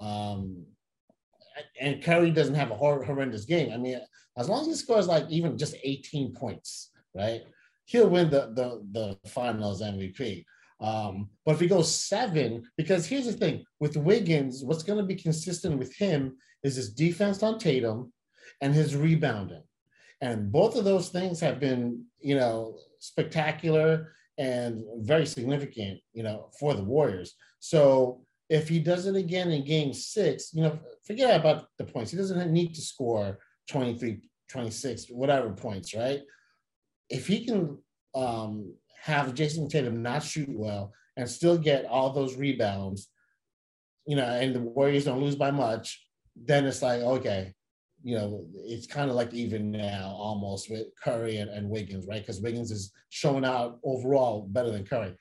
um, 0.00 0.64
and 1.80 2.02
Curry 2.02 2.30
doesn't 2.30 2.54
have 2.54 2.70
a 2.70 2.76
hor- 2.76 3.04
horrendous 3.04 3.44
game. 3.44 3.72
I 3.72 3.76
mean, 3.76 4.00
as 4.36 4.48
long 4.48 4.62
as 4.62 4.66
he 4.66 4.74
scores 4.74 5.06
like 5.06 5.24
even 5.28 5.58
just 5.58 5.76
18 5.82 6.34
points, 6.34 6.90
right? 7.14 7.42
He'll 7.86 8.08
win 8.08 8.30
the 8.30 8.52
the, 8.54 8.82
the 8.92 9.28
Finals 9.28 9.82
MVP. 9.82 10.44
Um, 10.80 11.28
but 11.44 11.52
if 11.52 11.60
he 11.60 11.66
goes 11.66 11.94
seven, 11.94 12.62
because 12.76 13.06
here's 13.06 13.26
the 13.26 13.32
thing 13.32 13.64
with 13.80 13.96
Wiggins, 13.96 14.64
what's 14.64 14.82
going 14.82 14.98
to 14.98 15.04
be 15.04 15.14
consistent 15.14 15.78
with 15.78 15.94
him 15.94 16.36
is 16.62 16.76
his 16.76 16.94
defense 16.94 17.42
on 17.42 17.58
Tatum 17.58 18.12
and 18.60 18.74
his 18.74 18.96
rebounding. 18.96 19.62
And 20.22 20.50
both 20.50 20.76
of 20.76 20.84
those 20.84 21.08
things 21.08 21.40
have 21.40 21.60
been, 21.60 22.04
you 22.20 22.34
know, 22.34 22.76
spectacular 22.98 24.12
and 24.38 24.82
very 24.98 25.26
significant, 25.26 26.00
you 26.12 26.22
know, 26.22 26.50
for 26.58 26.74
the 26.74 26.84
Warriors. 26.84 27.34
So 27.58 28.22
if 28.50 28.68
he 28.68 28.80
does 28.80 29.06
it 29.06 29.14
again 29.14 29.52
in 29.52 29.64
game 29.64 29.94
six, 29.94 30.52
you 30.52 30.62
know, 30.62 30.76
forget 31.06 31.38
about 31.38 31.68
the 31.78 31.84
points. 31.84 32.10
He 32.10 32.16
doesn't 32.16 32.52
need 32.52 32.74
to 32.74 32.80
score 32.80 33.38
23, 33.68 34.20
26, 34.48 35.06
whatever 35.10 35.50
points, 35.50 35.94
right? 35.94 36.20
If 37.08 37.28
he 37.28 37.44
can 37.44 37.78
um, 38.12 38.74
have 39.00 39.34
Jayson 39.34 39.68
Tatum 39.70 40.02
not 40.02 40.24
shoot 40.24 40.48
well 40.50 40.92
and 41.16 41.30
still 41.30 41.56
get 41.56 41.86
all 41.86 42.12
those 42.12 42.36
rebounds, 42.36 43.08
you 44.04 44.16
know, 44.16 44.24
and 44.24 44.52
the 44.52 44.60
Warriors 44.60 45.04
don't 45.04 45.22
lose 45.22 45.36
by 45.36 45.52
much, 45.52 46.04
then 46.34 46.64
it's 46.64 46.82
like, 46.82 47.02
okay, 47.02 47.54
you 48.02 48.16
know, 48.16 48.46
it's 48.64 48.86
kind 48.86 49.10
of 49.10 49.16
like 49.16 49.32
even 49.32 49.70
now 49.70 50.12
almost 50.18 50.68
with 50.68 50.88
Curry 51.00 51.36
and, 51.36 51.50
and 51.50 51.70
Wiggins, 51.70 52.06
right? 52.08 52.20
Because 52.20 52.40
Wiggins 52.40 52.72
is 52.72 52.92
showing 53.10 53.44
out 53.44 53.78
overall 53.84 54.48
better 54.50 54.72
than 54.72 54.84
Curry. 54.84 55.14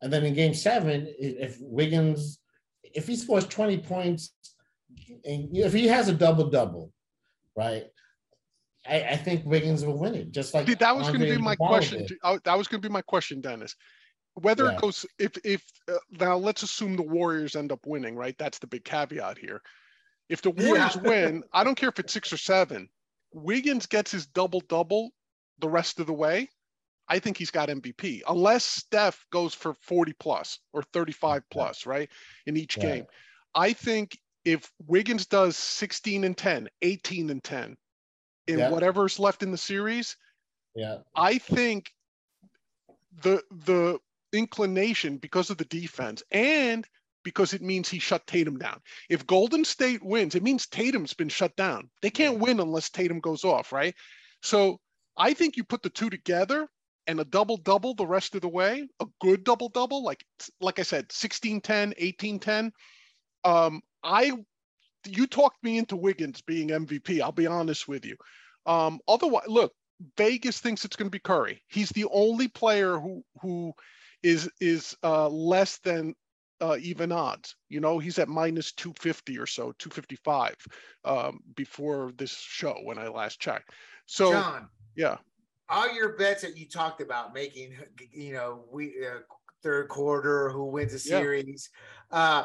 And 0.00 0.10
then 0.10 0.24
in 0.24 0.32
game 0.32 0.54
seven, 0.54 1.12
if 1.18 1.58
Wiggins, 1.60 2.39
if 2.82 3.06
he 3.06 3.16
scores 3.16 3.46
20 3.46 3.78
points, 3.78 4.32
and 5.24 5.56
if 5.56 5.72
he 5.72 5.86
has 5.88 6.08
a 6.08 6.12
double 6.12 6.50
double, 6.50 6.92
right? 7.56 7.84
I, 8.88 9.02
I, 9.02 9.16
think 9.16 9.44
Wiggins 9.44 9.84
will 9.84 9.98
win 9.98 10.14
it. 10.14 10.32
Just 10.32 10.54
like 10.54 10.66
that 10.66 10.96
was 10.96 11.08
going 11.08 11.20
to 11.20 11.26
be 11.26 11.38
my 11.38 11.54
question. 11.54 12.06
That 12.44 12.58
was 12.58 12.66
going 12.66 12.80
to 12.80 12.88
be 12.88 12.92
my 12.92 13.02
question, 13.02 13.40
Dennis. 13.40 13.76
Whether 14.34 14.64
Yeah. 14.64 14.72
it 14.72 14.80
goes 14.80 15.04
if 15.18 15.32
if 15.44 15.62
uh, 15.88 15.98
now 16.12 16.36
let's 16.36 16.62
assume 16.62 16.96
the 16.96 17.02
Warriors 17.02 17.56
end 17.56 17.72
up 17.72 17.80
winning, 17.84 18.16
right? 18.16 18.36
That's 18.38 18.58
the 18.58 18.66
big 18.66 18.84
caveat 18.84 19.38
here. 19.38 19.60
If 20.28 20.40
the 20.40 20.52
Yeah. 20.56 20.66
Warriors 20.66 20.96
win, 20.96 21.42
I 21.52 21.62
don't 21.62 21.74
care 21.74 21.90
if 21.90 21.98
it's 21.98 22.12
six 22.12 22.32
or 22.32 22.38
seven. 22.38 22.88
Wiggins 23.32 23.86
gets 23.86 24.10
his 24.10 24.26
double 24.26 24.60
double 24.60 25.10
the 25.58 25.68
rest 25.68 26.00
of 26.00 26.06
the 26.06 26.14
way. 26.14 26.48
I 27.10 27.18
think 27.18 27.36
he's 27.36 27.50
got 27.50 27.68
MVP, 27.68 28.22
unless 28.28 28.64
Steph 28.64 29.26
goes 29.32 29.52
for 29.52 29.74
40 29.74 30.12
plus 30.14 30.60
or 30.72 30.84
35 30.84 31.42
plus, 31.50 31.84
right? 31.84 32.08
In 32.46 32.56
each 32.56 32.76
Right. 32.76 32.84
game. 32.84 33.06
I 33.52 33.72
think 33.72 34.16
if 34.44 34.70
Wiggins 34.86 35.26
does 35.26 35.56
16 35.56 36.22
and 36.22 36.38
10, 36.38 36.68
18 36.82 37.30
and 37.30 37.42
10 37.42 37.76
in 38.46 38.58
Yeah. 38.60 38.70
whatever's 38.70 39.18
left 39.18 39.42
in 39.42 39.50
the 39.50 39.58
series, 39.58 40.16
Yeah. 40.76 40.98
I 41.16 41.38
think 41.38 41.92
the 43.22 43.42
the 43.50 43.98
inclination 44.32 45.18
because 45.18 45.50
of 45.50 45.58
the 45.58 45.64
defense 45.64 46.22
and 46.30 46.86
because 47.24 47.52
it 47.52 47.60
means 47.60 47.88
he 47.88 47.98
shut 47.98 48.24
Tatum 48.28 48.56
down. 48.56 48.80
If 49.08 49.26
Golden 49.26 49.64
State 49.64 50.02
wins, 50.02 50.36
it 50.36 50.44
means 50.44 50.68
Tatum's 50.68 51.12
been 51.12 51.28
shut 51.28 51.54
down. 51.56 51.90
They 52.02 52.10
can't 52.10 52.38
win 52.38 52.60
unless 52.60 52.88
Tatum 52.88 53.18
goes 53.18 53.44
off, 53.44 53.72
right? 53.72 53.96
So 54.42 54.80
I 55.16 55.34
think 55.34 55.56
you 55.56 55.64
put 55.64 55.82
the 55.82 55.90
two 55.90 56.08
together 56.08 56.68
and 57.10 57.18
a 57.18 57.24
double 57.24 57.56
double 57.56 57.92
the 57.94 58.06
rest 58.06 58.36
of 58.36 58.40
the 58.40 58.48
way, 58.48 58.88
a 59.00 59.06
good 59.20 59.42
double 59.42 59.68
double, 59.68 60.04
like 60.04 60.24
like 60.60 60.78
I 60.78 60.82
said, 60.82 61.10
16 61.10 61.60
10, 61.60 61.94
18 61.98 62.38
10. 62.38 62.72
Um, 63.44 63.82
I 64.04 64.32
you 65.06 65.26
talked 65.26 65.62
me 65.64 65.78
into 65.78 65.96
Wiggins 65.96 66.40
being 66.40 66.68
MVP. 66.68 67.20
I'll 67.20 67.32
be 67.32 67.48
honest 67.48 67.88
with 67.88 68.04
you. 68.06 68.16
Um, 68.64 69.00
otherwise, 69.08 69.48
look, 69.48 69.72
Vegas 70.16 70.60
thinks 70.60 70.84
it's 70.84 70.94
going 70.94 71.08
to 71.08 71.14
be 71.14 71.18
Curry. 71.18 71.62
He's 71.68 71.88
the 71.90 72.06
only 72.12 72.46
player 72.46 72.98
who 72.98 73.24
who 73.42 73.72
is 74.22 74.48
is 74.60 74.96
uh, 75.02 75.28
less 75.28 75.78
than 75.78 76.14
uh, 76.60 76.76
even 76.80 77.10
odds. 77.10 77.56
You 77.68 77.80
know, 77.80 77.98
he's 77.98 78.20
at 78.20 78.28
minus 78.28 78.70
250 78.72 79.36
or 79.36 79.46
so, 79.46 79.72
255 79.78 80.54
um, 81.04 81.40
before 81.56 82.12
this 82.16 82.32
show 82.38 82.76
when 82.84 82.98
I 82.98 83.08
last 83.08 83.40
checked. 83.40 83.70
So 84.06 84.30
John, 84.30 84.68
yeah, 84.94 85.16
all 85.70 85.92
your 85.94 86.16
bets 86.16 86.42
that 86.42 86.56
you 86.56 86.68
talked 86.68 87.00
about 87.00 87.32
making, 87.32 87.76
you 88.12 88.32
know, 88.32 88.64
we 88.70 88.94
uh, 89.06 89.20
third 89.62 89.88
quarter, 89.88 90.50
who 90.50 90.64
wins 90.66 90.92
the 90.92 91.10
Yeah. 91.10 91.18
series. 91.20 91.70
Uh, 92.10 92.44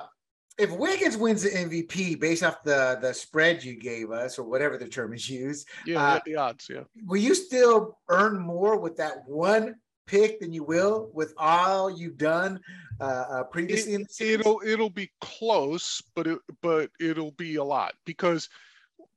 if 0.58 0.72
Wiggins 0.72 1.18
wins 1.18 1.44
the 1.44 1.50
MVP 1.50 2.20
based 2.20 2.44
off 2.44 2.64
the 2.64 2.98
the 3.02 3.14
spread 3.14 3.64
you 3.64 3.78
gave 3.78 4.12
us, 4.12 4.40
or 4.40 4.44
whatever 4.44 4.78
the 4.78 4.88
term 4.88 5.14
is 5.14 5.30
used, 5.30 5.68
yeah, 5.86 6.00
Uh, 6.00 6.20
the 6.26 6.36
odds, 6.36 6.68
yeah. 6.70 6.84
will 7.06 7.20
you 7.20 7.36
still 7.36 8.00
earn 8.10 8.40
more 8.40 8.80
with 8.80 8.96
that 8.98 9.18
one 9.28 9.76
pick 10.08 10.40
than 10.40 10.54
you 10.54 10.64
will 10.64 11.10
with 11.14 11.34
all 11.38 11.90
you've 11.90 12.18
done 12.18 12.60
uh, 13.02 13.04
uh, 13.04 13.44
previously 13.46 13.96
in 13.96 14.04
the 14.04 14.34
it'll 14.34 14.62
it'll 14.64 14.90
be 14.90 15.12
close, 15.20 16.02
but 16.16 16.28
it 16.28 16.40
but 16.62 16.90
it'll 17.00 17.32
be 17.32 17.56
a 17.56 17.64
lot 17.64 17.94
because 18.06 18.48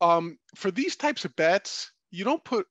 um 0.01 0.39
for 0.57 0.71
these 0.71 0.97
types 0.97 1.25
of 1.25 1.37
bets, 1.37 1.93
you 2.11 2.25
don't 2.25 2.43
put 2.43 2.67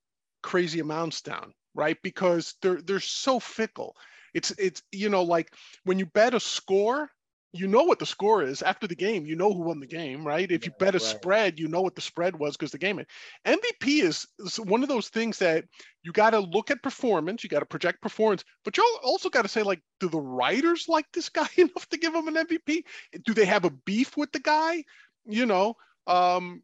crazy 0.47 0.79
amounts 0.79 1.21
down, 1.21 1.53
right? 1.75 1.97
Because 2.01 2.55
they're 2.61 2.81
they're 2.81 3.01
so 3.01 3.37
fickle. 3.37 3.97
It's 4.33 4.51
it's 4.51 4.81
you 4.93 5.09
know 5.09 5.23
like 5.23 5.53
when 5.83 5.99
you 5.99 6.05
bet 6.05 6.33
a 6.33 6.39
score, 6.39 7.09
you 7.51 7.67
know 7.67 7.83
what 7.83 7.99
the 7.99 8.05
score 8.05 8.43
is 8.43 8.61
after 8.61 8.87
the 8.87 8.95
game. 8.95 9.25
You 9.25 9.35
know 9.35 9.53
who 9.53 9.63
won 9.63 9.81
the 9.81 9.85
game, 9.85 10.25
right? 10.25 10.49
If 10.49 10.65
you 10.65 10.71
bet 10.79 10.95
a 10.95 10.99
right. 10.99 11.01
spread, 11.01 11.59
you 11.59 11.67
know 11.67 11.81
what 11.81 11.95
the 11.95 12.01
spread 12.01 12.39
was 12.39 12.55
because 12.55 12.71
the 12.71 12.77
game. 12.77 13.03
MVP 13.45 14.03
is, 14.03 14.25
is 14.39 14.57
one 14.57 14.83
of 14.83 14.89
those 14.89 15.09
things 15.09 15.37
that 15.39 15.65
you 16.03 16.13
got 16.13 16.29
to 16.29 16.39
look 16.39 16.71
at 16.71 16.81
performance. 16.81 17.43
You 17.43 17.49
got 17.49 17.59
to 17.59 17.65
project 17.65 18.01
performance, 18.01 18.45
but 18.63 18.77
you 18.77 18.99
also 19.03 19.29
got 19.29 19.41
to 19.41 19.49
say 19.49 19.63
like, 19.63 19.81
do 19.99 20.07
the 20.07 20.17
writers 20.17 20.85
like 20.87 21.07
this 21.13 21.27
guy 21.27 21.49
enough 21.57 21.89
to 21.89 21.97
give 21.97 22.15
him 22.15 22.29
an 22.29 22.35
MVP? 22.35 22.83
Do 23.25 23.33
they 23.33 23.45
have 23.45 23.65
a 23.65 23.77
beef 23.85 24.15
with 24.15 24.31
the 24.31 24.39
guy? 24.39 24.85
You 25.25 25.45
know, 25.45 25.75
um, 26.05 26.63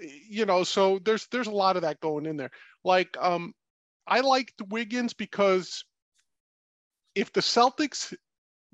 you 0.00 0.46
know. 0.46 0.64
So 0.64 0.98
there's 1.04 1.26
there's 1.28 1.46
a 1.46 1.52
lot 1.52 1.76
of 1.76 1.82
that 1.82 2.00
going 2.00 2.26
in 2.26 2.36
there. 2.36 2.50
Like, 2.84 3.16
um, 3.20 3.54
I 4.06 4.20
liked 4.20 4.62
Wiggins 4.68 5.12
because 5.12 5.84
if 7.14 7.32
the 7.32 7.40
Celtics 7.40 8.14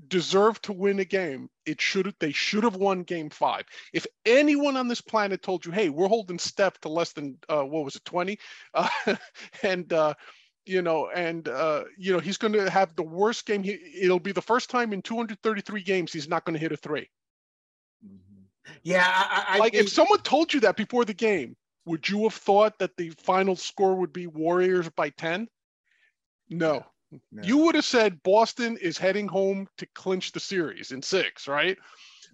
deserve 0.07 0.61
to 0.63 0.73
win 0.73 1.01
a 1.01 1.05
game, 1.05 1.51
it 1.67 1.81
should 1.81 2.15
they 2.21 2.33
should 2.33 2.65
have 2.65 2.77
won 2.77 3.03
game 3.03 3.31
five. 3.31 3.65
If 3.93 4.07
anyone 4.25 4.77
on 4.77 4.89
this 4.89 5.01
planet 5.01 5.43
told 5.43 5.67
you, 5.67 5.73
hey, 5.73 5.89
we're 5.89 6.09
holding 6.09 6.39
Steph 6.39 6.81
to 6.81 6.89
less 6.89 7.13
than 7.13 7.39
uh, 7.49 7.63
what 7.63 7.85
was 7.85 7.97
it, 7.97 8.05
20? 8.05 8.39
Uh, 8.75 8.89
and 9.63 9.93
uh, 9.93 10.15
you 10.67 10.83
know, 10.83 11.09
and 11.11 11.49
uh, 11.49 11.85
you 11.97 12.13
know, 12.13 12.21
he's 12.21 12.37
gonna 12.39 12.71
have 12.71 12.95
the 12.95 13.03
worst 13.03 13.47
game. 13.47 13.63
He, 13.63 13.79
it'll 14.03 14.21
be 14.21 14.33
the 14.33 14.43
first 14.43 14.71
time 14.71 14.93
in 14.93 15.03
233 15.03 15.83
games 15.83 16.13
he's 16.13 16.29
not 16.29 16.45
gonna 16.45 16.59
hit 16.59 16.73
a 16.73 16.77
three. 16.77 17.09
Yeah, 18.83 19.05
I, 19.07 19.45
I 19.49 19.59
like 19.59 19.73
think, 19.73 19.85
if 19.85 19.91
someone 19.91 20.21
told 20.21 20.53
you 20.53 20.61
that 20.61 20.77
before 20.77 21.05
the 21.05 21.15
game, 21.15 21.57
would 21.85 22.09
you 22.09 22.25
have 22.25 22.35
thought 22.35 22.79
that 22.79 22.97
the 22.97 23.11
final 23.11 23.57
score 23.57 23.95
would 23.95 24.13
be 24.13 24.27
Warriors 24.27 24.89
by 24.91 25.11
10? 25.11 25.49
No. 26.51 26.85
No. 27.33 27.43
You 27.43 27.57
would 27.59 27.75
have 27.75 27.87
said 27.87 28.23
Boston 28.23 28.77
is 28.77 28.99
heading 28.99 29.29
home 29.29 29.67
to 29.79 29.87
clinch 29.95 30.33
the 30.33 30.41
series 30.41 30.93
in 30.93 31.01
six, 31.01 31.49
right? 31.49 31.79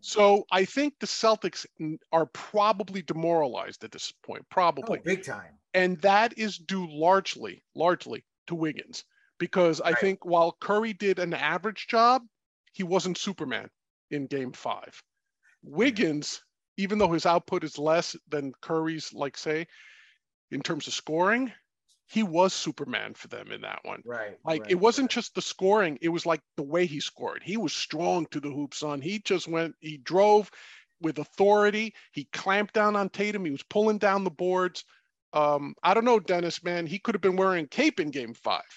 So 0.01 0.45
I 0.51 0.65
think 0.65 0.95
the 0.99 1.07
Celtics 1.07 1.65
are 2.13 2.27
probably 2.27 3.01
demoralized 3.03 3.85
at 3.85 3.93
this 3.93 4.13
point, 4.27 4.43
oh, 4.43 4.47
probably. 4.51 4.99
big 4.99 5.25
time. 5.25 5.55
And 5.73 5.99
that 6.03 6.37
is 6.37 6.59
due 6.59 6.87
largely, 6.91 7.63
largely 7.75 8.25
to 8.49 8.55
Wiggins. 8.55 9.05
Because 9.39 9.81
I 9.81 9.91
Right. 9.91 9.99
think 9.99 10.25
while 10.25 10.53
Curry 10.61 10.93
did 10.93 11.19
an 11.19 11.33
average 11.33 11.87
job, 11.87 12.23
he 12.73 12.83
wasn't 12.83 13.17
Superman 13.19 13.71
in 14.11 14.27
game 14.27 14.53
five. 14.53 15.03
Wiggins, 15.65 16.43
even 16.77 16.99
though 16.99 17.13
his 17.13 17.27
output 17.27 17.65
is 17.65 17.79
less 17.79 18.17
than 18.29 18.53
Curry's, 18.61 19.13
like 19.13 19.37
say, 19.37 19.67
in 20.51 20.63
terms 20.63 20.87
of 20.87 20.95
scoring, 20.95 21.53
he 22.07 22.23
was 22.23 22.53
Superman 22.53 23.15
for 23.15 23.29
them 23.29 23.51
in 23.51 23.63
that 23.63 23.81
one. 23.83 24.03
Right. 24.05 24.39
Like 24.45 24.63
right, 24.63 24.71
it 24.71 24.75
wasn't 24.75 25.07
right. 25.07 25.15
just 25.15 25.35
the 25.35 25.43
scoring, 25.43 25.99
it 26.03 26.11
was 26.11 26.27
like 26.27 26.41
the 26.57 26.63
way 26.63 26.87
he 26.87 27.01
scored. 27.01 27.43
He 27.43 27.57
was 27.57 27.73
strong 27.73 28.27
to 28.31 28.41
the 28.41 28.51
hoop, 28.51 28.75
son. 28.75 29.01
He 29.01 29.21
just 29.21 29.49
went, 29.49 29.75
he 29.81 29.97
drove 29.99 30.51
with 31.01 31.19
authority. 31.19 31.95
He 32.13 32.29
clamped 32.33 32.75
down 32.75 32.97
on 32.97 33.09
Tatum. 33.09 33.45
He 33.45 33.51
was 33.51 33.63
pulling 33.63 33.99
down 33.99 34.25
the 34.25 34.31
boards. 34.31 34.85
Um, 35.33 35.75
I 35.83 35.95
don't 35.95 36.05
know, 36.05 36.21
Dennis, 36.21 36.63
man. 36.63 36.87
He 36.87 36.99
could 36.99 37.15
have 37.15 37.23
been 37.23 37.37
wearing 37.37 37.67
cape 37.67 38.01
in 38.01 38.11
game 38.11 38.35
five. 38.35 38.63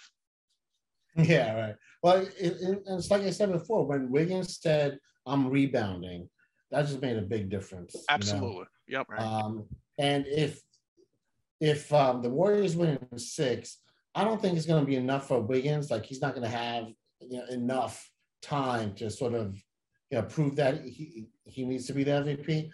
Yeah, 1.16 1.60
right. 1.60 1.76
Well, 2.04 2.18
it, 2.18 2.32
it, 2.40 2.84
it's 2.86 3.10
like 3.10 3.24
I 3.24 3.32
said 3.32 3.52
before, 3.52 3.88
when 3.88 4.12
Wiggins 4.12 4.60
said, 4.62 5.00
I'm 5.26 5.50
rebounding, 5.50 6.30
that 6.72 6.86
just 6.86 7.02
made 7.02 7.18
a 7.18 7.22
big 7.22 7.50
difference. 7.50 7.94
you 7.96 8.00
know? 8.02 8.06
Absolutely. 8.10 8.66
Yep. 8.88 9.08
Right. 9.10 9.22
Um, 9.22 9.66
and 9.98 10.26
if 10.28 10.62
if 11.60 11.92
um, 11.94 12.22
the 12.22 12.30
Warriors 12.30 12.76
win 12.76 13.00
in 13.12 13.20
six, 13.20 13.78
I 14.14 14.24
don't 14.24 14.42
think 14.42 14.58
it's 14.58 14.66
going 14.68 14.82
to 14.82 14.86
be 14.88 14.96
enough 14.96 15.28
for 15.28 15.40
Wiggins. 15.42 15.90
Like 15.90 16.06
he's 16.06 16.22
not 16.22 16.36
going 16.36 16.50
to 16.50 16.56
have 16.56 16.86
you 17.20 17.38
know, 17.40 17.46
enough 17.50 18.10
time 18.42 18.94
to 18.96 19.10
sort 19.10 19.34
of 19.34 19.56
you 20.12 20.18
know 20.20 20.24
prove 20.24 20.56
that 20.58 20.84
he 20.84 21.28
he 21.46 21.66
needs 21.66 21.88
to 21.88 21.94
be 21.94 22.04
the 22.04 22.12
MVP. 22.12 22.70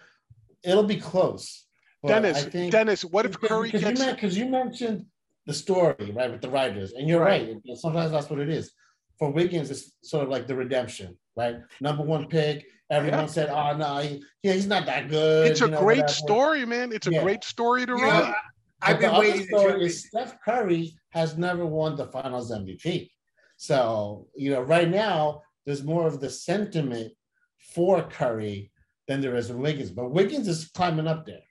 It'll 0.64 0.84
be 0.84 0.98
close. 0.98 1.66
But 2.02 2.10
Dennis, 2.10 2.44
think 2.46 2.72
Dennis, 2.72 3.06
what 3.06 3.26
if 3.26 3.32
because- 3.34 3.50
Curry 3.50 3.72
because 3.72 3.82
gets 4.00 4.06
you, 4.06 4.16
'cause 4.16 4.38
you 4.38 4.46
mentioned 4.48 5.06
the 5.46 5.54
story 5.54 6.12
right 6.14 6.32
with 6.32 6.42
the 6.42 6.50
writers, 6.50 6.94
and 6.94 7.08
you're 7.08 7.22
Right. 7.22 7.48
right. 7.68 7.78
Sometimes 7.78 8.12
that's 8.12 8.30
what 8.30 8.40
it 8.40 8.50
is. 8.50 8.72
For 9.20 9.32
Wiggins, 9.32 9.72
it's 9.72 9.92
sort 10.04 10.24
of 10.24 10.30
like 10.30 10.48
the 10.48 10.56
redemption, 10.56 11.18
right? 11.36 11.58
Number 11.80 12.04
one 12.04 12.28
pick. 12.28 12.66
Everyone 12.94 13.22
Yeah. 13.22 13.26
said, 13.26 13.50
"Oh 13.50 13.76
no, 13.76 13.98
he, 13.98 14.24
yeah, 14.44 14.54
he's 14.54 14.68
not 14.68 14.86
that 14.86 15.10
good." 15.10 15.50
it's 15.52 15.62
a 15.62 15.66
you 15.66 15.72
know, 15.72 15.80
great 15.80 15.98
whatever. 15.98 16.14
story, 16.14 16.66
man. 16.66 16.92
It's 16.92 17.08
a 17.08 17.12
Yeah. 17.12 17.24
great 17.24 17.44
story 17.44 17.86
to 17.88 17.94
You 17.94 17.98
know, 17.98 18.04
write. 18.04 18.24
I- 18.36 18.36
I've 18.86 18.98
the 18.98 19.02
been 19.08 19.10
other 19.16 19.20
waiting 19.20 19.40
to 19.42 19.48
story 19.48 19.86
is. 19.86 20.06
Steph 20.08 20.36
Curry 20.46 20.94
has 21.10 21.38
never 21.38 21.66
won 21.66 21.96
the 21.96 22.06
Finals 22.08 22.52
MVP. 22.52 23.10
So 23.58 24.28
you 24.36 24.52
know, 24.52 24.62
right 24.62 24.90
now 24.90 25.42
there's 25.66 25.84
more 25.84 26.06
of 26.06 26.20
the 26.20 26.30
sentiment 26.30 27.12
for 27.74 28.04
Curry 28.04 28.72
than 29.08 29.22
there 29.22 29.36
is 29.36 29.50
with 29.50 29.58
Wiggins. 29.58 29.90
But 29.92 30.12
Wiggins 30.12 30.48
is 30.48 30.70
climbing 30.76 31.08
up 31.08 31.26
there. 31.26 31.42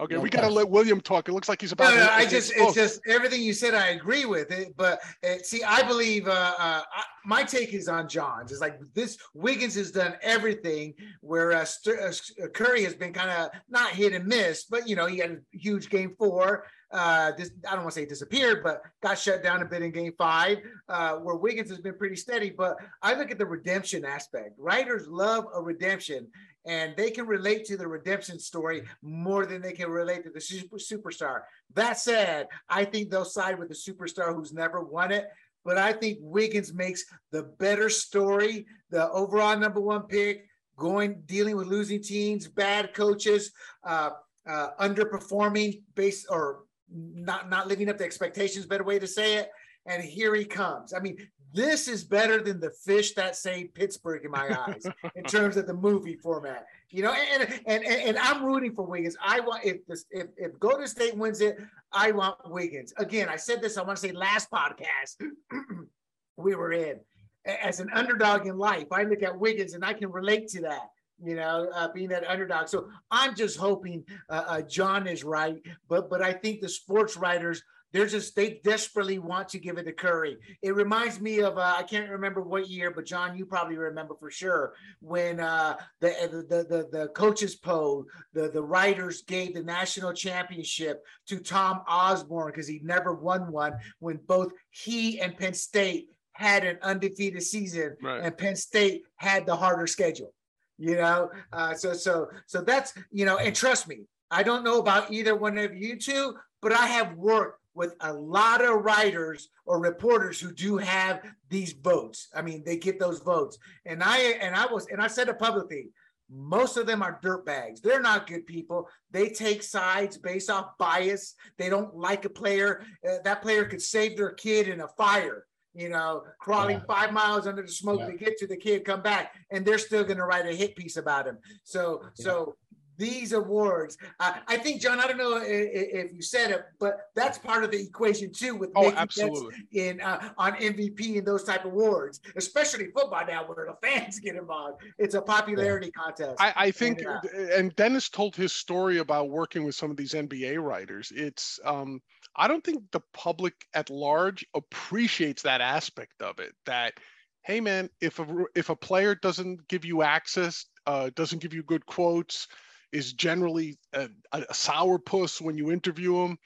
Okay, 0.00 0.14
no 0.14 0.20
we 0.20 0.30
got 0.30 0.42
to 0.42 0.48
let 0.48 0.68
William 0.68 1.00
talk. 1.00 1.28
It 1.28 1.32
looks 1.32 1.48
like 1.48 1.60
he's 1.60 1.72
about. 1.72 1.90
No, 1.90 1.96
to 1.96 2.04
no, 2.04 2.10
I 2.10 2.24
just 2.24 2.52
it's 2.54 2.74
just 2.74 3.00
everything 3.08 3.42
you 3.42 3.52
said. 3.52 3.74
I 3.74 3.88
agree 3.88 4.26
with 4.26 4.52
it, 4.52 4.76
but 4.76 5.00
uh, 5.24 5.38
see, 5.42 5.64
I 5.64 5.82
believe 5.82 6.28
uh, 6.28 6.54
uh, 6.58 6.82
I, 6.92 7.02
my 7.24 7.42
take 7.42 7.74
is 7.74 7.88
on 7.88 8.08
John's. 8.08 8.52
It's 8.52 8.60
like 8.60 8.78
this 8.94 9.18
Wiggins 9.34 9.74
has 9.74 9.90
done 9.90 10.14
everything, 10.22 10.94
whereas 11.20 11.80
St- 11.82 11.98
uh, 11.98 12.46
Curry 12.48 12.84
has 12.84 12.94
been 12.94 13.12
kind 13.12 13.30
of 13.30 13.50
not 13.68 13.90
hit 13.90 14.12
and 14.12 14.24
miss, 14.24 14.66
but 14.66 14.88
you 14.88 14.94
know, 14.94 15.06
he 15.06 15.18
had 15.18 15.30
a 15.32 15.38
huge 15.50 15.90
game 15.90 16.14
four. 16.16 16.64
Uh, 16.90 17.32
this 17.36 17.50
I 17.68 17.72
don't 17.72 17.80
want 17.80 17.94
to 17.94 18.00
say 18.00 18.06
disappeared, 18.06 18.62
but 18.62 18.80
got 19.02 19.18
shut 19.18 19.42
down 19.42 19.62
a 19.62 19.64
bit 19.64 19.82
in 19.82 19.90
game 19.90 20.14
five, 20.16 20.58
uh, 20.88 21.16
where 21.16 21.34
Wiggins 21.34 21.70
has 21.70 21.80
been 21.80 21.98
pretty 21.98 22.16
steady. 22.16 22.50
But 22.50 22.76
I 23.02 23.14
look 23.14 23.30
at 23.30 23.38
the 23.38 23.46
redemption 23.46 24.04
aspect. 24.04 24.52
Writers 24.58 25.08
love 25.08 25.46
a 25.52 25.60
redemption, 25.60 26.28
and 26.68 26.94
they 26.96 27.10
can 27.10 27.26
relate 27.26 27.64
to 27.64 27.78
the 27.78 27.88
redemption 27.88 28.38
story 28.38 28.82
more 29.00 29.46
than 29.46 29.62
they 29.62 29.72
can 29.72 29.90
relate 29.90 30.22
to 30.24 30.30
the 30.30 30.40
super, 30.40 30.76
superstar. 30.76 31.40
That 31.74 31.98
said, 31.98 32.46
I 32.68 32.84
think 32.84 33.10
they'll 33.10 33.24
side 33.24 33.58
with 33.58 33.70
the 33.70 33.74
superstar 33.74 34.34
who's 34.34 34.52
never 34.52 34.80
won 34.82 35.10
it. 35.10 35.24
but 35.64 35.78
I 35.78 35.92
think 35.92 36.18
Wiggins 36.20 36.72
makes 36.72 37.04
the 37.32 37.42
better 37.58 37.88
story, 37.88 38.66
the 38.90 39.10
overall 39.10 39.56
number 39.58 39.80
one 39.80 40.02
pick, 40.02 40.46
going 40.76 41.22
dealing 41.26 41.56
with 41.56 41.66
losing 41.66 42.02
teams, 42.02 42.46
bad 42.46 42.94
coaches, 42.94 43.50
uh, 43.84 44.10
uh, 44.46 44.68
underperforming 44.80 45.82
based 45.94 46.26
or 46.30 46.64
not 46.90 47.50
not 47.50 47.66
living 47.66 47.88
up 47.88 47.98
to 47.98 48.04
expectations. 48.04 48.66
Better 48.66 48.84
way 48.84 48.98
to 48.98 49.06
say 49.06 49.36
it. 49.36 49.50
And 49.86 50.02
here 50.02 50.34
he 50.34 50.44
comes. 50.44 50.92
I 50.92 51.00
mean, 51.00 51.16
this 51.52 51.88
is 51.88 52.04
better 52.04 52.42
than 52.42 52.60
the 52.60 52.70
fish 52.70 53.14
that 53.14 53.36
saved 53.36 53.74
Pittsburgh 53.74 54.24
in 54.24 54.30
my 54.30 54.56
eyes 54.66 54.86
in 55.14 55.24
terms 55.26 55.56
of 55.56 55.66
the 55.66 55.74
movie 55.74 56.16
format. 56.16 56.66
You 56.90 57.02
know, 57.02 57.12
and 57.12 57.42
and 57.66 57.84
and, 57.84 58.02
and 58.02 58.18
I'm 58.18 58.44
rooting 58.44 58.74
for 58.74 58.84
Wiggins. 58.84 59.16
I 59.22 59.40
want 59.40 59.64
if 59.64 59.86
this 59.86 60.04
if, 60.10 60.26
if 60.36 60.58
Golden 60.58 60.86
State 60.86 61.16
wins 61.16 61.40
it, 61.40 61.58
I 61.92 62.12
want 62.12 62.36
Wiggins. 62.50 62.92
Again, 62.96 63.28
I 63.28 63.36
said 63.36 63.62
this, 63.62 63.76
I 63.76 63.82
want 63.82 63.98
to 63.98 64.08
say 64.08 64.12
last 64.12 64.50
podcast 64.50 65.16
we 66.36 66.54
were 66.54 66.72
in. 66.72 67.00
As 67.44 67.80
an 67.80 67.88
underdog 67.94 68.46
in 68.46 68.58
life, 68.58 68.86
I 68.92 69.04
look 69.04 69.22
at 69.22 69.38
Wiggins 69.38 69.72
and 69.72 69.84
I 69.84 69.94
can 69.94 70.10
relate 70.10 70.48
to 70.48 70.60
that 70.62 70.90
you 71.22 71.34
know, 71.34 71.68
uh, 71.74 71.88
being 71.88 72.08
that 72.08 72.28
underdog. 72.28 72.68
So 72.68 72.88
I'm 73.10 73.34
just 73.34 73.58
hoping 73.58 74.04
uh, 74.28 74.44
uh, 74.46 74.62
John 74.62 75.06
is 75.06 75.24
right, 75.24 75.60
but 75.88 76.08
but 76.08 76.22
I 76.22 76.32
think 76.32 76.60
the 76.60 76.68
sports 76.68 77.16
writers 77.16 77.62
they're 77.92 78.06
just 78.06 78.36
they 78.36 78.60
desperately 78.64 79.18
want 79.18 79.48
to 79.50 79.58
give 79.58 79.78
it 79.78 79.84
to 79.84 79.92
Curry. 79.92 80.36
It 80.62 80.74
reminds 80.74 81.20
me 81.20 81.40
of 81.40 81.56
uh, 81.56 81.74
I 81.78 81.82
can't 81.82 82.10
remember 82.10 82.42
what 82.42 82.68
year, 82.68 82.90
but 82.90 83.06
John, 83.06 83.36
you 83.36 83.46
probably 83.46 83.76
remember 83.76 84.14
for 84.18 84.30
sure 84.30 84.74
when 85.00 85.40
uh, 85.40 85.76
the, 86.00 86.44
the 86.48 86.64
the 86.64 86.98
the 86.98 87.08
coaches 87.08 87.56
poll, 87.56 88.04
the 88.34 88.50
the 88.50 88.62
writers 88.62 89.22
gave 89.22 89.54
the 89.54 89.62
national 89.62 90.12
championship 90.12 91.04
to 91.28 91.38
Tom 91.38 91.80
Osborne 91.88 92.52
because 92.52 92.68
he 92.68 92.80
never 92.82 93.14
won 93.14 93.50
one 93.50 93.74
when 94.00 94.18
both 94.26 94.52
he 94.70 95.20
and 95.20 95.36
Penn 95.36 95.54
State 95.54 96.08
had 96.32 96.64
an 96.64 96.78
undefeated 96.82 97.42
season, 97.42 97.96
right. 98.02 98.22
and 98.22 98.36
Penn 98.36 98.54
State 98.54 99.02
had 99.16 99.46
the 99.46 99.56
harder 99.56 99.86
schedule. 99.86 100.32
You 100.76 100.94
know, 100.94 101.30
uh, 101.52 101.74
so 101.74 101.92
so 101.94 102.28
so 102.46 102.60
that's 102.60 102.92
you 103.10 103.24
know, 103.24 103.38
and 103.38 103.56
trust 103.56 103.88
me, 103.88 104.02
I 104.30 104.42
don't 104.42 104.62
know 104.62 104.78
about 104.78 105.10
either 105.10 105.34
one 105.34 105.58
of 105.58 105.74
you 105.74 105.98
two, 105.98 106.34
but 106.60 106.72
I 106.72 106.86
have 106.86 107.16
worked 107.16 107.57
with 107.78 107.94
a 108.00 108.12
lot 108.12 108.62
of 108.62 108.84
writers 108.84 109.48
or 109.64 109.80
reporters 109.80 110.40
who 110.40 110.52
do 110.52 110.76
have 110.76 111.22
these 111.48 111.72
votes. 111.72 112.28
I 112.34 112.42
mean, 112.42 112.64
they 112.66 112.76
get 112.76 112.98
those 112.98 113.20
votes. 113.20 113.56
And 113.86 114.02
I 114.02 114.18
and 114.42 114.54
I 114.54 114.66
was 114.66 114.88
and 114.88 115.00
I 115.00 115.06
said 115.06 115.28
it 115.28 115.38
publicly. 115.38 115.90
Most 116.30 116.76
of 116.76 116.86
them 116.86 117.02
are 117.02 117.20
dirt 117.22 117.46
bags. 117.46 117.80
They're 117.80 118.02
not 118.02 118.26
good 118.26 118.46
people. 118.46 118.88
They 119.12 119.30
take 119.30 119.62
sides 119.62 120.18
based 120.18 120.50
off 120.50 120.76
bias. 120.76 121.34
They 121.56 121.70
don't 121.70 121.96
like 121.96 122.26
a 122.26 122.30
player. 122.30 122.84
Uh, 123.08 123.18
that 123.24 123.40
player 123.40 123.64
could 123.64 123.80
save 123.80 124.18
their 124.18 124.32
kid 124.32 124.68
in 124.68 124.82
a 124.82 124.88
fire 124.88 125.46
you 125.74 125.88
know, 125.88 126.24
crawling 126.40 126.78
yeah. 126.78 126.82
five 126.88 127.12
miles 127.12 127.46
under 127.46 127.62
the 127.62 127.68
smoke 127.68 128.00
yeah. 128.00 128.06
to 128.06 128.12
get 128.14 128.36
to 128.38 128.48
the 128.48 128.56
kid, 128.56 128.84
come 128.84 129.00
back, 129.00 129.34
and 129.52 129.64
they're 129.64 129.78
still 129.78 130.02
going 130.02 130.16
to 130.16 130.24
write 130.24 130.44
a 130.44 130.52
hit 130.52 130.74
piece 130.74 130.96
about 130.96 131.26
him. 131.26 131.38
So, 131.62 132.00
yeah. 132.02 132.08
so 132.24 132.56
these 132.98 133.32
awards. 133.32 133.96
Uh, 134.20 134.34
I 134.46 134.56
think, 134.58 134.82
John, 134.82 135.00
I 135.00 135.06
don't 135.06 135.16
know 135.16 135.36
if, 135.36 135.44
if, 135.46 136.12
you 136.12 136.20
said 136.20 136.50
it, 136.50 136.64
but 136.78 137.10
that's 137.14 137.38
part 137.38 137.64
of 137.64 137.70
the 137.70 137.80
equation 137.80 138.32
too 138.32 138.56
with 138.56 138.70
oh, 138.76 138.92
absolutely. 138.92 139.54
in 139.72 140.00
uh, 140.00 140.30
on 140.36 140.54
MVP 140.54 141.16
and 141.16 141.26
those 141.26 141.44
type 141.44 141.64
of 141.64 141.72
awards, 141.72 142.20
especially 142.36 142.86
football 142.86 143.24
now 143.26 143.44
where 143.46 143.66
the 143.66 143.86
fans 143.86 144.18
get 144.18 144.34
involved. 144.34 144.82
It's 144.98 145.14
a 145.14 145.22
popularity 145.22 145.90
yeah. 145.94 146.02
contest. 146.02 146.40
I, 146.40 146.52
I 146.56 146.70
think, 146.72 147.00
and, 147.00 147.08
uh, 147.08 147.56
and, 147.56 147.76
Dennis 147.76 148.08
told 148.08 148.34
his 148.34 148.52
story 148.52 148.98
about 148.98 149.30
working 149.30 149.64
with 149.64 149.76
some 149.76 149.90
of 149.90 149.96
these 149.96 150.12
NBA 150.12 150.60
writers. 150.60 151.12
It's 151.14 151.60
um, 151.64 152.02
I 152.34 152.48
don't 152.48 152.64
think 152.64 152.82
the 152.90 153.00
public 153.12 153.54
at 153.74 153.90
large 153.90 154.44
appreciates 154.54 155.42
that 155.42 155.60
aspect 155.60 156.20
of 156.20 156.40
it. 156.40 156.52
That 156.66 156.94
hey 157.42 157.60
man, 157.60 157.90
if 158.00 158.18
a 158.18 158.26
if 158.56 158.70
a 158.70 158.76
player 158.76 159.14
doesn't 159.14 159.68
give 159.68 159.84
you 159.84 160.02
access, 160.02 160.66
uh, 160.86 161.10
doesn't 161.14 161.40
give 161.40 161.54
you 161.54 161.62
good 161.62 161.86
quotes 161.86 162.48
is 162.92 163.12
generally 163.12 163.78
a, 163.92 164.08
a 164.32 164.40
sourpuss 164.52 165.40
when 165.40 165.56
you 165.58 165.70
interview 165.70 166.24
him, 166.24 166.38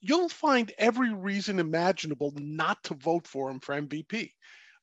you'll 0.00 0.28
find 0.28 0.72
every 0.78 1.14
reason 1.14 1.58
imaginable 1.58 2.32
not 2.36 2.82
to 2.84 2.94
vote 2.94 3.26
for 3.26 3.50
him 3.50 3.60
for 3.60 3.80
MVP. 3.80 4.30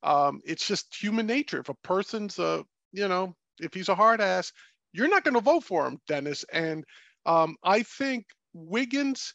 Um, 0.01 0.39
it's 0.45 0.65
just 0.65 0.95
human 0.95 1.27
nature. 1.27 1.59
If 1.59 1.69
a 1.69 1.73
person's 1.83 2.39
a, 2.39 2.63
you 2.93 3.07
know, 3.07 3.35
if 3.59 3.73
he's 3.73 3.89
a 3.89 3.95
hard 3.95 4.21
ass, 4.21 4.53
you're 4.93 5.09
not 5.09 5.25
going 5.25 5.33
to 5.33 5.41
vote 5.41 5.65
for 5.65 5.85
him, 5.85 5.99
Dennis. 6.07 6.45
And 6.51 6.85
um, 7.25 7.57
I 7.63 7.83
think 7.83 8.25
Wiggins, 8.53 9.33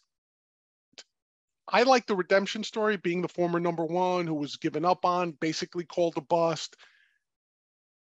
I 1.69 1.83
like 1.83 2.07
the 2.07 2.17
redemption 2.17 2.65
story, 2.65 2.97
being 2.97 3.21
the 3.21 3.29
former 3.29 3.61
number 3.61 3.85
one 3.85 4.27
who 4.27 4.35
was 4.35 4.57
given 4.57 4.87
up 4.87 5.05
on, 5.05 5.33
basically 5.33 5.85
called 5.85 6.15
a 6.17 6.23
bust. 6.23 6.77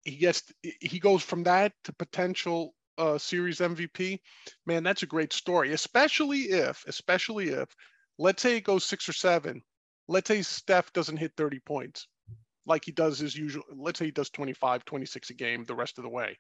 He 0.04 0.16
gets, 0.16 0.44
he 0.64 1.00
goes 1.00 1.22
from 1.22 1.44
that 1.44 1.74
to 1.84 1.94
potential 1.94 2.74
uh, 3.00 3.18
series 3.18 3.60
MVP, 3.60 4.20
man, 4.66 4.84
that's 4.84 5.04
a 5.04 5.08
great 5.08 5.34
story. 5.34 5.74
Especially 5.74 6.42
if, 6.42 6.84
especially 6.88 7.50
if, 7.50 7.70
let's 8.18 8.42
say 8.44 8.58
it 8.58 8.64
goes 8.64 8.84
six 8.86 9.10
or 9.10 9.14
seven. 9.14 9.62
Let's 10.08 10.28
say 10.28 10.42
Steph 10.42 10.92
doesn't 10.94 11.18
hit 11.18 11.32
30 11.38 11.60
points 11.60 12.08
like 12.66 12.86
he 12.86 12.92
does 12.92 13.20
his 13.20 13.36
usual. 13.36 13.64
Let's 13.76 14.00
say 14.00 14.06
he 14.06 14.12
does 14.12 14.30
25, 14.30 14.86
26 14.86 15.30
a 15.30 15.34
game 15.34 15.64
the 15.64 15.76
rest 15.76 15.98
of 15.98 16.04
the 16.04 16.10
way. 16.10 16.38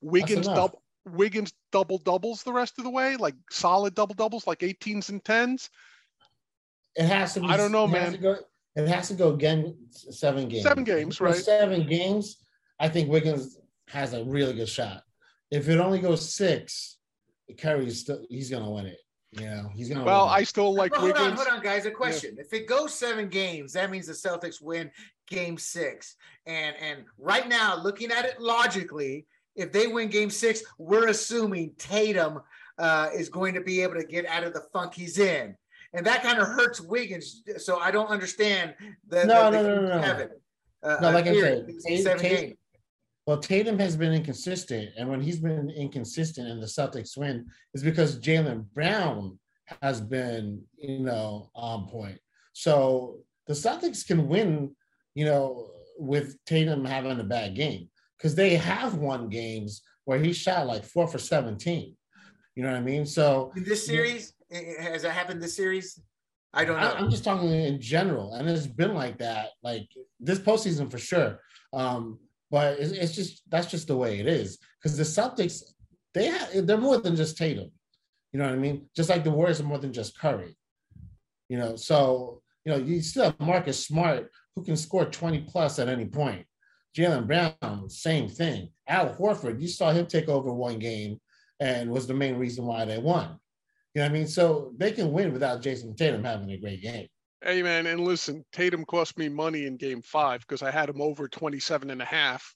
Wiggins 0.00 0.48
double. 0.48 0.82
Wiggins 1.04 1.52
double 1.72 1.98
doubles 1.98 2.44
the 2.44 2.52
rest 2.52 2.78
of 2.78 2.84
the 2.84 2.90
way, 2.90 3.16
like 3.16 3.34
solid 3.50 3.94
double 3.94 4.14
doubles, 4.14 4.46
like 4.46 4.60
18s 4.60 5.08
and 5.08 5.22
10s. 5.24 5.68
It 6.94 7.06
has 7.06 7.34
to 7.34 7.40
be. 7.40 7.48
I 7.48 7.56
don't 7.56 7.72
know, 7.72 7.86
it 7.86 7.90
man. 7.90 8.20
Go, 8.20 8.36
it 8.76 8.88
has 8.88 9.08
to 9.08 9.14
go 9.14 9.32
again 9.34 9.76
seven 9.90 10.48
games. 10.48 10.62
Seven 10.62 10.84
games, 10.84 11.20
right? 11.20 11.34
Seven 11.34 11.86
games. 11.86 12.36
I 12.78 12.88
think 12.88 13.10
Wiggins 13.10 13.58
has 13.88 14.14
a 14.14 14.24
really 14.24 14.54
good 14.54 14.68
shot. 14.68 15.02
If 15.52 15.68
it 15.68 15.78
only 15.78 15.98
goes 15.98 16.34
six, 16.34 16.96
Curry's 17.58 18.00
still 18.00 18.24
he's 18.30 18.48
gonna 18.48 18.70
win 18.70 18.86
it. 18.86 18.98
Yeah, 19.32 19.64
he's 19.74 19.90
gonna. 19.90 20.02
Well, 20.02 20.24
I 20.24 20.44
still 20.44 20.74
like. 20.74 20.94
hold 20.94 21.12
on, 21.12 21.32
hold 21.32 21.46
on, 21.46 21.62
guys. 21.62 21.84
A 21.84 21.90
question: 21.90 22.34
yeah. 22.36 22.42
If 22.42 22.54
it 22.54 22.66
goes 22.66 22.94
seven 22.94 23.28
games, 23.28 23.74
that 23.74 23.90
means 23.90 24.06
the 24.06 24.14
Celtics 24.14 24.62
win 24.62 24.90
Game 25.28 25.58
Six. 25.58 26.16
And 26.46 26.74
and 26.80 27.04
right 27.18 27.46
now, 27.46 27.76
looking 27.76 28.10
at 28.10 28.24
it 28.24 28.40
logically, 28.40 29.26
if 29.54 29.72
they 29.72 29.88
win 29.88 30.08
Game 30.08 30.30
Six, 30.30 30.62
we're 30.78 31.08
assuming 31.08 31.72
Tatum 31.76 32.40
uh, 32.78 33.10
is 33.14 33.28
going 33.28 33.52
to 33.52 33.60
be 33.60 33.82
able 33.82 33.94
to 33.96 34.04
get 34.04 34.24
out 34.24 34.44
of 34.44 34.54
the 34.54 34.62
funk 34.72 34.94
he's 34.94 35.18
in, 35.18 35.54
and 35.92 36.06
that 36.06 36.22
kind 36.22 36.38
of 36.38 36.48
hurts 36.48 36.80
Wiggins. 36.80 37.42
So 37.58 37.78
I 37.78 37.90
don't 37.90 38.08
understand 38.08 38.74
the 39.06 39.26
no, 39.26 39.50
the, 39.50 39.62
no, 39.62 39.74
no, 39.74 39.86
no, 39.86 40.00
no. 40.00 40.28
Uh, 40.82 40.98
no, 41.00 41.10
like 41.10 41.26
I 41.26 41.38
said, 41.38 41.66
seven 41.80 42.18
Tatum, 42.18 42.40
games. 42.40 42.56
Well, 43.26 43.38
Tatum 43.38 43.78
has 43.78 43.96
been 43.96 44.12
inconsistent, 44.12 44.90
and 44.98 45.08
when 45.08 45.20
he's 45.20 45.38
been 45.38 45.70
inconsistent 45.70 46.48
and 46.48 46.60
the 46.60 46.66
Celtics 46.66 47.16
win, 47.16 47.46
is 47.72 47.82
because 47.82 48.18
Jaylen 48.18 48.64
Brown 48.74 49.38
has 49.80 50.00
been, 50.00 50.62
you 50.76 51.00
know, 51.00 51.50
on 51.54 51.88
point. 51.88 52.18
So 52.52 53.18
the 53.46 53.54
Celtics 53.54 54.06
can 54.06 54.28
win, 54.28 54.74
you 55.14 55.24
know, 55.24 55.70
with 55.98 56.36
Tatum 56.46 56.84
having 56.84 57.20
a 57.20 57.24
bad 57.24 57.54
game 57.54 57.88
because 58.18 58.34
they 58.34 58.56
have 58.56 58.94
won 58.94 59.28
games 59.28 59.82
where 60.04 60.18
he 60.18 60.32
shot 60.32 60.66
like 60.66 60.84
four 60.84 61.06
for 61.06 61.18
17. 61.18 61.96
You 62.54 62.62
know 62.62 62.70
what 62.70 62.76
I 62.76 62.82
mean? 62.82 63.06
So 63.06 63.52
in 63.56 63.64
this 63.64 63.86
series, 63.86 64.34
has 64.50 65.02
that 65.02 65.12
happened 65.12 65.40
this 65.40 65.56
series? 65.56 66.00
I 66.52 66.64
don't 66.64 66.78
know. 66.78 66.86
I, 66.86 66.98
am 66.98 67.10
just 67.10 67.24
talking 67.24 67.50
in 67.50 67.80
general, 67.80 68.34
and 68.34 68.48
it's 68.48 68.66
been 68.66 68.94
like 68.94 69.18
that, 69.18 69.50
like 69.62 69.88
this 70.20 70.38
postseason 70.38 70.90
for 70.90 70.98
sure. 70.98 71.40
Um, 71.72 72.18
but 72.52 72.78
it's, 72.78 72.92
it's 72.92 73.14
just 73.14 73.42
that's 73.50 73.66
just 73.66 73.88
the 73.88 73.96
way 73.96 74.20
it 74.20 74.28
is. 74.28 74.58
Because 74.78 74.96
the 74.96 75.02
Celtics, 75.02 75.62
they 76.14 76.26
have, 76.26 76.66
they're 76.66 76.76
more 76.76 76.98
than 76.98 77.16
just 77.16 77.38
Tatum. 77.38 77.70
You 78.32 78.38
know 78.38 78.44
what 78.44 78.54
I 78.54 78.58
mean? 78.58 78.86
Just 78.94 79.08
like 79.08 79.24
the 79.24 79.30
Warriors 79.30 79.60
are 79.60 79.64
more 79.64 79.78
than 79.78 79.92
just 79.92 80.18
Curry. 80.18 80.56
You 81.48 81.58
know, 81.58 81.76
so 81.76 82.42
you 82.64 82.72
know 82.72 82.78
you 82.78 83.00
still 83.00 83.24
have 83.24 83.40
Marcus 83.40 83.84
Smart 83.84 84.30
who 84.54 84.62
can 84.62 84.76
score 84.76 85.06
20 85.06 85.40
plus 85.48 85.78
at 85.78 85.88
any 85.88 86.04
point. 86.04 86.46
Jaylen 86.96 87.26
Brown, 87.26 87.88
same 87.88 88.28
thing. 88.28 88.68
Al 88.86 89.14
Horford, 89.14 89.60
you 89.60 89.66
saw 89.68 89.90
him 89.90 90.06
take 90.06 90.28
over 90.28 90.52
one 90.52 90.78
game 90.78 91.18
and 91.58 91.90
was 91.90 92.06
the 92.06 92.14
main 92.14 92.36
reason 92.36 92.66
why 92.66 92.84
they 92.84 92.98
won. 92.98 93.38
You 93.94 94.00
know 94.00 94.04
what 94.04 94.10
I 94.10 94.12
mean? 94.12 94.26
So 94.26 94.72
they 94.76 94.92
can 94.92 95.10
win 95.10 95.32
without 95.32 95.62
Jayson 95.62 95.96
Tatum 95.96 96.24
having 96.24 96.50
a 96.50 96.58
great 96.58 96.82
game. 96.82 97.08
Hey 97.44 97.60
man, 97.62 97.86
and 97.86 98.00
listen, 98.00 98.44
Tatum 98.52 98.84
cost 98.84 99.18
me 99.18 99.28
money 99.28 99.66
in 99.66 99.76
game 99.76 100.00
five 100.02 100.42
because 100.42 100.62
I 100.62 100.70
had 100.70 100.88
him 100.88 101.00
over 101.00 101.26
27 101.28 101.90
and 101.90 102.00
a 102.00 102.04
half 102.04 102.54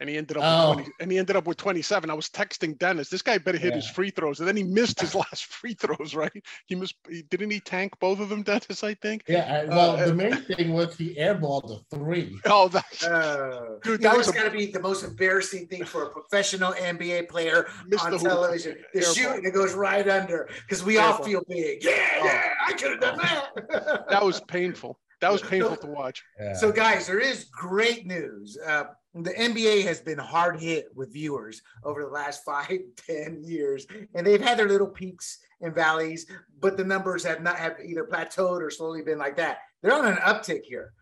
and 0.00 0.08
he 0.08 0.16
ended 0.16 0.36
up 0.36 0.42
oh. 0.44 0.76
with 0.76 0.84
20, 0.84 0.92
and 1.00 1.12
he 1.12 1.18
ended 1.18 1.36
up 1.36 1.46
with 1.46 1.56
27. 1.56 2.10
I 2.10 2.14
was 2.14 2.28
texting 2.28 2.78
Dennis, 2.78 3.08
this 3.08 3.22
guy 3.22 3.38
better 3.38 3.58
hit 3.58 3.70
yeah. 3.70 3.76
his 3.76 3.90
free 3.90 4.10
throws, 4.10 4.38
and 4.38 4.48
then 4.48 4.56
he 4.56 4.62
missed 4.62 5.00
his 5.00 5.14
last 5.14 5.46
free 5.46 5.74
throws. 5.74 6.14
Right? 6.14 6.44
He 6.66 6.74
missed. 6.74 6.94
Didn't 7.30 7.50
he 7.50 7.60
tank 7.60 7.98
both 8.00 8.20
of 8.20 8.28
them, 8.28 8.42
Dennis? 8.44 8.84
I 8.84 8.94
think. 8.94 9.24
Yeah. 9.26 9.64
Well, 9.64 9.96
uh, 9.96 10.06
the 10.06 10.14
main 10.14 10.36
thing 10.36 10.72
was 10.72 10.96
he 10.96 11.14
airballed 11.14 11.68
the 11.90 11.96
three. 11.96 12.38
Oh, 12.50 12.68
that's 12.68 13.04
uh, 13.04 13.78
dude. 13.82 14.00
That 14.00 14.16
was 14.16 14.30
got 14.30 14.44
to 14.44 14.50
be 14.50 14.66
the 14.66 14.80
most 14.80 15.04
embarrassing 15.04 15.66
thing 15.66 15.84
for 15.84 16.04
a 16.04 16.10
professional 16.10 16.72
NBA 16.72 17.28
player 17.28 17.68
on 18.00 18.18
television. 18.18 18.76
The 18.94 19.02
shoot 19.02 19.36
and 19.36 19.46
it 19.46 19.52
goes 19.52 19.74
right 19.74 20.08
under 20.08 20.48
because 20.66 20.82
we 20.82 20.96
all 20.98 21.22
feel 21.22 21.42
big. 21.48 21.84
Yeah, 21.84 21.90
oh. 22.20 22.24
yeah. 22.24 22.42
I 22.66 22.72
could 22.72 22.92
have 22.92 23.00
done 23.00 23.18
that. 23.18 24.04
that 24.08 24.24
was 24.24 24.40
painful. 24.40 24.98
That 25.20 25.32
was 25.32 25.42
painful 25.42 25.76
to 25.76 25.86
watch. 25.88 26.24
Yeah. 26.40 26.54
So, 26.54 26.70
guys, 26.70 27.06
there 27.06 27.18
is 27.18 27.44
great 27.44 28.06
news. 28.06 28.56
Uh, 28.64 28.84
the 29.14 29.32
NBA 29.32 29.84
has 29.84 30.00
been 30.00 30.18
hard 30.18 30.60
hit 30.60 30.88
with 30.94 31.12
viewers 31.12 31.62
over 31.84 32.02
the 32.02 32.08
last 32.08 32.44
five, 32.46 32.78
ten 32.96 33.42
years, 33.42 33.86
and 34.14 34.26
they've 34.26 34.40
had 34.40 34.58
their 34.58 34.68
little 34.68 34.88
peaks 34.88 35.38
and 35.60 35.74
valleys, 35.74 36.26
but 36.60 36.76
the 36.76 36.84
numbers 36.84 37.24
have 37.24 37.42
not 37.42 37.56
have 37.56 37.76
either 37.84 38.04
plateaued 38.04 38.60
or 38.60 38.70
slowly 38.70 39.02
been 39.02 39.18
like 39.18 39.36
that. 39.36 39.58
They're 39.82 39.94
on 39.94 40.06
an 40.06 40.18
uptick 40.18 40.62
here. 40.64 40.92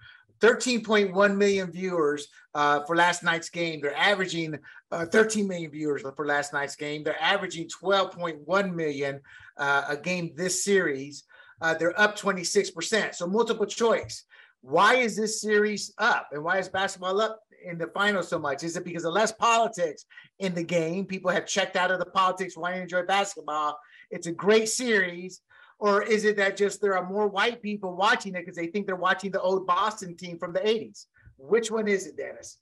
13.1 0.41 1.37
million 1.37 1.71
viewers 1.71 2.29
uh, 2.55 2.85
for 2.85 2.95
last 2.95 3.23
night's 3.23 3.49
game. 3.49 3.81
They're 3.81 3.97
averaging 3.97 4.59
uh, 4.93 5.07
13 5.07 5.49
million 5.49 5.71
viewers 5.71 6.03
for 6.15 6.27
last 6.27 6.53
night's 6.53 6.77
game. 6.77 7.03
They're 7.03 7.21
averaging 7.23 7.69
12.1 7.83 8.75
million 8.75 9.21
uh, 9.57 9.85
a 9.89 9.97
game 9.97 10.33
this 10.37 10.63
series. 10.63 11.25
Uh, 11.63 11.75
they're 11.75 11.99
up 11.99 12.19
26%. 12.19 13.15
So 13.15 13.27
multiple 13.27 13.67
choice. 13.67 14.25
Why 14.61 14.97
is 14.97 15.17
this 15.17 15.41
series 15.41 15.95
up? 15.97 16.29
And 16.33 16.45
why 16.45 16.59
is 16.59 16.69
basketball 16.69 17.21
up 17.21 17.41
in 17.65 17.79
the 17.79 17.89
final 17.89 18.23
so 18.23 18.39
much? 18.39 18.65
Is 18.65 18.77
it 18.77 18.85
because 18.85 19.05
of 19.05 19.13
less 19.13 19.33
politics 19.33 20.05
in 20.39 20.55
the 20.55 20.65
game? 20.65 21.07
People 21.07 21.31
have 21.31 21.47
checked 21.47 21.77
out 21.77 21.91
of 21.91 21.99
the 21.99 22.07
politics, 22.07 22.57
want 22.57 22.75
to 22.75 22.83
enjoy 22.83 23.03
basketball. 23.03 23.79
It's 24.11 24.27
a 24.27 24.33
great 24.33 24.69
series 24.69 25.41
or 25.79 26.03
is 26.03 26.25
it 26.25 26.37
that 26.37 26.57
just 26.57 26.81
there 26.81 26.97
are 26.97 27.07
more 27.07 27.29
white 27.29 27.61
people 27.61 27.97
watching 27.97 28.35
it 28.35 28.41
because 28.41 28.57
they 28.57 28.69
think 28.69 28.87
they're 28.87 28.97
watching 28.97 29.31
the 29.31 29.41
old 29.41 29.67
Boston 29.67 30.17
team 30.17 30.39
from 30.39 30.53
the 30.53 30.61
80s? 30.61 31.07
Which 31.37 31.71
one 31.71 31.87
is 31.87 32.07
it, 32.07 32.17
Dennis? 32.17 32.59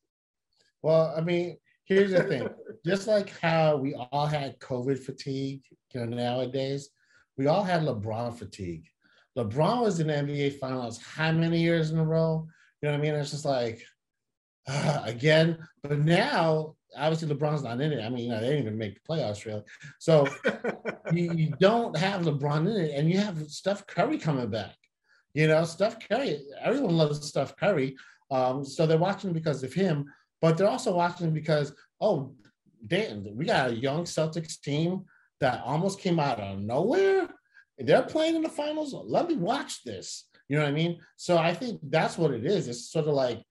Well, 0.82 1.14
I 1.16 1.20
mean, 1.20 1.56
here's 1.84 2.10
the 2.10 2.24
thing. 2.24 2.48
just 2.84 3.06
like 3.06 3.38
how 3.40 3.76
we 3.76 3.94
all 3.94 4.26
had 4.26 4.58
COVID 4.58 4.98
fatigue, 4.98 5.62
you 5.92 6.00
know, 6.00 6.06
nowadays, 6.06 6.90
we 7.36 7.46
all 7.46 7.62
had 7.62 7.82
LeBron 7.82 8.36
fatigue. 8.36 8.84
LeBron 9.38 9.82
was 9.82 10.00
in 10.00 10.08
the 10.08 10.12
NBA 10.12 10.58
finals 10.58 11.00
how 11.02 11.32
many 11.32 11.60
years 11.60 11.90
in 11.90 11.98
a 11.98 12.04
row? 12.04 12.46
You 12.82 12.88
know 12.88 12.94
what 12.94 12.98
I 12.98 13.02
mean? 13.02 13.14
It's 13.14 13.30
just 13.30 13.44
like, 13.44 13.82
uh, 14.68 15.02
again, 15.04 15.58
but 15.82 15.98
now 15.98 16.74
obviously 16.96 17.28
LeBron's 17.34 17.62
not 17.62 17.80
in 17.80 17.92
it. 17.92 18.04
I 18.04 18.08
mean, 18.08 18.24
you 18.24 18.30
know, 18.30 18.40
they 18.40 18.48
didn't 18.48 18.62
even 18.62 18.78
make 18.78 18.94
the 18.94 19.12
playoffs 19.12 19.44
really. 19.44 19.62
So 19.98 20.26
you, 21.12 21.32
you, 21.34 21.54
don't 21.58 21.96
have 21.96 22.22
LeBron 22.22 22.70
in 22.70 22.84
it, 22.84 22.92
and 22.94 23.10
you 23.10 23.18
have 23.18 23.38
Steph 23.48 23.86
Curry 23.86 24.18
coming 24.18 24.48
back. 24.48 24.76
You 25.34 25.48
know, 25.48 25.64
Steph 25.64 26.08
Curry, 26.08 26.40
everyone 26.62 26.96
loves 26.96 27.26
Steph 27.26 27.56
Curry. 27.56 27.96
Um, 28.30 28.64
so 28.64 28.86
they're 28.86 28.98
watching 28.98 29.32
because 29.32 29.62
of 29.62 29.72
him, 29.72 30.06
but 30.40 30.56
they're 30.56 30.68
also 30.68 30.94
watching 30.94 31.32
because, 31.32 31.72
oh, 32.00 32.34
damn, 32.86 33.24
we 33.36 33.44
got 33.44 33.70
a 33.70 33.74
young 33.74 34.04
Celtics 34.04 34.60
team 34.60 35.04
that 35.40 35.62
almost 35.64 36.00
came 36.00 36.20
out 36.20 36.40
of 36.40 36.58
nowhere. 36.60 37.28
They're 37.78 38.02
playing 38.02 38.36
in 38.36 38.42
the 38.42 38.48
finals. 38.48 38.94
Let 38.94 39.28
me 39.28 39.36
watch 39.36 39.82
this. 39.84 40.28
You 40.48 40.56
know 40.56 40.62
what 40.62 40.68
I 40.68 40.72
mean? 40.72 41.00
So 41.16 41.38
I 41.38 41.54
think 41.54 41.80
that's 41.82 42.16
what 42.16 42.30
it 42.30 42.44
is. 42.46 42.68
It's 42.68 42.90
sort 42.90 43.08
of 43.08 43.14
like, 43.14 43.42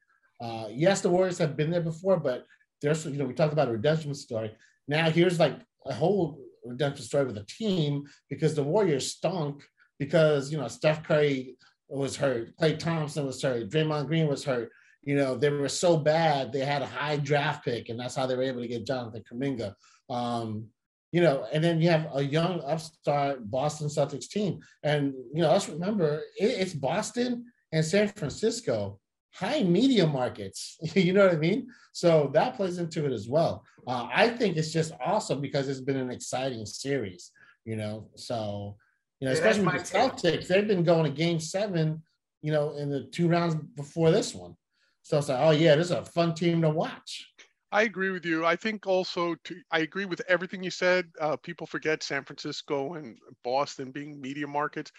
uh, 0.44 0.68
yes, 0.70 1.00
the 1.00 1.10
Warriors 1.10 1.38
have 1.38 1.56
been 1.56 1.72
there 1.72 1.82
before, 1.82 2.20
but 2.20 2.46
there's 2.82 3.06
you 3.06 3.18
know 3.18 3.26
we 3.26 3.34
talked 3.34 3.54
about 3.54 3.70
a 3.70 3.72
redemption 3.72 4.14
story. 4.14 4.52
Now 4.90 5.10
here's 5.10 5.40
like 5.40 5.58
a 5.86 5.94
whole 5.94 6.38
redemption 6.66 7.06
story 7.06 7.26
with 7.26 7.38
a 7.38 7.46
team 7.46 8.04
because 8.30 8.54
the 8.54 8.64
Warriors 8.64 9.10
stunk 9.10 9.64
because 10.00 10.52
you 10.52 10.58
know 10.58 10.68
Steph 10.68 11.04
Curry 11.04 11.56
was 11.88 12.18
hurt, 12.18 12.58
Klay 12.58 12.78
Thompson 12.78 13.26
was 13.26 13.42
hurt, 13.42 13.70
Draymond 13.70 14.08
Green 14.08 14.28
was 14.28 14.44
hurt. 14.44 14.70
You 15.02 15.16
know 15.16 15.36
they 15.36 15.50
were 15.50 15.70
so 15.70 15.96
bad 15.96 16.52
they 16.52 16.66
had 16.66 16.82
a 16.82 16.88
high 16.88 17.18
draft 17.18 17.64
pick, 17.64 17.88
and 17.88 17.98
that's 17.98 18.16
how 18.16 18.26
they 18.26 18.36
were 18.36 18.44
able 18.44 18.62
to 18.62 18.68
get 18.68 18.86
Jonathan 18.86 19.24
Kuminga. 19.32 19.74
Um, 20.10 20.68
you 21.14 21.22
know, 21.22 21.48
and 21.54 21.64
then 21.64 21.80
you 21.80 21.90
have 21.90 22.10
a 22.14 22.22
young 22.22 22.60
upstart 22.66 23.50
Boston 23.50 23.88
Celtics 23.88 24.28
team, 24.28 24.60
and 24.84 25.14
you 25.34 25.42
know 25.42 25.52
let's 25.52 25.70
remember 25.70 26.22
it, 26.38 26.48
it's 26.60 26.74
Boston 26.74 27.46
and 27.72 27.86
San 27.86 28.10
Francisco 28.10 29.00
high 29.34 29.64
media 29.64 30.06
markets. 30.06 30.78
you 30.96 31.14
know 31.14 31.26
what 31.26 31.36
I 31.36 31.38
mean? 31.38 31.68
So 31.92 32.30
that 32.34 32.56
plays 32.56 32.78
into 32.78 33.06
it 33.06 33.12
as 33.12 33.28
well. 33.28 33.66
Uh, 33.88 34.08
I 34.14 34.30
think 34.30 34.58
it's 34.58 34.72
just 34.72 34.94
awesome 35.04 35.42
because 35.42 35.68
it's 35.68 35.82
been 35.82 35.98
an 35.98 36.12
exciting 36.12 36.66
series, 36.66 37.32
you 37.66 37.76
know. 37.76 38.10
So, 38.16 38.78
you 39.20 39.28
know, 39.28 39.34
yeah, 39.34 39.38
especially 39.38 39.66
with 39.66 39.90
the 39.90 39.98
Celtics, 39.98 40.48
they've 40.48 40.68
been 40.68 40.84
going 40.84 41.06
to 41.06 41.10
game 41.10 41.40
seven, 41.40 42.02
you 42.42 42.52
know, 42.52 42.76
in 42.78 42.90
the 42.90 43.04
two 43.06 43.28
rounds 43.28 43.56
before 43.76 44.12
this 44.12 44.34
one. 44.34 44.56
So 45.02 45.18
it's 45.18 45.30
like, 45.30 45.40
oh, 45.40 45.52
yeah, 45.52 45.76
this 45.76 45.88
is 45.88 45.92
a 45.92 46.06
fun 46.06 46.34
team 46.34 46.62
to 46.62 46.70
watch. 46.70 47.28
I 47.72 47.84
agree 47.84 48.12
with 48.12 48.24
you. 48.24 48.46
I 48.46 48.56
think 48.56 48.86
also 48.86 49.36
to, 49.46 49.56
I 49.72 49.80
agree 49.80 50.06
with 50.06 50.22
everything 50.30 50.64
you 50.64 50.70
said. 50.70 51.10
Uh, 51.20 51.36
people 51.38 51.66
forget 51.66 52.04
San 52.04 52.24
Francisco 52.24 52.94
and 52.94 53.18
Boston 53.44 53.92
being 53.92 54.22
media 54.22 54.46
markets. 54.46 54.92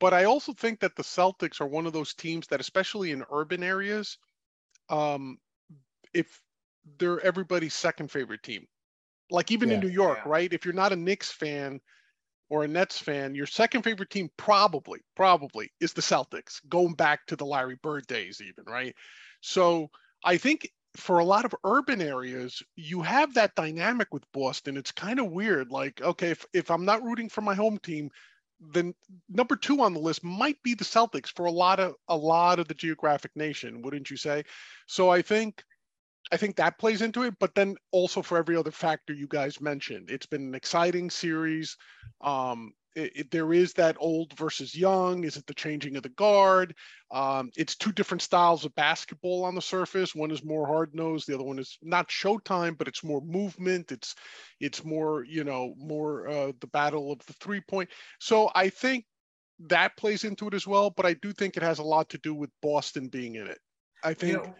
But 0.00 0.14
I 0.14 0.24
also 0.24 0.52
think 0.52 0.80
that 0.80 0.96
the 0.96 1.02
Celtics 1.02 1.60
are 1.60 1.66
one 1.66 1.86
of 1.86 1.92
those 1.92 2.14
teams 2.14 2.46
that, 2.48 2.60
especially 2.60 3.12
in 3.12 3.22
urban 3.30 3.62
areas, 3.62 4.18
um, 4.88 5.38
if 6.14 6.40
they're 6.98 7.20
everybody's 7.20 7.74
second 7.74 8.10
favorite 8.10 8.42
team, 8.42 8.66
like 9.30 9.52
even 9.52 9.68
yeah, 9.68 9.76
in 9.76 9.80
New 9.80 9.90
York, 9.90 10.20
yeah. 10.24 10.30
right? 10.30 10.52
If 10.52 10.64
you're 10.64 10.74
not 10.74 10.92
a 10.92 10.96
Knicks 10.96 11.30
fan 11.30 11.80
or 12.48 12.64
a 12.64 12.68
Nets 12.68 12.98
fan, 12.98 13.34
your 13.34 13.46
second 13.46 13.82
favorite 13.82 14.10
team 14.10 14.30
probably, 14.36 15.00
probably 15.14 15.70
is 15.80 15.92
the 15.92 16.02
Celtics, 16.02 16.60
going 16.68 16.94
back 16.94 17.26
to 17.26 17.36
the 17.36 17.46
Larry 17.46 17.76
Bird 17.82 18.06
days, 18.06 18.40
even, 18.40 18.64
right? 18.66 18.96
So 19.42 19.90
I 20.24 20.38
think 20.38 20.68
for 20.96 21.18
a 21.18 21.24
lot 21.24 21.44
of 21.44 21.54
urban 21.62 22.00
areas, 22.00 22.62
you 22.74 23.02
have 23.02 23.34
that 23.34 23.54
dynamic 23.54 24.08
with 24.12 24.24
Boston. 24.32 24.76
It's 24.76 24.90
kind 24.90 25.20
of 25.20 25.30
weird. 25.30 25.70
Like, 25.70 26.00
okay, 26.00 26.30
if, 26.30 26.44
if 26.52 26.70
I'm 26.70 26.84
not 26.84 27.04
rooting 27.04 27.28
for 27.28 27.42
my 27.42 27.54
home 27.54 27.78
team, 27.78 28.10
the 28.60 28.94
number 29.28 29.56
two 29.56 29.80
on 29.82 29.94
the 29.94 30.00
list 30.00 30.22
might 30.22 30.62
be 30.62 30.74
the 30.74 30.84
Celtics 30.84 31.34
for 31.34 31.46
a 31.46 31.50
lot 31.50 31.80
of 31.80 31.94
a 32.08 32.16
lot 32.16 32.58
of 32.58 32.68
the 32.68 32.74
geographic 32.74 33.30
nation, 33.34 33.82
wouldn't 33.82 34.10
you 34.10 34.16
say? 34.16 34.44
So 34.86 35.10
I 35.10 35.22
think 35.22 35.64
I 36.32 36.36
think 36.36 36.56
that 36.56 36.78
plays 36.78 37.02
into 37.02 37.22
it, 37.22 37.34
but 37.40 37.54
then 37.54 37.76
also 37.90 38.22
for 38.22 38.38
every 38.38 38.56
other 38.56 38.70
factor 38.70 39.12
you 39.12 39.26
guys 39.26 39.60
mentioned, 39.60 40.10
it's 40.10 40.26
been 40.26 40.42
an 40.42 40.54
exciting 40.54 41.10
series. 41.10 41.76
Um, 42.20 42.72
it, 42.94 43.12
it, 43.14 43.30
there 43.30 43.52
is 43.52 43.72
that 43.74 43.96
old 43.98 44.36
versus 44.36 44.74
young. 44.74 45.24
Is 45.24 45.36
it 45.36 45.46
the 45.46 45.54
changing 45.54 45.96
of 45.96 46.02
the 46.02 46.08
guard? 46.10 46.74
Um, 47.10 47.50
it's 47.56 47.76
two 47.76 47.92
different 47.92 48.22
styles 48.22 48.64
of 48.64 48.74
basketball 48.74 49.44
on 49.44 49.54
the 49.54 49.62
surface. 49.62 50.14
One 50.14 50.30
is 50.30 50.44
more 50.44 50.66
hard 50.66 50.94
nosed. 50.94 51.28
The 51.28 51.34
other 51.34 51.44
one 51.44 51.58
is 51.58 51.78
not 51.82 52.08
Showtime, 52.08 52.76
but 52.76 52.88
it's 52.88 53.04
more 53.04 53.20
movement. 53.20 53.92
It's 53.92 54.14
it's 54.60 54.84
more 54.84 55.24
you 55.24 55.44
know 55.44 55.74
more 55.76 56.28
uh, 56.28 56.52
the 56.60 56.66
battle 56.68 57.12
of 57.12 57.24
the 57.26 57.32
three 57.34 57.60
point. 57.60 57.90
So 58.18 58.50
I 58.54 58.68
think 58.68 59.04
that 59.68 59.96
plays 59.96 60.24
into 60.24 60.48
it 60.48 60.54
as 60.54 60.66
well. 60.66 60.90
But 60.90 61.06
I 61.06 61.14
do 61.14 61.32
think 61.32 61.56
it 61.56 61.62
has 61.62 61.78
a 61.78 61.84
lot 61.84 62.08
to 62.10 62.18
do 62.18 62.34
with 62.34 62.50
Boston 62.62 63.08
being 63.08 63.36
in 63.36 63.46
it. 63.46 63.58
I 64.02 64.14
think 64.14 64.32
you 64.32 64.38
know, 64.38 64.54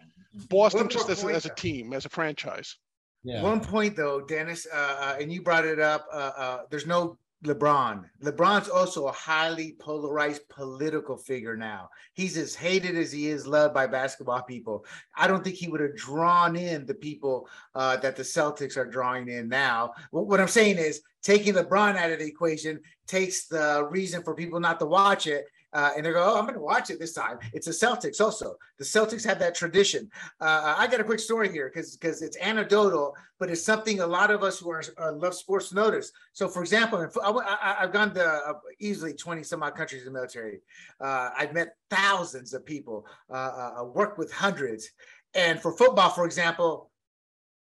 Boston 0.49 0.87
just 0.87 1.09
as, 1.09 1.23
as, 1.25 1.45
a 1.45 1.55
team, 1.55 1.93
as 1.93 2.05
a 2.05 2.09
franchise. 2.09 2.77
Yeah. 3.23 3.41
One 3.41 3.59
point 3.59 3.95
though, 3.95 4.21
Dennis, 4.21 4.67
uh, 4.71 4.97
uh, 4.99 5.17
and 5.19 5.31
you 5.31 5.41
brought 5.41 5.65
it 5.65 5.79
up. 5.79 6.07
Uh, 6.11 6.31
uh 6.35 6.59
there's 6.69 6.87
no 6.87 7.17
LeBron. 7.43 8.03
LeBron's 8.23 8.69
also 8.69 9.07
a 9.07 9.11
highly 9.11 9.75
polarized 9.79 10.47
political 10.49 11.17
figure 11.17 11.57
now. 11.57 11.89
He's 12.13 12.37
as 12.37 12.53
hated 12.53 12.95
as 12.95 13.11
he 13.11 13.27
is 13.27 13.47
loved 13.47 13.73
by 13.73 13.87
basketball 13.87 14.43
people. 14.43 14.85
I 15.15 15.27
don't 15.27 15.43
think 15.43 15.55
he 15.55 15.67
would 15.67 15.81
have 15.81 15.95
drawn 15.95 16.55
in 16.55 16.85
the 16.85 16.93
people 16.93 17.49
uh, 17.73 17.97
that 17.97 18.15
the 18.15 18.23
Celtics 18.23 18.77
are 18.77 18.85
drawing 18.85 19.27
in 19.27 19.49
now. 19.49 19.93
What 20.11 20.39
I'm 20.39 20.47
saying 20.47 20.77
is 20.77 21.01
taking 21.23 21.55
LeBron 21.55 21.95
out 21.95 22.11
of 22.11 22.19
the 22.19 22.27
equation 22.27 22.79
takes 23.07 23.47
the 23.47 23.87
reason 23.89 24.21
for 24.21 24.35
people 24.35 24.59
not 24.59 24.79
to 24.79 24.85
watch 24.85 25.25
it 25.25 25.45
uh, 25.73 25.91
and 25.95 26.05
they 26.05 26.11
go, 26.11 26.23
"Oh, 26.23 26.37
I'm 26.37 26.43
going 26.43 26.55
to 26.55 26.61
watch 26.61 26.89
it 26.89 26.99
this 26.99 27.13
time." 27.13 27.39
It's 27.53 27.67
the 27.67 27.71
Celtics. 27.71 28.19
Also, 28.19 28.55
the 28.77 28.83
Celtics 28.83 29.25
have 29.25 29.39
that 29.39 29.55
tradition. 29.55 30.09
Uh, 30.39 30.75
I 30.77 30.87
got 30.87 30.99
a 30.99 31.03
quick 31.03 31.19
story 31.19 31.51
here 31.51 31.71
because 31.73 31.95
because 31.95 32.21
it's 32.21 32.37
anecdotal, 32.37 33.15
but 33.39 33.49
it's 33.49 33.63
something 33.63 33.99
a 33.99 34.07
lot 34.07 34.31
of 34.31 34.43
us 34.43 34.59
who 34.59 34.69
are 34.71 34.83
uh, 34.99 35.13
love 35.13 35.33
sports 35.33 35.73
notice. 35.73 36.11
So, 36.33 36.47
for 36.47 36.61
example, 36.61 37.07
I, 37.23 37.75
have 37.79 37.93
gone 37.93 38.13
to 38.15 38.25
uh, 38.25 38.53
easily 38.79 39.13
20 39.13 39.43
some 39.43 39.63
odd 39.63 39.75
countries 39.75 40.01
in 40.01 40.07
the 40.07 40.13
military. 40.13 40.61
Uh, 40.99 41.29
I've 41.37 41.53
met 41.53 41.75
thousands 41.89 42.53
of 42.53 42.65
people, 42.65 43.05
uh, 43.29 43.83
worked 43.93 44.17
with 44.17 44.31
hundreds, 44.31 44.89
and 45.33 45.61
for 45.61 45.71
football, 45.77 46.09
for 46.09 46.25
example, 46.25 46.91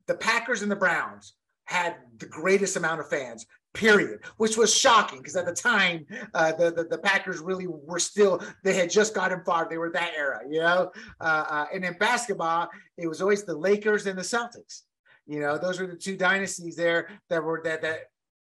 the 0.08 0.16
Packers 0.16 0.62
and 0.62 0.72
the 0.72 0.76
Browns 0.76 1.34
had 1.66 1.98
the 2.18 2.26
greatest 2.26 2.78
amount 2.78 3.02
of 3.02 3.10
fans 3.10 3.46
period, 3.78 4.20
which 4.38 4.58
was 4.58 4.74
shocking 4.74 5.20
because 5.20 5.36
at 5.36 5.46
the 5.46 5.54
time, 5.54 6.06
uh, 6.34 6.52
the, 6.54 6.72
the, 6.72 6.84
the 6.84 6.98
Packers 6.98 7.40
really 7.40 7.68
were 7.68 8.00
still 8.00 8.42
they 8.64 8.74
had 8.74 8.90
just 8.90 9.14
gotten 9.14 9.44
far. 9.46 9.68
They 9.70 9.78
were 9.78 9.92
that 9.92 10.14
era, 10.18 10.42
you 10.50 10.60
know. 10.60 10.92
Uh, 11.22 11.46
uh, 11.50 11.66
and 11.74 11.86
in 11.86 11.94
basketball, 11.94 12.70
it 12.98 13.08
was 13.08 13.22
always 13.22 13.44
the 13.44 13.56
Lakers 13.56 14.08
and 14.08 14.18
the 14.18 14.24
Celtics. 14.24 14.82
You 15.28 15.40
know, 15.42 15.58
those 15.58 15.80
were 15.80 15.88
the 15.88 15.96
two 15.96 16.18
dynasties 16.18 16.76
there 16.76 17.10
that 17.30 17.44
were 17.44 17.62
that 17.64 17.82
that 17.84 18.10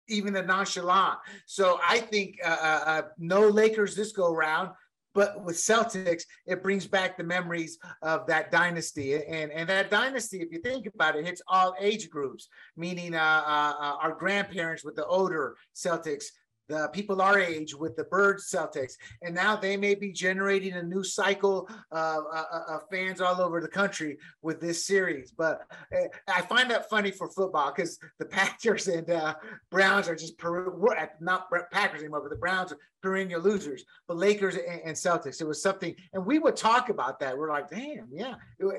even 0.09 0.33
the 0.33 0.43
nonchalant. 0.43 1.19
So 1.47 1.79
I 1.87 1.99
think 2.01 2.39
uh, 2.45 2.49
uh, 2.49 2.85
uh, 2.87 3.03
no 3.19 3.49
Lakers 3.49 3.95
this 3.95 4.13
go 4.13 4.33
around. 4.33 4.71
But 5.15 5.45
with 5.45 5.57
Celtics, 5.57 6.23
it 6.47 6.63
brings 6.63 6.87
back 6.87 7.17
the 7.17 7.25
memories 7.25 7.79
of 8.03 8.27
that 8.27 8.51
dynasty, 8.51 9.15
and 9.15 9.53
and 9.53 9.69
that 9.69 9.91
dynasty, 9.91 10.41
if 10.41 10.53
you 10.53 10.59
think 10.61 10.87
about 10.87 11.17
it, 11.17 11.27
hits 11.27 11.43
all 11.49 11.75
age 11.81 12.11
groups. 12.11 12.49
Meaning, 12.77 13.15
uh, 13.15 13.19
uh, 13.47 13.75
uh 13.79 13.97
our 14.03 14.15
grandparents 14.15 14.85
with 14.85 14.97
the 14.97 15.07
older 15.07 15.57
Celtics 15.75 16.27
the 16.69 16.89
people 16.93 17.21
our 17.21 17.39
age 17.39 17.75
with 17.75 17.97
the 17.97 18.05
Bird 18.05 18.39
Celtics, 18.39 18.95
and 19.21 19.35
now 19.35 19.57
they 19.57 19.77
may 19.77 19.95
be 19.95 20.13
generating 20.13 20.73
a 20.75 20.83
new 20.83 21.05
cycle 21.05 21.69
uh, 21.91 22.21
of 22.69 22.83
fans 22.91 23.21
all 23.21 23.41
over 23.41 23.61
the 23.61 23.69
country 23.69 24.19
with 24.43 24.61
this 24.61 24.87
series. 24.87 25.33
But 25.33 25.63
uh, 25.95 26.07
I 26.29 26.43
find 26.43 26.71
that 26.71 26.89
funny 26.89 27.11
for 27.11 27.29
football 27.31 27.73
because 27.75 27.99
the 28.19 28.25
Packers 28.25 28.89
and 28.89 29.09
uh, 29.11 29.35
Browns 29.71 30.09
are 30.09 30.17
just 30.17 30.39
per- 30.39 30.75
not 31.21 31.49
Packers 31.71 32.01
anymore, 32.01 32.23
but 32.23 32.31
the 32.31 32.37
Browns 32.37 32.73
perennial 33.03 33.41
losers. 33.41 33.85
But 34.09 34.17
Lakers 34.17 34.57
and, 34.57 34.81
and 34.85 34.97
Celtics, 34.97 35.41
it 35.41 35.47
was 35.47 35.63
something, 35.63 35.95
and 36.13 36.25
we 36.25 36.39
would 36.39 36.57
talk 36.57 36.89
about 36.89 37.19
that. 37.21 37.37
We're 37.37 37.51
like, 37.51 37.71
damn, 37.71 38.09
yeah, 38.11 38.35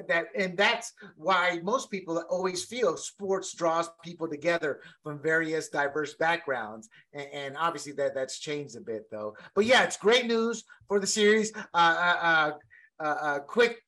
that, 0.07 0.27
and 0.35 0.57
that's 0.57 0.93
why 1.15 1.59
most 1.63 1.91
people 1.91 2.23
always 2.29 2.63
feel 2.63 2.97
sports 2.97 3.53
draws 3.53 3.89
people 4.03 4.27
together 4.27 4.81
from 5.03 5.21
various 5.21 5.69
diverse 5.69 6.15
backgrounds, 6.15 6.89
and, 7.13 7.27
and 7.33 7.57
obviously 7.57 7.91
that 7.93 8.15
that's 8.15 8.39
changed 8.39 8.75
a 8.75 8.81
bit 8.81 9.09
though. 9.11 9.35
But 9.55 9.65
yeah, 9.65 9.83
it's 9.83 9.97
great 9.97 10.25
news 10.25 10.63
for 10.87 10.99
the 10.99 11.07
series. 11.07 11.51
Uh, 11.55 11.61
uh, 11.73 12.51
uh, 12.99 13.03
uh 13.03 13.39
quick 13.39 13.82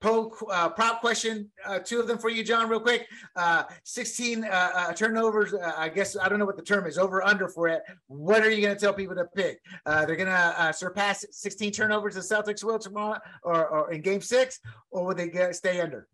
poll 0.00 0.36
uh, 0.50 0.68
prop 0.68 1.00
question, 1.00 1.50
uh, 1.64 1.78
two 1.78 2.00
of 2.00 2.06
them 2.06 2.18
for 2.18 2.28
you, 2.28 2.44
John, 2.44 2.68
real 2.68 2.80
quick. 2.80 3.06
Uh, 3.34 3.64
16 3.84 4.44
uh, 4.44 4.48
uh 4.48 4.92
turnovers. 4.92 5.54
Uh, 5.54 5.72
I 5.76 5.88
guess 5.88 6.16
I 6.16 6.28
don't 6.28 6.38
know 6.38 6.44
what 6.44 6.56
the 6.56 6.62
term 6.62 6.86
is. 6.86 6.98
Over 6.98 7.24
under 7.24 7.48
for 7.48 7.68
it. 7.68 7.82
What 8.06 8.42
are 8.42 8.50
you 8.50 8.62
going 8.62 8.74
to 8.74 8.80
tell 8.80 8.92
people 8.92 9.16
to 9.16 9.24
pick? 9.24 9.60
Uh, 9.84 10.04
they're 10.04 10.16
going 10.16 10.28
to 10.28 10.72
surpass 10.74 11.24
16 11.30 11.72
turnovers. 11.72 12.14
The 12.14 12.20
Celtics 12.20 12.62
will 12.64 12.78
tomorrow, 12.78 13.18
or, 13.42 13.66
or 13.68 13.92
in 13.92 14.00
Game 14.00 14.20
Six, 14.20 14.60
or 14.90 15.06
will 15.06 15.14
they 15.14 15.28
get, 15.28 15.54
stay 15.56 15.80
under? 15.80 16.08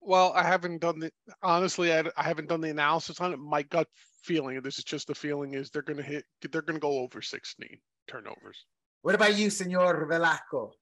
Well, 0.00 0.32
I 0.34 0.42
haven't 0.42 0.80
done 0.80 0.98
the 0.98 1.10
honestly. 1.42 1.92
I, 1.92 2.04
I 2.16 2.24
haven't 2.24 2.48
done 2.48 2.60
the 2.60 2.70
analysis 2.70 3.20
on 3.20 3.32
it. 3.32 3.38
My 3.38 3.62
gut 3.62 3.88
feeling, 4.22 4.56
and 4.56 4.64
this 4.64 4.78
is 4.78 4.84
just 4.84 5.06
the 5.06 5.14
feeling, 5.14 5.54
is 5.54 5.70
they're 5.70 5.82
going 5.82 5.96
to 5.96 6.02
hit. 6.02 6.24
They're 6.42 6.62
going 6.62 6.76
to 6.76 6.80
go 6.80 6.98
over 6.98 7.22
16 7.22 7.68
turnovers. 8.06 8.66
What 9.00 9.14
about 9.14 9.36
you, 9.36 9.50
Senor 9.50 10.06
Velasco? 10.06 10.72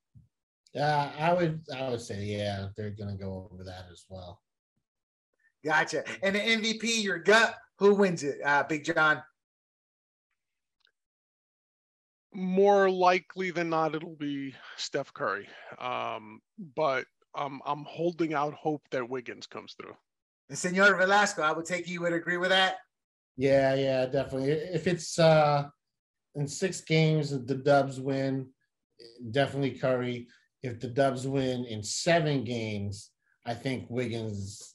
Yeah, 0.74 1.10
I 1.18 1.32
would 1.34 1.62
I 1.74 1.90
would 1.90 2.00
say 2.00 2.24
yeah, 2.24 2.68
they're 2.76 2.90
gonna 2.90 3.16
go 3.16 3.50
over 3.52 3.64
that 3.64 3.86
as 3.92 4.04
well. 4.08 4.40
Gotcha. 5.64 6.02
And 6.22 6.34
the 6.34 6.40
MVP, 6.40 7.02
your 7.02 7.18
gut, 7.18 7.56
who 7.78 7.94
wins 7.94 8.22
it? 8.24 8.38
Uh, 8.44 8.64
Big 8.64 8.84
John. 8.84 9.22
More 12.34 12.90
likely 12.90 13.50
than 13.50 13.70
not, 13.70 13.94
it'll 13.94 14.16
be 14.16 14.54
Steph 14.76 15.12
Curry. 15.12 15.46
Um, 15.78 16.40
but 16.74 17.04
um, 17.34 17.60
I'm 17.66 17.84
holding 17.84 18.34
out 18.34 18.54
hope 18.54 18.82
that 18.90 19.08
Wiggins 19.08 19.46
comes 19.46 19.74
through. 19.74 19.94
And 20.48 20.58
Senor 20.58 20.96
Velasco, 20.96 21.42
I 21.42 21.52
would 21.52 21.66
take 21.66 21.88
you 21.88 22.00
would 22.00 22.12
agree 22.12 22.38
with 22.38 22.50
that. 22.50 22.76
Yeah, 23.36 23.74
yeah, 23.74 24.06
definitely. 24.06 24.50
If 24.50 24.86
it's 24.86 25.18
uh 25.18 25.68
in 26.34 26.48
six 26.48 26.80
games, 26.80 27.30
the 27.30 27.54
Dubs 27.54 28.00
win, 28.00 28.48
definitely 29.30 29.72
Curry 29.72 30.28
if 30.62 30.80
the 30.80 30.88
Dubs 30.88 31.26
win 31.26 31.64
in 31.64 31.82
seven 31.82 32.44
games, 32.44 33.10
I 33.44 33.54
think 33.54 33.86
Wiggins 33.88 34.74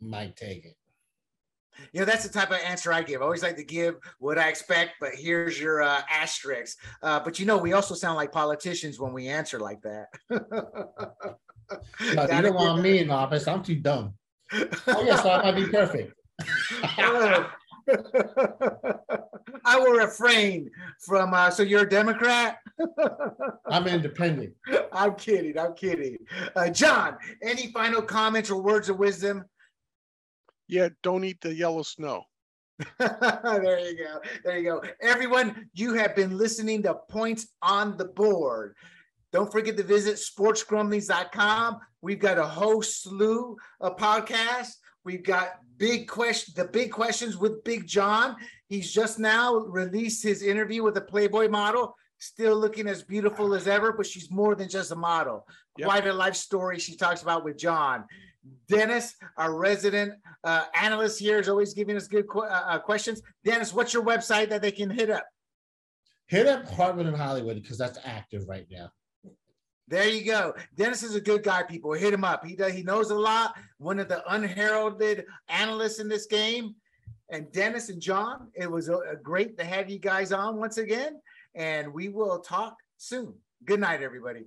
might 0.00 0.36
take 0.36 0.64
it. 0.64 0.76
You 1.92 2.00
know, 2.00 2.06
that's 2.06 2.22
the 2.26 2.32
type 2.32 2.50
of 2.50 2.58
answer 2.58 2.92
I 2.92 3.02
give. 3.02 3.22
I 3.22 3.24
always 3.24 3.42
like 3.42 3.56
to 3.56 3.64
give 3.64 3.96
what 4.18 4.38
I 4.38 4.48
expect, 4.48 4.92
but 5.00 5.14
here's 5.14 5.58
your 5.58 5.82
uh, 5.82 6.02
asterisk. 6.10 6.78
Uh, 7.02 7.20
but 7.20 7.38
you 7.40 7.46
know, 7.46 7.56
we 7.56 7.72
also 7.72 7.94
sound 7.94 8.16
like 8.16 8.30
politicians 8.30 9.00
when 9.00 9.14
we 9.14 9.28
answer 9.28 9.58
like 9.58 9.80
that. 9.82 10.08
no, 10.30 11.38
you 12.00 12.14
don't 12.14 12.54
want 12.54 12.82
me 12.82 12.98
in 12.98 13.10
office. 13.10 13.48
I'm 13.48 13.62
too 13.62 13.76
dumb. 13.76 14.14
Oh, 14.52 15.02
yeah, 15.04 15.16
so 15.16 15.30
I 15.30 15.50
might 15.50 15.56
be 15.56 15.66
perfect. 15.66 16.12
I 19.64 19.78
will 19.78 19.92
refrain 19.92 20.70
from. 21.00 21.34
Uh, 21.34 21.50
so 21.50 21.62
you're 21.62 21.82
a 21.82 21.88
Democrat? 21.88 22.58
I'm 23.66 23.86
independent. 23.86 24.54
I'm 24.92 25.14
kidding. 25.14 25.58
I'm 25.58 25.74
kidding. 25.74 26.18
Uh, 26.56 26.70
John, 26.70 27.16
any 27.42 27.72
final 27.72 28.02
comments 28.02 28.50
or 28.50 28.62
words 28.62 28.88
of 28.88 28.98
wisdom? 28.98 29.44
Yeah, 30.68 30.88
don't 31.02 31.24
eat 31.24 31.40
the 31.40 31.54
yellow 31.54 31.82
snow. 31.82 32.24
there 32.98 33.78
you 33.78 33.96
go. 33.96 34.20
There 34.44 34.58
you 34.58 34.64
go. 34.64 34.82
Everyone, 35.00 35.68
you 35.74 35.94
have 35.94 36.16
been 36.16 36.36
listening 36.36 36.82
to 36.84 36.94
Points 37.08 37.48
on 37.60 37.96
the 37.96 38.06
Board. 38.06 38.74
Don't 39.32 39.50
forget 39.50 39.76
to 39.76 39.82
visit 39.82 40.16
sportsgrumblings.com. 40.16 41.78
We've 42.02 42.18
got 42.18 42.38
a 42.38 42.44
whole 42.44 42.82
slew 42.82 43.56
of 43.80 43.96
podcasts. 43.96 44.74
We've 45.04 45.22
got 45.22 45.58
big 45.78 46.08
question, 46.08 46.54
the 46.56 46.64
big 46.64 46.92
questions 46.92 47.36
with 47.36 47.64
Big 47.64 47.86
John. 47.86 48.36
He's 48.68 48.92
just 48.92 49.18
now 49.18 49.56
released 49.56 50.22
his 50.22 50.42
interview 50.42 50.82
with 50.82 50.96
a 50.96 51.00
Playboy 51.00 51.48
model, 51.48 51.96
still 52.18 52.56
looking 52.56 52.86
as 52.86 53.02
beautiful 53.02 53.54
as 53.54 53.66
ever, 53.66 53.92
but 53.92 54.06
she's 54.06 54.30
more 54.30 54.54
than 54.54 54.68
just 54.68 54.92
a 54.92 54.96
model. 54.96 55.46
Yep. 55.78 55.88
Quite 55.88 56.06
a 56.06 56.12
life 56.12 56.36
story 56.36 56.78
she 56.78 56.96
talks 56.96 57.22
about 57.22 57.44
with 57.44 57.58
John. 57.58 58.04
Dennis, 58.68 59.14
our 59.36 59.54
resident 59.54 60.14
uh, 60.44 60.64
analyst 60.80 61.18
here, 61.18 61.38
is 61.38 61.48
always 61.48 61.74
giving 61.74 61.96
us 61.96 62.08
good 62.08 62.26
qu- 62.28 62.40
uh, 62.40 62.62
uh, 62.66 62.78
questions. 62.78 63.22
Dennis, 63.44 63.72
what's 63.72 63.92
your 63.92 64.04
website 64.04 64.48
that 64.50 64.62
they 64.62 64.72
can 64.72 64.90
hit 64.90 65.10
up? 65.10 65.24
Hit 66.26 66.46
up 66.46 66.68
Hartman 66.68 67.06
and 67.06 67.16
Hollywood 67.16 67.60
because 67.60 67.78
that's 67.78 67.98
active 68.04 68.48
right 68.48 68.66
now. 68.70 68.90
There 69.88 70.08
you 70.08 70.24
go. 70.24 70.54
Dennis 70.76 71.02
is 71.02 71.14
a 71.14 71.20
good 71.20 71.42
guy, 71.42 71.62
people. 71.64 71.92
Hit 71.92 72.14
him 72.14 72.24
up. 72.24 72.44
He 72.44 72.56
does, 72.56 72.72
he 72.72 72.82
knows 72.82 73.10
a 73.10 73.14
lot. 73.14 73.54
One 73.78 73.98
of 73.98 74.08
the 74.08 74.22
unheralded 74.32 75.24
analysts 75.48 75.98
in 75.98 76.08
this 76.08 76.26
game. 76.26 76.74
And 77.30 77.50
Dennis 77.52 77.88
and 77.88 78.00
John, 78.00 78.48
it 78.54 78.70
was 78.70 78.88
a, 78.88 78.96
a 78.96 79.16
great 79.16 79.58
to 79.58 79.64
have 79.64 79.90
you 79.90 79.98
guys 79.98 80.32
on 80.32 80.56
once 80.56 80.78
again. 80.78 81.20
And 81.54 81.92
we 81.92 82.08
will 82.08 82.40
talk 82.40 82.76
soon. 82.96 83.34
Good 83.64 83.80
night, 83.80 84.02
everybody. 84.02 84.44